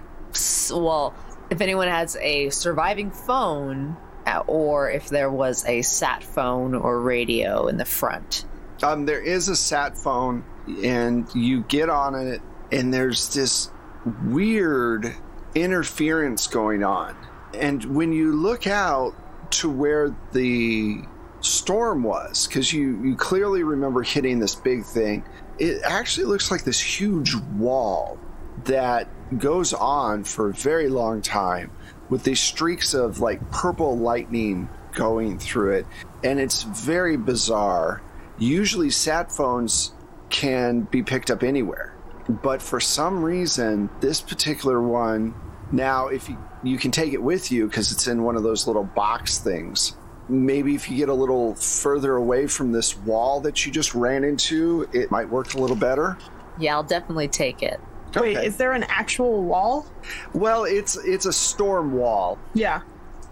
well, 0.72 1.14
if 1.50 1.62
anyone 1.62 1.88
has 1.88 2.18
a 2.18 2.50
surviving 2.50 3.12
phone, 3.12 3.96
uh, 4.26 4.44
or 4.48 4.90
if 4.90 5.10
there 5.10 5.32
was 5.32 5.66
a 5.66 5.82
sat 5.84 6.24
phone 6.24 6.74
or 6.74 7.00
radio 7.00 7.68
in 7.68 7.78
the 7.78 7.86
front. 7.86 8.46
Um, 8.84 9.06
there 9.06 9.22
is 9.22 9.48
a 9.48 9.56
sat 9.56 9.98
phone, 9.98 10.44
and 10.84 11.28
you 11.34 11.62
get 11.64 11.90
on 11.90 12.16
it, 12.16 12.42
and 12.72 12.94
there's 12.94 13.34
this 13.34 13.70
weird 14.26 15.16
interference 15.54 16.48
going 16.48 16.84
on. 16.84 17.16
And 17.54 17.86
when 17.96 18.12
you 18.12 18.34
look 18.34 18.68
out 18.68 19.16
to 19.52 19.70
where 19.70 20.14
the 20.34 21.04
storm 21.46 22.04
was, 22.04 22.48
because 22.48 22.74
you, 22.74 23.02
you 23.04 23.16
clearly 23.16 23.64
remember 23.64 24.04
hitting 24.04 24.40
this 24.40 24.56
big 24.56 24.84
thing, 24.84 25.24
it 25.58 25.82
actually 25.84 26.26
looks 26.26 26.52
like 26.52 26.64
this 26.64 26.80
huge 26.80 27.36
wall 27.56 28.18
that 28.66 29.08
goes 29.38 29.74
on 29.74 30.24
for 30.24 30.50
a 30.50 30.54
very 30.54 30.90
long 30.90 31.22
time 31.22 31.72
with 32.10 32.24
these 32.24 32.40
streaks 32.40 32.94
of 32.94 33.20
like 33.20 33.52
purple 33.52 33.98
lightning 33.98 34.70
going 34.94 35.38
through 35.40 35.74
it. 35.74 35.86
And 36.24 36.40
it's 36.40 36.64
very 36.64 37.18
bizarre. 37.18 38.02
Usually, 38.38 38.90
sat 38.90 39.32
phones 39.32 39.94
can 40.30 40.82
be 40.82 41.04
picked 41.04 41.32
up 41.32 41.44
anywhere. 41.44 41.96
But 42.28 42.62
for 42.62 42.80
some 42.80 43.24
reason, 43.24 43.90
this 44.02 44.20
particular 44.20 44.82
one, 44.82 45.36
now, 45.72 46.08
if 46.08 46.30
you, 46.30 46.38
you 46.64 46.78
can 46.78 46.92
take 46.92 47.14
it 47.14 47.22
with 47.22 47.52
you 47.52 47.68
because 47.68 47.92
it's 47.92 48.08
in 48.08 48.24
one 48.24 48.36
of 48.36 48.44
those 48.44 48.68
little 48.68 48.84
box 48.84 49.40
things. 49.40 49.96
Maybe 50.28 50.76
if 50.76 50.90
you 50.90 50.98
get 50.98 51.10
a 51.10 51.14
little 51.14 51.56
further 51.56 52.16
away 52.16 52.48
from 52.48 52.72
this 52.72 52.98
wall 52.98 53.42
that 53.42 53.66
you 53.66 53.72
just 53.72 53.94
ran 53.94 54.24
into, 54.24 54.90
it 54.92 55.12
might 55.12 55.30
work 55.30 55.54
a 55.54 55.58
little 55.58 55.76
better. 55.76 56.18
Yeah, 56.58 56.76
I'll 56.76 56.84
definitely 56.84 57.28
take 57.28 57.62
it. 57.62 57.80
Wait, 58.16 58.38
is 58.38 58.58
there 58.58 58.72
an 58.72 58.86
actual 58.88 59.44
wall? 59.44 59.86
Well, 60.34 60.64
it's 60.64 60.96
it's 60.96 61.26
a 61.26 61.34
storm 61.34 61.94
wall. 61.94 62.38
Yeah. 62.54 62.82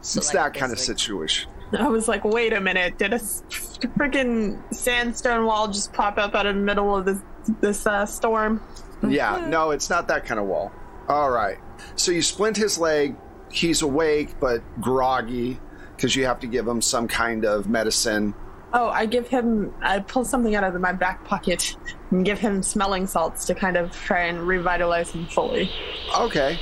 So, 0.02 0.18
it's 0.18 0.28
like, 0.28 0.34
that 0.34 0.58
I 0.58 0.60
kind 0.60 0.72
of 0.74 0.78
like, 0.78 0.86
situation. 0.86 1.50
I 1.80 1.88
was 1.88 2.08
like, 2.08 2.24
wait 2.26 2.54
a 2.54 2.60
minute, 2.60 2.98
did 2.98 3.14
a 3.14 3.20
freaking 3.20 4.62
sandstone 4.74 5.46
wall 5.46 5.68
just 5.70 5.94
pop 5.94 6.18
up 6.18 6.36
out 6.36 6.46
of 6.46 6.56
the 6.56 6.62
middle 6.62 6.96
of 6.96 7.06
this 7.06 7.20
this 7.62 7.88
uh, 7.88 8.06
storm? 8.06 8.62
Yeah, 9.08 9.46
no, 9.48 9.72
it's 9.72 9.90
not 9.90 10.08
that 10.10 10.26
kind 10.26 10.40
of 10.40 10.46
wall. 10.48 10.72
All 11.08 11.32
right. 11.32 11.58
So 11.96 12.12
you 12.12 12.22
splint 12.22 12.58
his 12.58 12.78
leg. 12.78 13.16
He's 13.52 13.82
awake 13.82 14.40
but 14.40 14.62
groggy 14.82 15.60
because 16.04 16.18
you 16.18 16.26
have 16.26 16.42
to 16.42 16.48
give 16.48 16.68
him 16.68 16.82
some 16.82 17.08
kind 17.08 17.46
of 17.46 17.70
medicine. 17.70 18.34
Oh, 18.74 18.90
I 18.90 19.06
give 19.06 19.30
him. 19.30 19.74
I 19.82 20.00
pull 20.00 20.26
something 20.26 20.54
out 20.54 20.66
of 20.66 20.82
my 20.82 20.92
back 20.92 21.24
pocket 21.24 21.78
and 22.12 22.26
give 22.26 22.40
him 22.40 22.62
smelling 22.62 23.08
salts 23.08 23.46
to 23.46 23.56
kind 23.56 23.78
of 23.78 23.94
try 23.94 24.24
and 24.24 24.46
revitalize 24.46 25.12
him 25.12 25.28
fully. 25.28 25.72
Okay. 26.20 26.60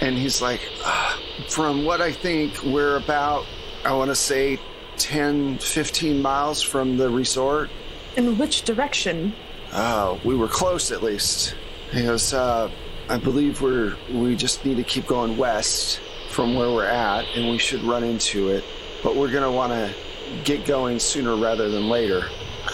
And 0.00 0.16
he's 0.16 0.40
like, 0.40 0.62
"Ah, 0.84 1.20
from 1.50 1.84
what 1.84 2.00
I 2.00 2.12
think, 2.12 2.62
we're 2.62 2.96
about, 2.96 3.44
I 3.84 3.92
want 3.92 4.10
to 4.10 4.14
say, 4.14 4.58
10, 4.96 5.58
15 5.58 6.22
miles 6.22 6.62
from 6.62 6.96
the 6.96 7.10
resort. 7.10 7.68
In 8.16 8.38
which 8.38 8.62
direction? 8.62 9.34
Oh, 9.74 10.18
we 10.24 10.34
were 10.34 10.48
close 10.48 10.90
at 10.92 11.02
least. 11.02 11.54
He 11.90 12.04
goes, 12.04 12.32
uh, 12.32 12.70
I 13.10 13.18
believe 13.18 13.60
we're, 13.60 13.96
we 14.10 14.34
just 14.34 14.64
need 14.64 14.78
to 14.78 14.82
keep 14.82 15.06
going 15.06 15.36
west 15.36 16.00
from 16.30 16.54
where 16.54 16.70
we're 16.70 16.84
at, 16.84 17.24
and 17.34 17.50
we 17.50 17.58
should 17.58 17.82
run 17.82 18.04
into 18.04 18.48
it. 18.48 18.64
But 19.02 19.16
we're 19.16 19.30
going 19.30 19.44
to 19.44 19.50
want 19.50 19.72
to 19.72 19.94
get 20.44 20.64
going 20.66 20.98
sooner 20.98 21.36
rather 21.36 21.68
than 21.70 21.88
later. 21.88 22.22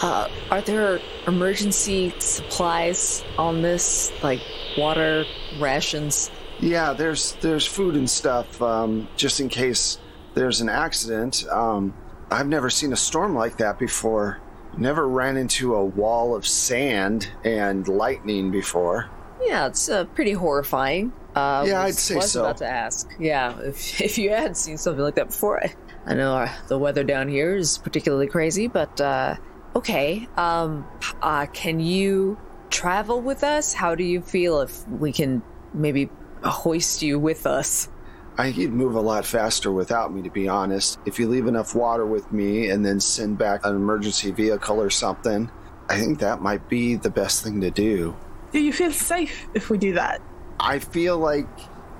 Uh, 0.01 0.27
are 0.51 0.61
there 0.61 0.99
emergency 1.27 2.13
supplies 2.19 3.23
on 3.37 3.61
this, 3.61 4.11
like 4.23 4.41
water 4.77 5.25
rations? 5.59 6.31
Yeah, 6.59 6.93
there's 6.93 7.33
there's 7.41 7.65
food 7.65 7.95
and 7.95 8.09
stuff 8.09 8.61
um, 8.61 9.07
just 9.15 9.39
in 9.39 9.49
case 9.49 9.97
there's 10.33 10.61
an 10.61 10.69
accident. 10.69 11.45
Um, 11.51 11.93
I've 12.31 12.47
never 12.47 12.69
seen 12.69 12.91
a 12.91 12.95
storm 12.97 13.35
like 13.35 13.57
that 13.57 13.77
before. 13.79 14.39
Never 14.77 15.07
ran 15.07 15.37
into 15.37 15.75
a 15.75 15.85
wall 15.85 16.35
of 16.35 16.45
sand 16.45 17.29
and 17.45 17.87
lightning 17.87 18.51
before. 18.51 19.09
Yeah, 19.41 19.67
it's 19.67 19.87
uh, 19.89 20.05
pretty 20.05 20.33
horrifying. 20.33 21.13
Uh, 21.35 21.65
Yeah, 21.67 21.81
I'd 21.81 21.87
was- 21.87 21.99
say 21.99 22.15
was 22.15 22.31
so. 22.31 22.41
about 22.41 22.57
to 22.57 22.67
ask. 22.67 23.09
Yeah, 23.19 23.57
if 23.61 24.01
if 24.09 24.17
you 24.17 24.31
had 24.31 24.57
seen 24.57 24.77
something 24.77 25.03
like 25.03 25.15
that 25.15 25.27
before, 25.27 25.63
I, 25.63 25.73
I 26.05 26.13
know 26.13 26.37
uh, 26.37 26.51
the 26.67 26.77
weather 26.77 27.03
down 27.03 27.27
here 27.29 27.55
is 27.55 27.77
particularly 27.79 28.27
crazy, 28.27 28.67
but 28.67 29.01
uh, 29.01 29.35
okay. 29.75 30.27
Um, 30.37 30.85
uh, 31.21 31.47
can 31.47 31.79
you 31.79 32.37
travel 32.69 33.21
with 33.21 33.43
us? 33.43 33.73
How 33.73 33.95
do 33.95 34.03
you 34.03 34.21
feel 34.21 34.61
if 34.61 34.87
we 34.87 35.11
can 35.11 35.41
maybe 35.73 36.09
hoist 36.43 37.01
you 37.01 37.17
with 37.17 37.47
us? 37.47 37.89
I 38.37 38.43
think 38.43 38.57
you'd 38.57 38.73
move 38.73 38.95
a 38.95 39.01
lot 39.01 39.25
faster 39.25 39.71
without 39.71 40.13
me, 40.13 40.21
to 40.23 40.29
be 40.29 40.47
honest. 40.47 40.99
If 41.05 41.19
you 41.19 41.27
leave 41.27 41.47
enough 41.47 41.73
water 41.73 42.05
with 42.05 42.31
me 42.31 42.69
and 42.69 42.85
then 42.85 42.99
send 42.99 43.37
back 43.37 43.65
an 43.65 43.75
emergency 43.75 44.31
vehicle 44.31 44.81
or 44.81 44.89
something, 44.89 45.49
I 45.87 45.97
think 45.97 46.19
that 46.19 46.41
might 46.41 46.67
be 46.67 46.95
the 46.95 47.09
best 47.09 47.43
thing 47.43 47.61
to 47.61 47.71
do. 47.71 48.15
Do 48.51 48.59
you 48.59 48.73
feel 48.73 48.91
safe 48.91 49.47
if 49.53 49.69
we 49.69 49.77
do 49.77 49.93
that? 49.93 50.21
I 50.59 50.79
feel 50.79 51.17
like 51.17 51.47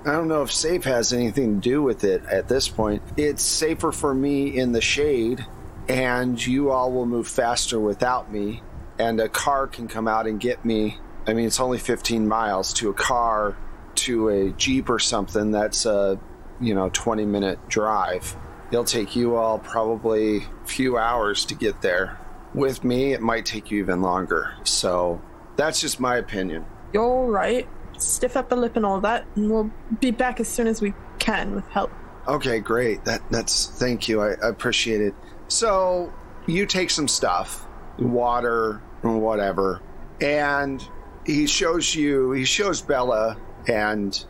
I 0.06 0.12
don't 0.12 0.28
know 0.28 0.42
if 0.42 0.52
safe 0.52 0.84
has 0.84 1.12
anything 1.12 1.60
to 1.60 1.68
do 1.68 1.82
with 1.82 2.04
it 2.04 2.24
at 2.26 2.46
this 2.46 2.68
point. 2.68 3.02
It's 3.16 3.42
safer 3.42 3.90
for 3.90 4.14
me 4.14 4.56
in 4.56 4.70
the 4.70 4.80
shade, 4.80 5.44
and 5.88 6.44
you 6.46 6.70
all 6.70 6.92
will 6.92 7.06
move 7.06 7.26
faster 7.26 7.80
without 7.80 8.32
me, 8.32 8.62
and 9.00 9.18
a 9.18 9.28
car 9.28 9.66
can 9.66 9.88
come 9.88 10.06
out 10.06 10.28
and 10.28 10.38
get 10.38 10.64
me. 10.64 10.96
I 11.26 11.34
mean, 11.34 11.46
it's 11.46 11.58
only 11.58 11.78
15 11.78 12.28
miles 12.28 12.72
to 12.74 12.88
a 12.88 12.94
car 12.94 13.56
to 13.96 14.28
a 14.28 14.50
Jeep 14.52 14.88
or 14.88 15.00
something. 15.00 15.50
That's 15.50 15.86
a, 15.86 16.20
you 16.60 16.72
know, 16.72 16.88
20 16.92 17.24
minute 17.24 17.68
drive. 17.68 18.36
It'll 18.70 18.84
take 18.84 19.16
you 19.16 19.34
all 19.34 19.58
probably 19.58 20.36
a 20.36 20.66
few 20.66 20.96
hours 20.98 21.46
to 21.46 21.56
get 21.56 21.82
there. 21.82 22.16
With 22.54 22.84
me, 22.84 23.12
it 23.12 23.20
might 23.20 23.44
take 23.44 23.72
you 23.72 23.80
even 23.80 24.02
longer. 24.02 24.54
So 24.62 25.20
that's 25.56 25.80
just 25.80 25.98
my 25.98 26.16
opinion. 26.16 26.64
You're 26.92 27.26
right. 27.26 27.68
Stiff 28.02 28.36
upper 28.36 28.56
lip 28.56 28.76
and 28.76 28.86
all 28.86 29.00
that, 29.00 29.26
and 29.34 29.50
we'll 29.50 29.70
be 30.00 30.10
back 30.10 30.40
as 30.40 30.48
soon 30.48 30.66
as 30.66 30.80
we 30.80 30.94
can 31.18 31.54
with 31.54 31.66
help. 31.68 31.90
Okay, 32.28 32.58
great. 32.58 33.04
That 33.04 33.22
that's 33.30 33.66
thank 33.66 34.08
you. 34.08 34.20
I, 34.20 34.32
I 34.42 34.48
appreciate 34.48 35.00
it. 35.00 35.14
So 35.48 36.12
you 36.46 36.66
take 36.66 36.90
some 36.90 37.08
stuff, 37.08 37.66
water 37.98 38.82
and 39.02 39.22
whatever, 39.22 39.80
and 40.20 40.86
he 41.24 41.46
shows 41.46 41.94
you. 41.94 42.32
He 42.32 42.44
shows 42.44 42.82
Bella 42.82 43.36
and 43.68 44.24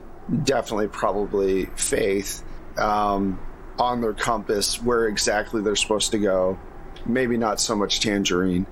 definitely 0.45 0.89
probably 0.89 1.67
Faith 1.77 2.43
um, 2.79 3.39
on 3.79 4.01
their 4.01 4.15
compass 4.15 4.83
where 4.83 5.07
exactly 5.07 5.63
they're 5.63 5.77
supposed 5.77 6.11
to 6.13 6.19
go. 6.19 6.59
Maybe 7.05 7.37
not 7.37 7.61
so 7.61 7.77
much 7.77 8.01
Tangerine. 8.01 8.67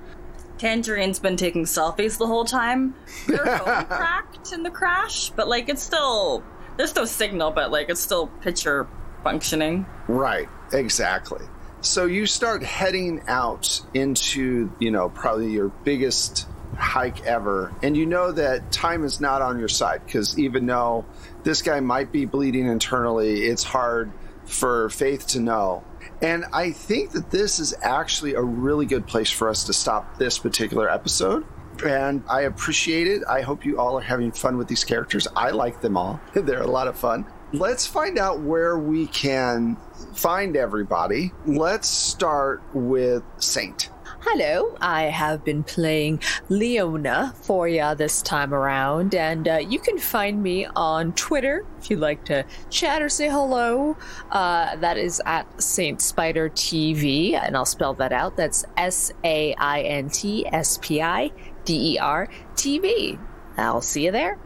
Tangerine's 0.58 1.18
been 1.18 1.36
taking 1.36 1.64
selfies 1.64 2.18
the 2.18 2.26
whole 2.26 2.44
time. 2.44 2.94
Their 3.26 3.44
phone 3.44 3.84
cracked 3.86 4.52
in 4.52 4.62
the 4.62 4.70
crash, 4.70 5.30
but 5.30 5.48
like 5.48 5.68
it's 5.68 5.82
still 5.82 6.42
there's 6.76 6.94
no 6.94 7.04
signal, 7.04 7.50
but 7.50 7.70
like 7.70 7.88
it's 7.88 8.00
still 8.00 8.26
picture 8.26 8.86
functioning. 9.22 9.86
Right, 10.08 10.48
exactly. 10.72 11.44
So 11.80 12.06
you 12.06 12.26
start 12.26 12.62
heading 12.62 13.22
out 13.28 13.80
into, 13.92 14.72
you 14.78 14.90
know, 14.90 15.10
probably 15.10 15.52
your 15.52 15.68
biggest 15.68 16.46
hike 16.78 17.24
ever. 17.26 17.72
And 17.82 17.96
you 17.96 18.06
know 18.06 18.32
that 18.32 18.72
time 18.72 19.04
is 19.04 19.20
not 19.20 19.42
on 19.42 19.58
your 19.58 19.68
side 19.68 20.02
because 20.04 20.38
even 20.38 20.66
though 20.66 21.04
this 21.42 21.62
guy 21.62 21.80
might 21.80 22.10
be 22.10 22.24
bleeding 22.24 22.66
internally, 22.66 23.42
it's 23.42 23.64
hard 23.64 24.12
for 24.46 24.90
Faith 24.90 25.26
to 25.28 25.40
know. 25.40 25.84
And 26.22 26.44
I 26.52 26.70
think 26.70 27.10
that 27.12 27.30
this 27.30 27.58
is 27.58 27.74
actually 27.82 28.34
a 28.34 28.42
really 28.42 28.86
good 28.86 29.06
place 29.06 29.30
for 29.30 29.48
us 29.48 29.64
to 29.64 29.72
stop 29.72 30.18
this 30.18 30.38
particular 30.38 30.88
episode. 30.88 31.44
And 31.84 32.22
I 32.28 32.42
appreciate 32.42 33.06
it. 33.06 33.22
I 33.28 33.40
hope 33.42 33.64
you 33.64 33.78
all 33.78 33.98
are 33.98 34.02
having 34.02 34.30
fun 34.32 34.56
with 34.56 34.68
these 34.68 34.84
characters. 34.84 35.26
I 35.34 35.50
like 35.50 35.80
them 35.80 35.96
all, 35.96 36.20
they're 36.34 36.62
a 36.62 36.66
lot 36.66 36.88
of 36.88 36.96
fun. 36.96 37.26
Let's 37.52 37.86
find 37.86 38.18
out 38.18 38.40
where 38.40 38.76
we 38.78 39.06
can 39.06 39.76
find 40.14 40.56
everybody. 40.56 41.32
Let's 41.46 41.88
start 41.88 42.62
with 42.72 43.22
Saint. 43.38 43.90
Hello, 44.26 44.74
I 44.80 45.02
have 45.02 45.44
been 45.44 45.62
playing 45.62 46.18
Leona 46.48 47.34
for 47.42 47.68
ya 47.68 47.92
this 47.92 48.22
time 48.22 48.54
around, 48.54 49.14
and 49.14 49.46
uh, 49.46 49.58
you 49.58 49.78
can 49.78 49.98
find 49.98 50.42
me 50.42 50.64
on 50.74 51.12
Twitter 51.12 51.66
if 51.78 51.90
you'd 51.90 52.00
like 52.00 52.24
to 52.24 52.42
chat 52.70 53.02
or 53.02 53.10
say 53.10 53.28
hello. 53.28 53.98
Uh, 54.30 54.76
that 54.76 54.96
is 54.96 55.20
at 55.26 55.46
Saint 55.62 56.00
Spider 56.00 56.48
TV, 56.48 57.34
and 57.34 57.54
I'll 57.54 57.66
spell 57.66 57.92
that 57.94 58.14
out. 58.14 58.34
That's 58.34 58.64
S 58.78 59.12
A 59.24 59.54
I 59.56 59.82
N 59.82 60.08
T 60.08 60.46
S 60.46 60.78
P 60.80 61.02
I 61.02 61.30
D 61.66 61.94
E 61.94 61.98
R 61.98 62.26
TV. 62.54 63.18
I'll 63.58 63.82
see 63.82 64.06
you 64.06 64.10
there. 64.10 64.38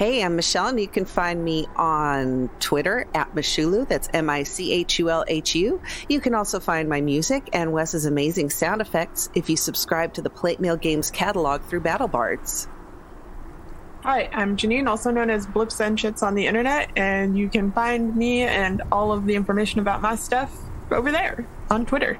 Hey, 0.00 0.24
I'm 0.24 0.34
Michelle, 0.34 0.68
and 0.68 0.80
you 0.80 0.88
can 0.88 1.04
find 1.04 1.44
me 1.44 1.66
on 1.76 2.48
Twitter 2.58 3.06
at 3.12 3.34
Michulhu. 3.34 3.86
That's 3.86 4.08
M 4.14 4.30
I 4.30 4.44
C 4.44 4.72
H 4.72 4.98
U 4.98 5.10
L 5.10 5.26
H 5.28 5.54
U. 5.56 5.78
You 6.08 6.20
can 6.20 6.34
also 6.34 6.58
find 6.58 6.88
my 6.88 7.02
music 7.02 7.50
and 7.52 7.70
Wes's 7.74 8.06
amazing 8.06 8.48
sound 8.48 8.80
effects 8.80 9.28
if 9.34 9.50
you 9.50 9.58
subscribe 9.58 10.14
to 10.14 10.22
the 10.22 10.30
Plate 10.30 10.58
Mail 10.58 10.78
Games 10.78 11.10
catalog 11.10 11.60
through 11.64 11.82
BattleBards. 11.82 12.66
Hi, 14.02 14.30
I'm 14.32 14.56
Jeannine, 14.56 14.88
also 14.88 15.10
known 15.10 15.28
as 15.28 15.46
Blips 15.46 15.78
and 15.80 15.98
Chits 15.98 16.22
on 16.22 16.34
the 16.34 16.46
internet, 16.46 16.92
and 16.96 17.36
you 17.36 17.50
can 17.50 17.70
find 17.70 18.16
me 18.16 18.44
and 18.44 18.80
all 18.90 19.12
of 19.12 19.26
the 19.26 19.34
information 19.34 19.80
about 19.80 20.00
my 20.00 20.14
stuff 20.14 20.50
over 20.90 21.12
there 21.12 21.46
on 21.68 21.84
Twitter. 21.84 22.18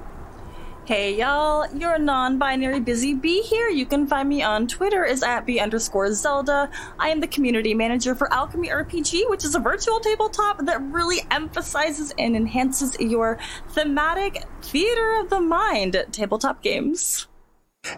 Hey 0.90 1.16
y'all, 1.16 1.72
you're 1.72 1.94
a 1.94 1.98
non-binary 2.00 2.80
busy 2.80 3.14
bee 3.14 3.42
here. 3.42 3.68
You 3.68 3.86
can 3.86 4.08
find 4.08 4.28
me 4.28 4.42
on 4.42 4.66
Twitter 4.66 5.06
as 5.06 5.22
at 5.22 5.46
b 5.46 5.60
underscore 5.60 6.12
Zelda. 6.12 6.68
I 6.98 7.10
am 7.10 7.20
the 7.20 7.28
community 7.28 7.74
manager 7.74 8.16
for 8.16 8.32
Alchemy 8.32 8.70
RPG, 8.70 9.30
which 9.30 9.44
is 9.44 9.54
a 9.54 9.60
virtual 9.60 10.00
tabletop 10.00 10.66
that 10.66 10.82
really 10.82 11.20
emphasizes 11.30 12.12
and 12.18 12.34
enhances 12.34 12.98
your 12.98 13.38
thematic 13.68 14.42
theater 14.62 15.20
of 15.20 15.30
the 15.30 15.40
mind 15.40 16.04
tabletop 16.10 16.60
games. 16.60 17.28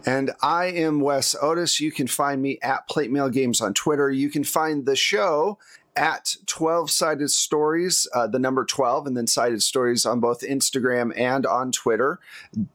And 0.05 0.33
I 0.43 0.67
am 0.67 1.01
Wes 1.01 1.35
Otis. 1.41 1.81
You 1.81 1.93
can 1.93 2.07
find 2.07 2.43
me 2.43 2.59
at 2.63 2.87
Plate 2.89 3.11
Mail 3.11 3.31
Games 3.31 3.63
on 3.63 3.73
Twitter. 3.73 4.11
You 4.11 4.29
can 4.29 4.45
find 4.45 4.85
the 4.85 4.97
show 4.97 5.59
at 5.95 6.37
12 6.47 6.91
Sided 6.91 7.31
Stories, 7.31 8.09
uh, 8.15 8.27
the 8.27 8.39
number 8.39 8.65
12, 8.65 9.07
and 9.07 9.17
then 9.17 9.27
Sided 9.27 9.63
Stories 9.63 10.07
on 10.07 10.21
both 10.21 10.41
Instagram 10.41 11.13
and 11.17 11.45
on 11.45 11.71
Twitter. 11.73 12.19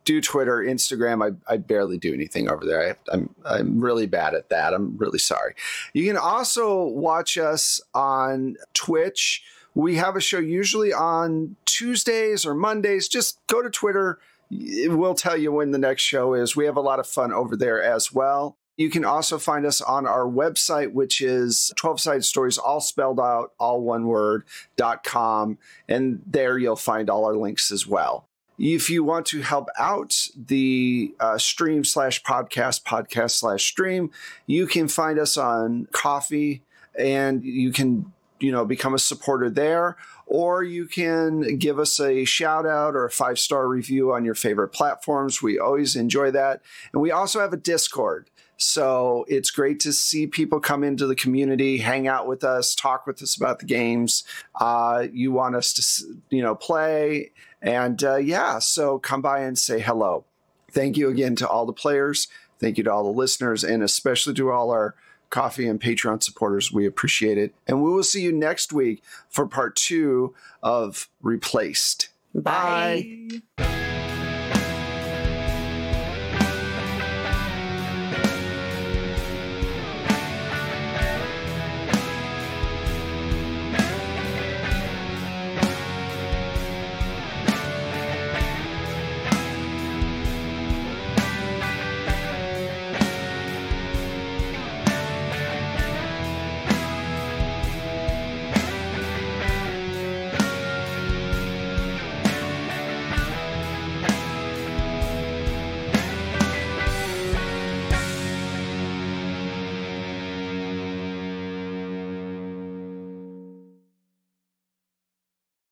Do 0.06 0.22
Twitter, 0.22 0.58
Instagram. 0.58 1.24
I, 1.26 1.54
I 1.54 1.58
barely 1.58 1.98
do 1.98 2.14
anything 2.14 2.50
over 2.50 2.66
there. 2.66 2.92
I, 2.92 3.14
I'm, 3.14 3.34
I'm 3.44 3.80
really 3.80 4.06
bad 4.06 4.36
at 4.36 4.50
that. 4.50 4.74
I'm 4.74 4.98
really 4.98 5.20
sorry. 5.20 5.56
You 5.94 6.06
can 6.06 6.18
also 6.18 6.84
watch 6.84 7.38
us 7.38 7.82
on 7.94 8.58
Twitch. 8.74 9.44
We 9.74 9.96
have 9.96 10.16
a 10.16 10.22
show 10.22 10.40
usually 10.40 10.94
on 10.94 11.56
Tuesdays 11.66 12.46
or 12.46 12.54
Mondays. 12.54 13.08
Just 13.08 13.40
go 13.48 13.62
to 13.62 13.70
Twitter. 13.70 14.20
It 14.52 14.92
will 14.92 15.16
tell 15.16 15.38
you 15.38 15.52
when 15.52 15.72
the 15.72 15.78
next 15.78 16.04
show 16.04 16.34
is. 16.34 16.56
We 16.56 16.66
have 16.66 16.78
a 16.78 16.82
lot 16.82 17.00
of 17.00 17.08
fun 17.08 17.34
over 17.34 17.56
there 17.56 17.82
as 17.82 18.14
well. 18.14 18.58
You 18.78 18.92
can 18.92 19.04
also 19.04 19.40
find 19.40 19.66
us 19.66 19.82
on 19.82 20.06
our 20.06 20.26
website, 20.26 20.94
which 20.94 21.20
is 21.20 21.74
12 21.76 22.00
Sided 22.00 22.24
Stories, 22.24 22.60
all 22.60 22.80
spelled 22.80 23.20
out, 23.20 23.54
all 23.60 23.82
one 23.82 24.06
word, 24.06 24.44
dot 24.76 25.04
com. 25.04 25.58
And 25.90 26.22
there 26.28 26.60
you'll 26.60 26.76
find 26.76 27.10
all 27.10 27.26
our 27.26 27.36
links 27.36 27.72
as 27.72 27.88
well. 27.88 28.28
If 28.60 28.90
you 28.90 29.04
want 29.04 29.26
to 29.28 29.42
help 29.42 29.70
out 29.78 30.16
the 30.36 31.14
uh, 31.20 31.38
stream 31.38 31.84
slash 31.84 32.24
podcast, 32.24 32.84
podcast 32.84 33.32
slash 33.32 33.64
stream, 33.64 34.12
you 34.46 34.68
can 34.68 34.88
find 34.88 35.20
us 35.20 35.38
on 35.38 35.88
Ko-fi 35.92 36.62
and 36.98 37.44
you 37.44 37.72
can, 37.72 38.12
you 38.40 38.52
know, 38.52 38.66
become 38.66 38.96
a 38.96 39.00
supporter 39.00 39.50
there 39.50 39.96
or 40.28 40.64
you 40.64 40.86
can 40.86 41.58
give 41.58 41.80
us 41.80 42.00
a 42.00 42.26
shout 42.26 42.66
out 42.66 42.96
or 42.96 43.06
a 43.06 43.12
five 43.12 43.40
star 43.40 43.68
review 43.68 44.12
on 44.12 44.26
your 44.26 44.36
favorite 44.36 44.70
platforms. 44.70 45.42
We 45.42 45.58
always 45.58 45.96
enjoy 45.96 46.32
that. 46.32 46.62
And 46.94 47.02
we 47.02 47.12
also 47.12 47.40
have 47.40 47.54
a 47.54 47.58
Discord. 47.58 48.30
So 48.58 49.26
it's 49.28 49.52
great 49.52 49.80
to 49.82 49.94
see 49.94 50.28
people 50.28 50.60
come 50.60 50.84
into 50.84 51.06
the 51.06 51.16
community, 51.16 51.78
hang 51.78 52.08
out 52.08 52.28
with 52.28 52.44
us, 52.44 52.74
talk 52.74 53.06
with 53.06 53.22
us 53.22 53.36
about 53.36 53.60
the 53.60 53.66
games. 53.66 54.24
Uh, 54.60 55.08
you 55.14 55.32
want 55.32 55.56
us 55.56 55.74
to, 55.74 56.20
you 56.30 56.42
know, 56.42 56.56
play. 56.56 57.32
And 57.62 58.04
uh, 58.04 58.18
yeah, 58.18 58.60
so 58.60 59.00
come 59.00 59.22
by 59.22 59.42
and 59.42 59.58
say 59.58 59.80
hello. 59.80 60.26
Thank 60.72 60.98
you 60.98 61.10
again 61.10 61.36
to 61.38 61.48
all 61.48 61.66
the 61.66 61.74
players. 61.74 62.28
Thank 62.60 62.78
you 62.78 62.84
to 62.86 62.92
all 62.92 63.04
the 63.04 63.18
listeners, 63.18 63.64
and 63.64 63.84
especially 63.84 64.34
to 64.36 64.52
all 64.52 64.72
our 64.72 64.96
Ko-fi 65.30 65.68
and 65.68 65.80
Patreon 65.80 66.24
supporters. 66.24 66.72
We 66.72 66.86
appreciate 66.86 67.38
it. 67.38 67.54
And 67.68 67.84
we 67.84 67.92
will 67.92 68.04
see 68.04 68.22
you 68.22 68.32
next 68.32 68.74
week 68.74 69.04
for 69.30 69.46
part 69.46 69.76
two 69.76 70.34
of 70.64 71.10
Replaced. 71.22 72.10
Bye. 72.34 73.30
Bye. 73.58 73.77